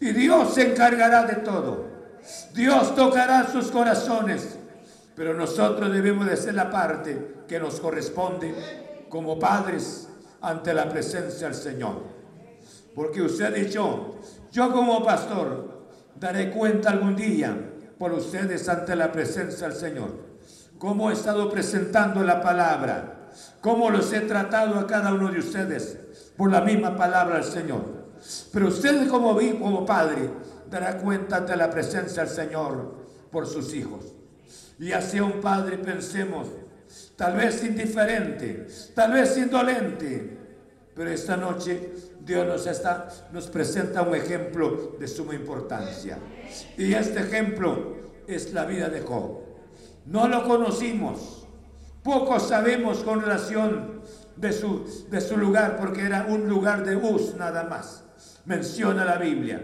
Y 0.00 0.12
Dios 0.12 0.54
se 0.54 0.72
encargará 0.72 1.24
de 1.24 1.36
todo. 1.36 1.86
Dios 2.52 2.94
tocará 2.96 3.46
sus 3.50 3.70
corazones. 3.70 4.55
Pero 5.16 5.32
nosotros 5.32 5.90
debemos 5.90 6.26
de 6.26 6.36
ser 6.36 6.54
la 6.54 6.70
parte 6.70 7.36
que 7.48 7.58
nos 7.58 7.80
corresponde 7.80 8.54
como 9.08 9.38
padres 9.38 10.08
ante 10.42 10.74
la 10.74 10.88
presencia 10.90 11.48
del 11.48 11.56
Señor. 11.56 12.02
Porque 12.94 13.22
usted 13.22 13.46
ha 13.46 13.50
dicho, 13.50 14.16
yo 14.52 14.70
como 14.72 15.02
pastor 15.02 15.88
daré 16.14 16.50
cuenta 16.50 16.90
algún 16.90 17.16
día 17.16 17.56
por 17.98 18.12
ustedes 18.12 18.68
ante 18.68 18.94
la 18.94 19.10
presencia 19.10 19.68
del 19.68 19.76
Señor. 19.76 20.10
Cómo 20.78 21.10
he 21.10 21.14
estado 21.14 21.50
presentando 21.50 22.22
la 22.22 22.42
palabra, 22.42 23.30
cómo 23.62 23.88
los 23.88 24.12
he 24.12 24.20
tratado 24.20 24.78
a 24.78 24.86
cada 24.86 25.14
uno 25.14 25.30
de 25.30 25.38
ustedes 25.38 25.98
por 26.36 26.50
la 26.50 26.60
misma 26.60 26.94
palabra 26.94 27.36
del 27.36 27.44
Señor. 27.44 28.06
Pero 28.52 28.68
usted 28.68 29.08
como, 29.08 29.38
como 29.60 29.86
padre 29.86 30.30
dará 30.68 30.98
cuenta 30.98 31.38
ante 31.38 31.56
la 31.56 31.70
presencia 31.70 32.24
del 32.24 32.32
Señor 32.32 32.94
por 33.30 33.46
sus 33.46 33.72
hijos. 33.74 34.15
Y 34.78 34.92
hacia 34.92 35.24
un 35.24 35.40
padre 35.40 35.78
pensemos, 35.78 36.48
tal 37.16 37.36
vez 37.36 37.64
indiferente, 37.64 38.66
tal 38.94 39.12
vez 39.12 39.36
indolente, 39.38 40.38
pero 40.94 41.10
esta 41.10 41.36
noche 41.36 41.92
Dios 42.20 42.46
nos, 42.46 42.66
está, 42.66 43.08
nos 43.32 43.48
presenta 43.48 44.02
un 44.02 44.14
ejemplo 44.14 44.96
de 44.98 45.08
suma 45.08 45.34
importancia. 45.34 46.18
Y 46.76 46.92
este 46.92 47.20
ejemplo 47.20 47.96
es 48.26 48.52
la 48.52 48.64
vida 48.64 48.88
de 48.88 49.00
Job. 49.00 49.40
No 50.06 50.28
lo 50.28 50.46
conocimos, 50.46 51.46
poco 52.02 52.38
sabemos 52.38 52.98
con 52.98 53.22
relación 53.22 54.02
de 54.36 54.52
su, 54.52 55.06
de 55.10 55.20
su 55.20 55.36
lugar, 55.36 55.76
porque 55.76 56.02
era 56.02 56.26
un 56.28 56.48
lugar 56.48 56.84
de 56.84 56.94
bus 56.94 57.34
nada 57.36 57.64
más 57.64 58.02
menciona 58.46 59.04
la 59.04 59.18
Biblia. 59.18 59.60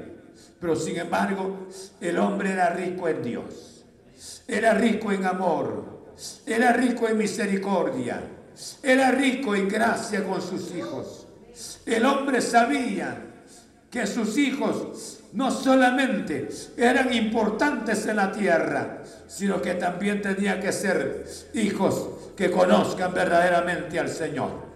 Pero 0.61 0.77
sin 0.77 0.97
embargo, 0.97 1.67
el 2.01 2.19
hombre 2.19 2.53
era 2.53 2.71
rico 2.71 3.09
en 3.09 3.23
Dios. 3.23 3.72
Era 4.47 4.75
rico 4.75 5.13
en 5.13 5.25
amor. 5.25 6.15
Era 6.47 6.73
rico 6.73 7.09
en 7.09 7.19
misericordia. 7.19 8.23
Era 8.83 9.11
rico 9.11 9.55
en 9.55 9.69
gracia 9.69 10.25
con 10.25 10.41
sus 10.41 10.75
hijos. 10.75 11.27
El 11.87 12.05
hombre 12.07 12.41
sabía 12.41 13.17
que 13.91 14.07
sus 14.07 14.39
hijos 14.39 15.21
no 15.33 15.51
solamente 15.51 16.49
eran 16.77 17.13
importantes 17.13 18.07
en 18.07 18.17
la 18.17 18.33
tierra, 18.33 19.03
sino 19.27 19.61
que 19.61 19.75
también 19.75 20.21
tenía 20.21 20.61
que 20.61 20.73
ser 20.73 21.27
hijos 21.55 22.09
que 22.37 22.51
conozcan 22.51 23.15
verdaderamente 23.15 23.99
al 23.99 24.09
Señor. 24.09 24.73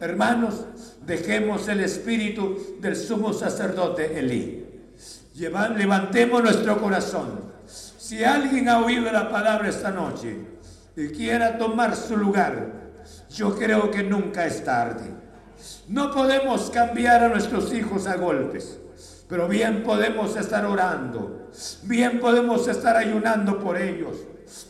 Hermanos, 0.00 0.64
dejemos 1.04 1.68
el 1.68 1.80
espíritu 1.80 2.76
del 2.80 2.96
sumo 2.96 3.32
sacerdote 3.32 4.18
Elí. 4.18 4.66
levantemos 5.76 6.42
nuestro 6.42 6.80
corazón. 6.80 7.49
Si 8.10 8.24
alguien 8.24 8.68
ha 8.68 8.84
oído 8.84 9.12
la 9.12 9.30
palabra 9.30 9.68
esta 9.68 9.92
noche 9.92 10.36
y 10.96 11.10
quiera 11.10 11.56
tomar 11.56 11.94
su 11.94 12.16
lugar, 12.16 12.72
yo 13.32 13.56
creo 13.56 13.88
que 13.88 14.02
nunca 14.02 14.46
es 14.46 14.64
tarde. 14.64 15.14
No 15.86 16.10
podemos 16.10 16.70
cambiar 16.70 17.22
a 17.22 17.28
nuestros 17.28 17.72
hijos 17.72 18.08
a 18.08 18.16
golpes, 18.16 18.80
pero 19.28 19.46
bien 19.46 19.84
podemos 19.84 20.34
estar 20.34 20.66
orando, 20.66 21.52
bien 21.84 22.18
podemos 22.18 22.66
estar 22.66 22.96
ayunando 22.96 23.60
por 23.60 23.80
ellos, 23.80 24.16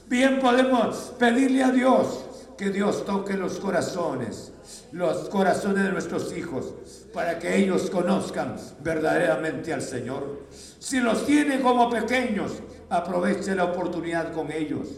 bien 0.07 0.39
podemos 0.39 1.15
pedirle 1.19 1.65
a 1.65 1.71
Dios 1.71 2.27
que 2.59 2.69
Dios 2.69 3.07
toque 3.07 3.39
los 3.39 3.59
corazones 3.59 4.53
los 4.93 5.29
corazones 5.29 5.85
de 5.85 5.93
nuestros 5.93 6.37
hijos 6.37 6.75
para 7.13 7.39
que 7.39 7.57
ellos 7.57 7.91
conozcan 7.91 8.57
verdaderamente 8.83 9.73
al 9.73 9.83
Señor. 9.83 10.47
Si 10.79 11.01
los 11.01 11.27
tiene 11.27 11.61
como 11.61 11.89
pequeños, 11.91 12.53
aproveche 12.91 13.55
la 13.55 13.65
oportunidad 13.65 14.33
con 14.33 14.51
ellos. 14.53 14.89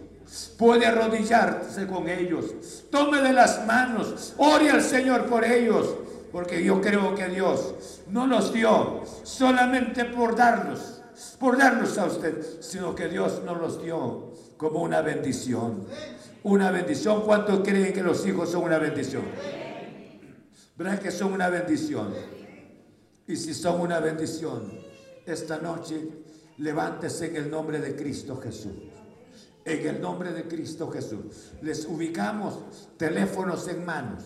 Puede 0.59 0.87
arrodillarse 0.87 1.87
con 1.87 2.09
ellos. 2.09 2.85
Tome 2.91 3.21
de 3.21 3.33
las 3.33 3.67
manos. 3.67 4.35
Ore 4.39 4.71
al 4.71 4.83
Señor 4.83 5.27
por 5.27 5.45
ellos. 5.45 5.95
Porque 6.33 6.65
yo 6.65 6.81
creo 6.81 7.15
que 7.15 7.29
Dios 7.29 8.01
no 8.09 8.27
los 8.27 8.53
dio 8.53 9.03
solamente 9.23 10.07
por 10.07 10.35
darnos, 10.35 11.03
por 11.39 11.59
darnos 11.59 11.99
a 11.99 12.07
usted, 12.07 12.43
sino 12.61 12.95
que 12.95 13.09
Dios 13.09 13.43
nos 13.45 13.61
los 13.61 13.83
dio 13.83 14.33
como 14.57 14.81
una 14.81 15.03
bendición. 15.03 15.87
Una 16.43 16.71
bendición. 16.71 17.23
¿Cuántos 17.23 17.61
creen 17.61 17.93
que 17.93 18.03
los 18.03 18.27
hijos 18.27 18.51
son 18.51 18.65
una 18.65 18.79
bendición? 18.79 19.25
¿Verdad 20.77 20.99
que 20.99 21.11
son 21.11 21.35
una 21.35 21.51
bendición? 21.51 22.15
Y 23.27 23.37
si 23.37 23.53
son 23.53 23.81
una 23.81 24.01
bendición, 24.01 24.73
esta 25.27 25.59
noche 25.59 26.22
levántese 26.59 27.27
en 27.27 27.37
el 27.37 27.51
nombre 27.51 27.81
de 27.81 27.95
Cristo 27.97 28.37
Jesús. 28.37 28.73
En 29.65 29.87
el 29.87 30.01
nombre 30.01 30.33
de 30.33 30.45
Cristo 30.45 30.91
Jesús. 30.91 31.53
Les 31.63 31.87
ubicamos 31.87 32.59
teléfonos 32.97 33.69
en 33.69 33.85
manos. 33.85 34.25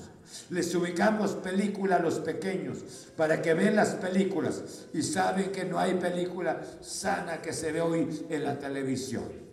Les 0.51 0.75
ubicamos 0.75 1.33
películas 1.33 2.01
a 2.01 2.03
los 2.03 2.15
pequeños 2.21 2.79
para 3.17 3.41
que 3.41 3.55
vean 3.55 3.77
las 3.77 3.91
películas 3.91 4.87
y 4.93 5.03
saben 5.03 5.53
que 5.53 5.65
no 5.65 5.79
hay 5.79 5.95
película 5.95 6.63
sana 6.81 7.41
que 7.41 7.53
se 7.53 7.71
ve 7.71 7.81
hoy 7.81 8.27
en 8.29 8.45
la 8.45 8.59
televisión. 8.59 9.47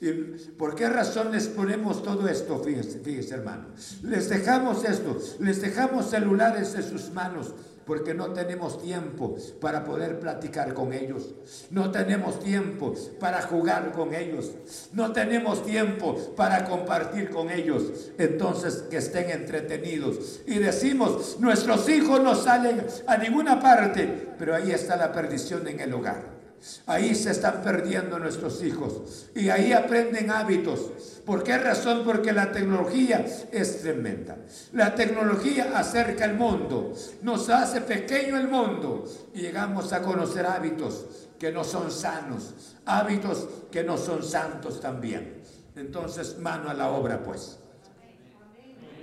¿Y 0.00 0.12
¿Por 0.58 0.74
qué 0.74 0.88
razón 0.88 1.30
les 1.30 1.48
ponemos 1.48 2.02
todo 2.02 2.28
esto? 2.28 2.62
Fíjense, 2.62 3.00
fíjense 3.00 3.34
hermano. 3.34 3.66
Les 4.02 4.28
dejamos 4.28 4.84
esto, 4.84 5.18
les 5.38 5.60
dejamos 5.60 6.10
celulares 6.10 6.74
en 6.74 6.82
sus 6.82 7.10
manos 7.10 7.54
porque 7.90 8.14
no 8.14 8.28
tenemos 8.28 8.80
tiempo 8.80 9.34
para 9.60 9.82
poder 9.82 10.20
platicar 10.20 10.74
con 10.74 10.92
ellos. 10.92 11.34
No 11.70 11.90
tenemos 11.90 12.38
tiempo 12.38 12.94
para 13.18 13.42
jugar 13.42 13.90
con 13.90 14.14
ellos. 14.14 14.52
No 14.92 15.12
tenemos 15.12 15.66
tiempo 15.66 16.16
para 16.36 16.66
compartir 16.66 17.30
con 17.30 17.50
ellos. 17.50 18.12
Entonces 18.16 18.84
que 18.88 18.98
estén 18.98 19.30
entretenidos. 19.30 20.38
Y 20.46 20.60
decimos, 20.60 21.38
nuestros 21.40 21.88
hijos 21.88 22.20
no 22.20 22.36
salen 22.36 22.86
a 23.08 23.16
ninguna 23.16 23.58
parte, 23.58 24.34
pero 24.38 24.54
ahí 24.54 24.70
está 24.70 24.94
la 24.94 25.12
perdición 25.12 25.66
en 25.66 25.80
el 25.80 25.92
hogar. 25.92 26.39
Ahí 26.86 27.14
se 27.14 27.30
están 27.30 27.62
perdiendo 27.62 28.18
nuestros 28.18 28.62
hijos 28.62 29.28
y 29.34 29.48
ahí 29.48 29.72
aprenden 29.72 30.30
hábitos. 30.30 31.22
¿Por 31.24 31.42
qué 31.42 31.56
razón? 31.56 32.02
Porque 32.04 32.32
la 32.32 32.52
tecnología 32.52 33.24
es 33.50 33.80
tremenda. 33.80 34.36
La 34.72 34.94
tecnología 34.94 35.78
acerca 35.78 36.24
el 36.24 36.34
mundo, 36.34 36.92
nos 37.22 37.48
hace 37.48 37.80
pequeño 37.80 38.36
el 38.36 38.48
mundo 38.48 39.04
y 39.34 39.40
llegamos 39.40 39.92
a 39.92 40.02
conocer 40.02 40.44
hábitos 40.44 41.06
que 41.38 41.50
no 41.50 41.64
son 41.64 41.90
sanos, 41.90 42.76
hábitos 42.84 43.48
que 43.70 43.82
no 43.82 43.96
son 43.96 44.22
santos 44.22 44.80
también. 44.80 45.42
Entonces, 45.76 46.38
mano 46.38 46.68
a 46.68 46.74
la 46.74 46.90
obra, 46.90 47.22
pues. 47.22 47.58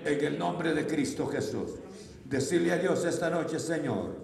En 0.06 0.24
el 0.24 0.38
nombre 0.38 0.74
de 0.74 0.86
Cristo 0.86 1.26
Jesús. 1.28 1.72
Decirle 2.24 2.74
a 2.74 2.78
Dios 2.78 3.04
esta 3.06 3.30
noche, 3.30 3.58
Señor, 3.58 4.16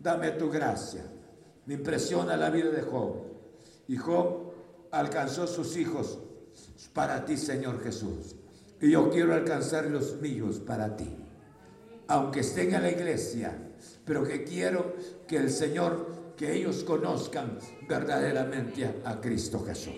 dame 0.00 0.32
tu 0.32 0.50
gracia 0.50 1.04
me 1.66 1.74
impresiona 1.74 2.36
la 2.36 2.50
vida 2.50 2.70
de 2.70 2.82
Job. 2.82 3.16
Y 3.88 3.96
Job 3.96 4.52
alcanzó 4.90 5.46
sus 5.46 5.76
hijos 5.76 6.18
para 6.92 7.24
ti, 7.24 7.36
Señor 7.36 7.82
Jesús. 7.82 8.36
Y 8.80 8.90
yo 8.90 9.10
quiero 9.10 9.34
alcanzar 9.34 9.86
los 9.86 10.20
míos 10.20 10.60
para 10.60 10.96
ti. 10.96 11.14
Aunque 12.08 12.40
estén 12.40 12.74
en 12.74 12.82
la 12.82 12.90
iglesia, 12.90 13.56
pero 14.04 14.24
que 14.24 14.44
quiero 14.44 14.94
que 15.26 15.36
el 15.36 15.50
Señor, 15.50 16.34
que 16.36 16.54
ellos 16.54 16.84
conozcan 16.84 17.58
verdaderamente 17.88 19.02
a, 19.04 19.20
Cristo 19.20 19.64
Jesús. 19.64 19.94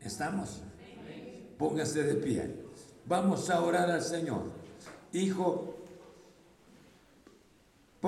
¿Estamos? 0.00 0.62
Póngase 1.58 2.04
de 2.04 2.14
pie. 2.14 2.54
Vamos 3.04 3.50
a 3.50 3.60
orar 3.62 3.90
al 3.90 4.02
Señor. 4.02 4.44
Hijo, 5.12 5.77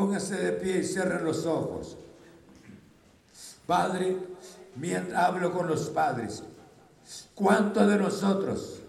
Póngase 0.01 0.35
de 0.35 0.53
pie 0.53 0.79
y 0.79 0.83
cierre 0.83 1.23
los 1.23 1.45
ojos. 1.45 1.99
Padre, 3.67 4.17
mientras 4.77 5.23
hablo 5.23 5.53
con 5.53 5.69
los 5.69 5.91
padres, 5.91 6.43
¿cuántos 7.35 7.87
de 7.87 7.99
nosotros 7.99 8.81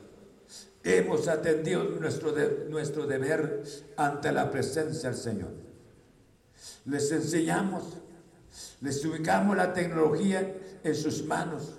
hemos 0.82 1.28
atendido 1.28 1.84
nuestro, 1.84 2.34
nuestro 2.70 3.08
deber 3.08 3.62
ante 3.98 4.32
la 4.32 4.50
presencia 4.50 5.10
del 5.10 5.20
Señor? 5.20 5.50
Les 6.86 7.12
enseñamos, 7.12 7.84
les 8.80 9.04
ubicamos 9.04 9.58
la 9.58 9.74
tecnología 9.74 10.56
en 10.82 10.96
sus 10.96 11.26
manos. 11.26 11.74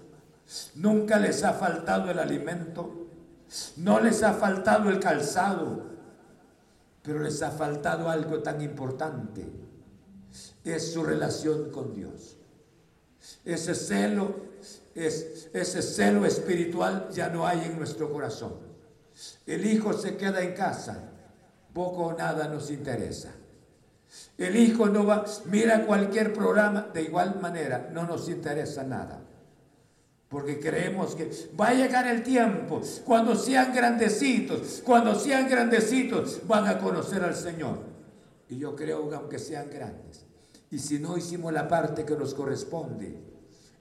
Nunca 0.74 1.18
les 1.18 1.42
ha 1.42 1.54
faltado 1.54 2.10
el 2.10 2.18
alimento, 2.18 3.08
no 3.78 3.98
les 3.98 4.22
ha 4.22 4.34
faltado 4.34 4.90
el 4.90 5.00
calzado, 5.00 5.91
pero 7.03 7.20
les 7.20 7.42
ha 7.42 7.50
faltado 7.50 8.09
algo 8.09 8.40
tan 8.42 8.61
importante, 8.61 9.46
es 10.64 10.92
su 10.92 11.03
relación 11.03 11.70
con 11.70 11.92
Dios. 11.92 12.36
Ese 13.44 13.74
celo, 13.74 14.36
es, 14.94 15.48
ese 15.53 15.82
celo 15.82 16.24
espiritual 16.26 17.09
ya 17.11 17.28
no 17.28 17.46
hay 17.46 17.64
en 17.64 17.76
nuestro 17.76 18.12
corazón. 18.12 18.55
El 19.46 19.66
hijo 19.66 19.92
se 19.92 20.16
queda 20.16 20.42
en 20.42 20.55
casa, 20.55 21.11
poco 21.72 22.07
o 22.07 22.12
nada 22.12 22.48
nos 22.48 22.70
interesa. 22.70 23.32
El 24.38 24.57
hijo 24.57 24.86
no 24.86 25.07
va, 25.07 25.24
mira 25.46 25.86
cualquier 25.86 26.32
programa, 26.32 26.88
de 26.92 27.03
igual 27.03 27.40
manera, 27.40 27.90
no 27.92 28.05
nos 28.05 28.28
interesa 28.28 28.84
nada. 28.84 29.20
Porque 30.32 30.58
creemos 30.58 31.14
que 31.14 31.30
va 31.60 31.68
a 31.68 31.74
llegar 31.74 32.06
el 32.06 32.22
tiempo, 32.22 32.80
cuando 33.04 33.36
sean 33.36 33.74
grandecitos, 33.74 34.80
cuando 34.82 35.14
sean 35.14 35.46
grandecitos, 35.46 36.40
van 36.48 36.66
a 36.66 36.78
conocer 36.78 37.22
al 37.22 37.36
Señor. 37.36 37.80
Y 38.48 38.56
yo 38.56 38.74
creo 38.74 39.10
que 39.10 39.14
aunque 39.14 39.38
sean 39.38 39.68
grandes, 39.68 40.24
y 40.70 40.78
si 40.78 40.98
no 40.98 41.18
hicimos 41.18 41.52
la 41.52 41.68
parte 41.68 42.06
que 42.06 42.16
nos 42.16 42.32
corresponde, 42.32 43.14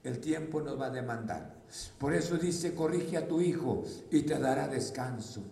el 0.04 0.18
tiempo 0.18 0.60
nos 0.60 0.78
va 0.78 0.88
a 0.88 0.90
demandar. 0.90 1.54
Por 1.96 2.12
eso 2.12 2.36
dice, 2.36 2.74
corrige 2.74 3.16
a 3.16 3.26
tu 3.26 3.40
hijo 3.40 3.84
y 4.10 4.20
te 4.20 4.38
dará 4.38 4.68
descanso. 4.68 5.42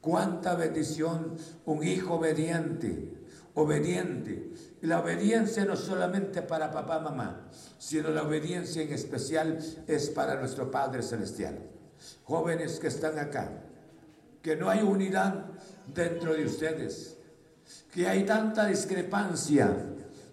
Cuánta 0.00 0.54
bendición 0.54 1.36
un 1.66 1.84
hijo 1.84 2.14
obediente, 2.14 3.25
obediente. 3.56 4.52
Y 4.80 4.86
la 4.86 5.00
obediencia 5.00 5.64
no 5.64 5.76
solamente 5.76 6.42
para 6.42 6.70
papá, 6.70 7.00
mamá, 7.00 7.48
sino 7.78 8.10
la 8.10 8.22
obediencia 8.22 8.82
en 8.82 8.92
especial 8.92 9.58
es 9.86 10.10
para 10.10 10.38
nuestro 10.38 10.70
Padre 10.70 11.02
Celestial. 11.02 11.58
Jóvenes 12.24 12.78
que 12.78 12.88
están 12.88 13.18
acá, 13.18 13.50
que 14.42 14.56
no 14.56 14.68
hay 14.70 14.82
unidad 14.82 15.46
dentro 15.92 16.34
de 16.34 16.44
ustedes, 16.44 17.16
que 17.92 18.06
hay 18.06 18.24
tanta 18.24 18.66
discrepancia 18.66 19.74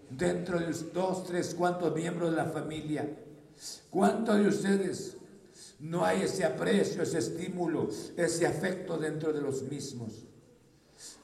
dentro 0.10 0.60
de 0.60 0.72
dos, 0.94 1.24
tres, 1.26 1.56
cuantos 1.56 1.96
miembros 1.96 2.32
de 2.32 2.38
la 2.38 2.46
familia. 2.46 3.10
¿Cuántos 3.90 4.38
de 4.38 4.48
ustedes 4.48 5.16
no 5.80 6.04
hay 6.04 6.24
ese 6.24 6.44
aprecio, 6.44 7.04
ese 7.04 7.20
estímulo, 7.20 7.88
ese 8.18 8.46
afecto 8.46 8.98
dentro 8.98 9.32
de 9.32 9.42
los 9.42 9.64
mismos? 9.64 10.26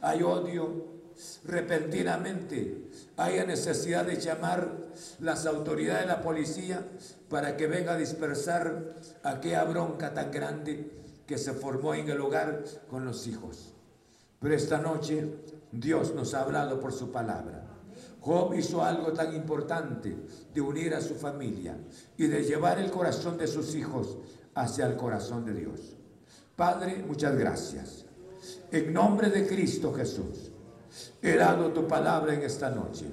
Hay 0.02 0.24
odio 0.24 0.99
repentinamente, 1.46 2.90
hay 3.18 3.46
necesidad 3.46 4.06
de 4.06 4.20
llamar 4.20 4.72
las 5.20 5.46
autoridades 5.46 6.02
de 6.02 6.08
la 6.08 6.22
policía 6.22 6.86
para 7.30 7.58
que 7.58 7.68
venga 7.68 7.94
a 7.94 7.98
dispersar 7.98 8.96
aquella 9.24 9.64
bronca 9.64 10.14
tan 10.14 10.32
grande 10.32 10.92
que 11.28 11.38
se 11.38 11.54
formó 11.54 11.94
en 11.94 12.10
el 12.10 12.22
hogar 12.22 12.64
con 12.90 13.06
los 13.06 13.28
hijos. 13.28 13.74
Pero 14.40 14.56
esta 14.56 14.80
noche 14.80 15.28
Dios 15.72 16.16
nos 16.16 16.34
ha 16.34 16.42
hablado 16.42 16.80
por 16.80 16.94
su 16.94 17.12
palabra. 17.12 17.66
Job 18.22 18.54
hizo 18.54 18.84
algo 18.84 19.14
tan 19.14 19.36
importante 19.36 20.16
de 20.54 20.62
unir 20.62 20.94
a 20.94 21.02
su 21.02 21.16
familia 21.16 21.78
y 22.18 22.28
de 22.28 22.44
llevar 22.44 22.80
el 22.80 22.92
corazón 22.92 23.38
de 23.38 23.48
sus 23.48 23.76
hijos 23.76 24.18
hacia 24.56 24.88
el 24.88 24.96
corazón 24.96 25.46
de 25.46 25.54
Dios. 25.54 25.96
Padre, 26.56 27.04
muchas 27.08 27.38
gracias. 27.38 28.06
En 28.72 28.92
nombre 28.92 29.30
de 29.30 29.48
Cristo 29.48 29.94
Jesús, 29.94 30.49
he 31.22 31.36
dado 31.36 31.70
tu 31.70 31.88
palabra 31.88 32.34
en 32.34 32.42
esta 32.42 32.70
noche. 32.70 33.06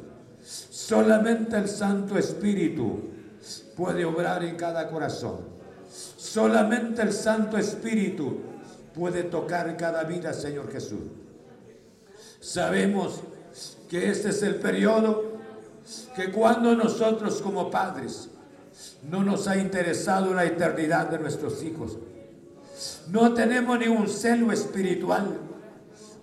Solamente 0.43 1.57
el 1.57 1.69
Santo 1.69 2.17
Espíritu 2.17 3.01
puede 3.77 4.05
obrar 4.05 4.45
en 4.45 4.57
cada 4.57 4.89
corazón. 4.89 5.41
Solamente 6.17 7.03
el 7.03 7.13
Santo 7.13 7.59
Espíritu 7.59 8.41
puede 8.95 9.25
tocar 9.25 9.77
cada 9.77 10.05
vida, 10.05 10.33
Señor 10.33 10.71
Jesús. 10.73 11.01
Sabemos 12.41 13.21
que 13.89 14.11
este 14.11 14.31
es 14.31 14.43
el 14.43 14.57
periodo 14.57 15.37
que 16.15 16.31
cuando 16.31 16.75
nosotros 16.75 17.41
como 17.43 17.71
padres 17.71 18.29
no 19.11 19.23
nos 19.23 19.47
ha 19.49 19.57
interesado 19.57 20.35
la 20.35 20.45
eternidad 20.45 21.09
de 21.11 21.19
nuestros 21.19 21.63
hijos, 21.63 21.99
no 23.11 23.33
tenemos 23.35 23.79
ni 23.79 23.89
un 23.89 24.09
celo 24.09 24.53
espiritual 24.53 25.46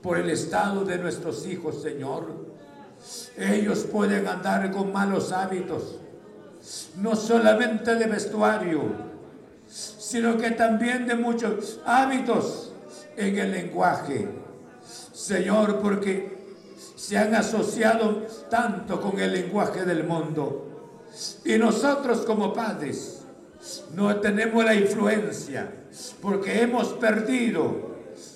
por 0.04 0.18
el 0.20 0.30
estado 0.30 0.84
de 0.84 0.98
nuestros 0.98 1.48
hijos, 1.48 1.82
Señor. 1.82 2.28
Ellos 3.38 3.88
pueden 3.92 4.28
andar 4.28 4.70
con 4.72 4.92
malos 4.92 5.32
hábitos, 5.32 5.96
no 6.98 7.16
solamente 7.16 7.96
de 7.96 8.06
vestuario, 8.06 8.82
sino 9.68 10.38
que 10.38 10.52
también 10.52 11.08
de 11.08 11.16
muchos 11.16 11.80
hábitos 11.86 12.74
en 13.16 13.38
el 13.38 13.52
lenguaje. 13.52 14.28
Señor, 15.14 15.80
porque 15.80 16.38
se 16.96 17.18
han 17.18 17.34
asociado 17.34 18.28
tanto 18.50 19.00
con 19.00 19.20
el 19.20 19.32
lenguaje 19.32 19.86
del 19.86 20.04
mundo. 20.04 21.00
Y 21.46 21.58
nosotros 21.58 22.20
como 22.20 22.54
padres 22.54 23.22
no 23.94 24.18
tenemos 24.18 24.66
la 24.66 24.76
influencia 24.76 25.72
porque 26.22 26.62
hemos 26.62 26.90
perdido 26.94 27.93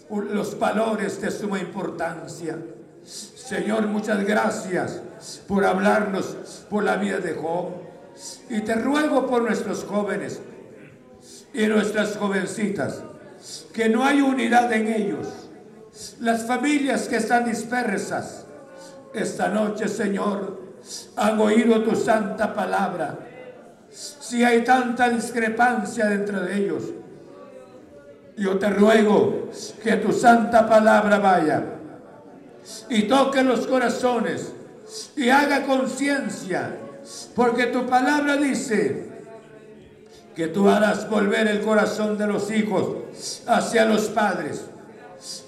los 0.10 0.58
valores 0.58 1.22
de 1.22 1.32
suma 1.32 1.60
importancia. 1.60 2.58
Señor, 3.03 3.88
muchas 3.88 4.26
gracias 4.26 5.01
por 5.47 5.66
hablarnos 5.66 6.26
por 6.70 6.84
la 6.84 6.97
vida 6.97 7.20
de 7.20 7.34
Job. 7.34 7.70
Y 8.49 8.62
te 8.62 8.76
ruego 8.76 9.28
por 9.28 9.43
nuestros 9.43 9.84
jóvenes 9.84 10.41
y 11.53 11.68
nuestras 11.68 12.18
jovencitas, 12.18 13.03
que 13.74 13.89
no 13.89 14.03
hay 14.03 14.22
unidad 14.22 14.72
en 14.74 14.88
ellos. 14.88 15.28
Las 16.20 16.45
familias 16.45 17.08
que 17.08 17.18
están 17.18 17.45
dispersas, 17.45 18.45
esta 19.14 19.49
noche, 19.49 19.88
Señor, 19.88 20.62
han 21.16 21.39
oído 21.39 21.84
tu 21.84 21.95
santa 21.95 22.53
palabra. 22.53 23.18
Si 23.89 24.43
hay 24.43 24.64
tanta 24.64 25.10
discrepancia 25.10 26.05
dentro 26.05 26.41
de 26.41 26.58
ellos, 26.58 26.84
yo 28.38 28.58
te 28.60 28.70
ruego 28.70 29.50
que 29.84 29.94
tu 29.98 30.14
santa 30.14 30.68
palabra 30.70 31.18
vaya 31.18 31.64
y 32.90 33.04
toque 33.04 33.44
los 33.44 33.66
corazones 33.66 34.54
y 35.16 35.30
haga 35.30 35.64
conciencia, 35.64 36.78
porque 37.36 37.68
tu 37.68 37.86
palabra 37.88 38.38
dice 38.38 39.08
que 40.36 40.48
tú 40.48 40.70
harás 40.70 41.10
volver 41.10 41.48
el 41.48 41.62
corazón 41.62 42.18
de 42.18 42.28
los 42.28 42.52
hijos 42.52 42.98
hacia 43.48 43.86
los 43.86 44.04
padres 44.10 44.66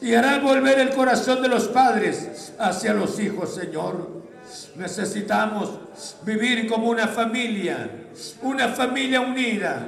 y 0.02 0.16
hará 0.16 0.40
volver 0.40 0.80
el 0.80 0.90
corazón 0.90 1.44
de 1.44 1.48
los 1.48 1.68
padres 1.68 2.54
hacia 2.58 2.94
los 2.94 3.20
hijos, 3.20 3.54
Señor. 3.54 4.20
Necesitamos 4.76 5.80
vivir 6.24 6.68
como 6.68 6.90
una 6.90 7.08
familia, 7.08 7.88
una 8.42 8.70
familia 8.70 9.22
unida, 9.22 9.88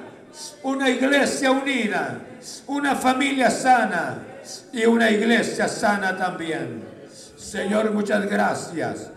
una 0.62 0.88
iglesia 0.88 1.52
unida, 1.52 2.20
una 2.68 2.96
familia 2.96 3.50
sana 3.50 4.20
y 4.74 4.86
una 4.86 5.10
iglesia 5.10 5.68
sana 5.68 6.18
también. 6.18 6.84
Señor, 7.38 7.92
muchas 7.92 8.30
gracias. 8.30 9.10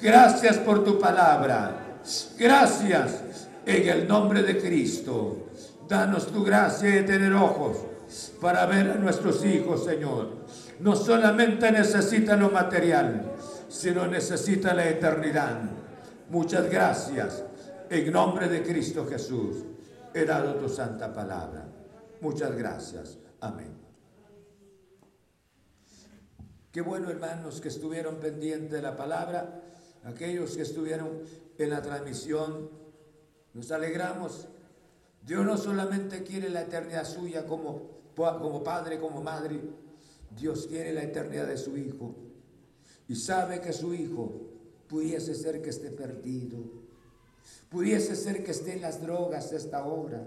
Gracias 0.00 0.58
por 0.58 0.84
tu 0.84 0.98
palabra. 0.98 1.98
Gracias 2.38 3.22
en 3.64 3.88
el 3.88 4.08
nombre 4.08 4.42
de 4.42 4.58
Cristo. 4.58 5.48
Danos 5.88 6.26
tu 6.28 6.44
gracia 6.44 6.90
de 6.90 7.02
tener 7.02 7.32
ojos 7.32 7.78
para 8.40 8.66
ver 8.66 8.90
a 8.90 8.94
nuestros 8.94 9.44
hijos, 9.44 9.84
Señor. 9.84 10.30
No 10.80 10.94
solamente 10.94 11.70
necesitan 11.70 12.40
lo 12.40 12.50
material, 12.50 13.32
sino 13.68 14.06
necesitan 14.06 14.76
la 14.76 14.88
eternidad. 14.88 15.60
Muchas 16.30 16.68
gracias. 16.70 17.42
En 17.88 18.12
nombre 18.12 18.48
de 18.48 18.62
Cristo 18.62 19.06
Jesús, 19.08 19.64
he 20.12 20.24
dado 20.24 20.54
tu 20.54 20.68
santa 20.68 21.12
palabra. 21.12 21.65
Muchas 22.20 22.56
gracias. 22.56 23.18
Amén. 23.40 23.74
Qué 26.72 26.80
bueno, 26.80 27.10
hermanos, 27.10 27.60
que 27.60 27.68
estuvieron 27.68 28.16
pendientes 28.16 28.70
de 28.70 28.82
la 28.82 28.96
palabra, 28.96 29.62
aquellos 30.04 30.56
que 30.56 30.62
estuvieron 30.62 31.22
en 31.58 31.70
la 31.70 31.82
transmisión. 31.82 32.70
Nos 33.54 33.70
alegramos. 33.70 34.48
Dios 35.22 35.44
no 35.44 35.56
solamente 35.56 36.22
quiere 36.22 36.50
la 36.50 36.62
eternidad 36.62 37.04
suya 37.04 37.46
como 37.46 37.96
como 38.16 38.64
padre, 38.64 38.98
como 38.98 39.22
madre, 39.22 39.60
Dios 40.34 40.66
quiere 40.66 40.92
la 40.92 41.02
eternidad 41.02 41.46
de 41.46 41.58
su 41.58 41.76
Hijo 41.76 42.14
y 43.08 43.14
sabe 43.14 43.60
que 43.60 43.72
su 43.72 43.94
Hijo 43.94 44.32
pudiese 44.88 45.34
ser 45.34 45.60
que 45.60 45.70
esté 45.70 45.90
perdido. 45.90 46.58
Pudiese 47.68 48.16
ser 48.16 48.42
que 48.42 48.52
esté 48.52 48.74
en 48.74 48.82
las 48.82 49.02
drogas 49.02 49.52
esta 49.52 49.84
hora, 49.84 50.26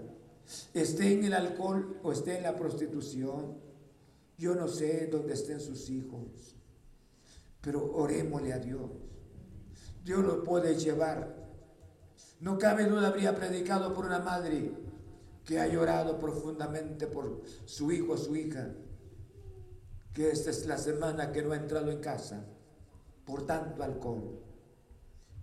esté 0.74 1.12
en 1.12 1.24
el 1.24 1.34
alcohol 1.34 1.98
o 2.02 2.12
esté 2.12 2.38
en 2.38 2.44
la 2.44 2.56
prostitución. 2.56 3.58
Yo 4.38 4.54
no 4.54 4.68
sé 4.68 5.06
dónde 5.06 5.34
estén 5.34 5.60
sus 5.60 5.90
hijos, 5.90 6.54
pero 7.60 7.92
orémosle 7.94 8.52
a 8.52 8.58
Dios. 8.58 8.90
Dios 10.04 10.24
lo 10.24 10.42
puede 10.42 10.76
llevar. 10.76 11.36
No 12.40 12.58
cabe 12.58 12.86
duda, 12.86 13.08
habría 13.08 13.34
predicado 13.34 13.92
por 13.92 14.06
una 14.06 14.18
madre 14.18 14.72
que 15.44 15.60
ha 15.60 15.66
llorado 15.66 16.18
profundamente 16.18 17.06
por 17.06 17.42
su 17.66 17.92
hijo 17.92 18.14
o 18.14 18.16
su 18.16 18.34
hija, 18.36 18.70
que 20.14 20.30
esta 20.30 20.50
es 20.50 20.66
la 20.66 20.78
semana 20.78 21.32
que 21.32 21.42
no 21.42 21.52
ha 21.52 21.56
entrado 21.56 21.90
en 21.90 22.00
casa 22.00 22.46
por 23.24 23.46
tanto 23.46 23.82
alcohol. 23.82 24.40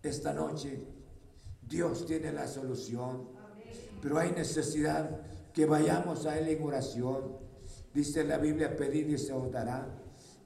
Esta 0.02 0.34
noche 0.34 0.82
Dios 1.62 2.06
tiene 2.06 2.32
la 2.32 2.48
solución, 2.48 3.37
pero 4.02 4.18
hay 4.18 4.32
necesidad 4.32 5.22
que 5.54 5.66
vayamos 5.66 6.26
a 6.26 6.38
Él 6.38 6.50
en 6.50 6.64
oración. 6.64 7.38
Dice 7.94 8.24
la 8.24 8.38
Biblia, 8.38 8.76
pedid 8.76 9.08
y 9.08 9.18
se 9.18 9.34
os. 9.34 9.50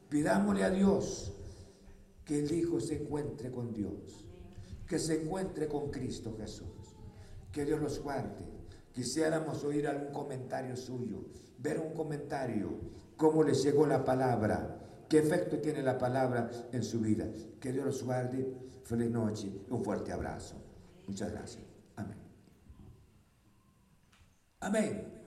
Pidámosle 0.10 0.64
a 0.64 0.70
Dios 0.70 1.34
que 2.26 2.40
el 2.40 2.52
Hijo 2.52 2.80
se 2.80 3.02
encuentre 3.02 3.52
con 3.52 3.74
Dios, 3.74 4.26
que 4.88 5.00
se 5.00 5.22
encuentre 5.22 5.68
con 5.68 5.90
Cristo 5.90 6.36
Jesús. 6.38 6.68
Que 7.52 7.66
Dios 7.66 7.82
los 7.82 8.00
guarde. 8.00 8.46
Quisiéramos 8.94 9.64
oír 9.64 9.88
algún 9.88 10.12
comentario 10.14 10.76
suyo, 10.76 11.26
ver 11.58 11.80
un 11.80 11.94
comentario, 11.94 12.70
cómo 13.18 13.44
les 13.44 13.64
llegó 13.64 13.86
la 13.86 14.04
palabra, 14.04 14.80
qué 15.08 15.20
efecto 15.20 15.60
tiene 15.60 15.82
la 15.82 15.98
palabra 15.98 16.50
en 16.72 16.84
su 16.84 17.00
vida. 17.00 17.28
Que 17.60 17.72
Dios 17.72 17.86
los 17.86 18.04
guarde. 18.04 18.48
Feliz 18.84 19.10
noche. 19.10 19.52
Un 19.70 19.84
fuerte 19.84 20.12
abrazo. 20.12 20.56
Muchas 21.08 21.32
gracias. 21.32 21.71
Amén. 24.62 24.84
Amén. 24.84 25.21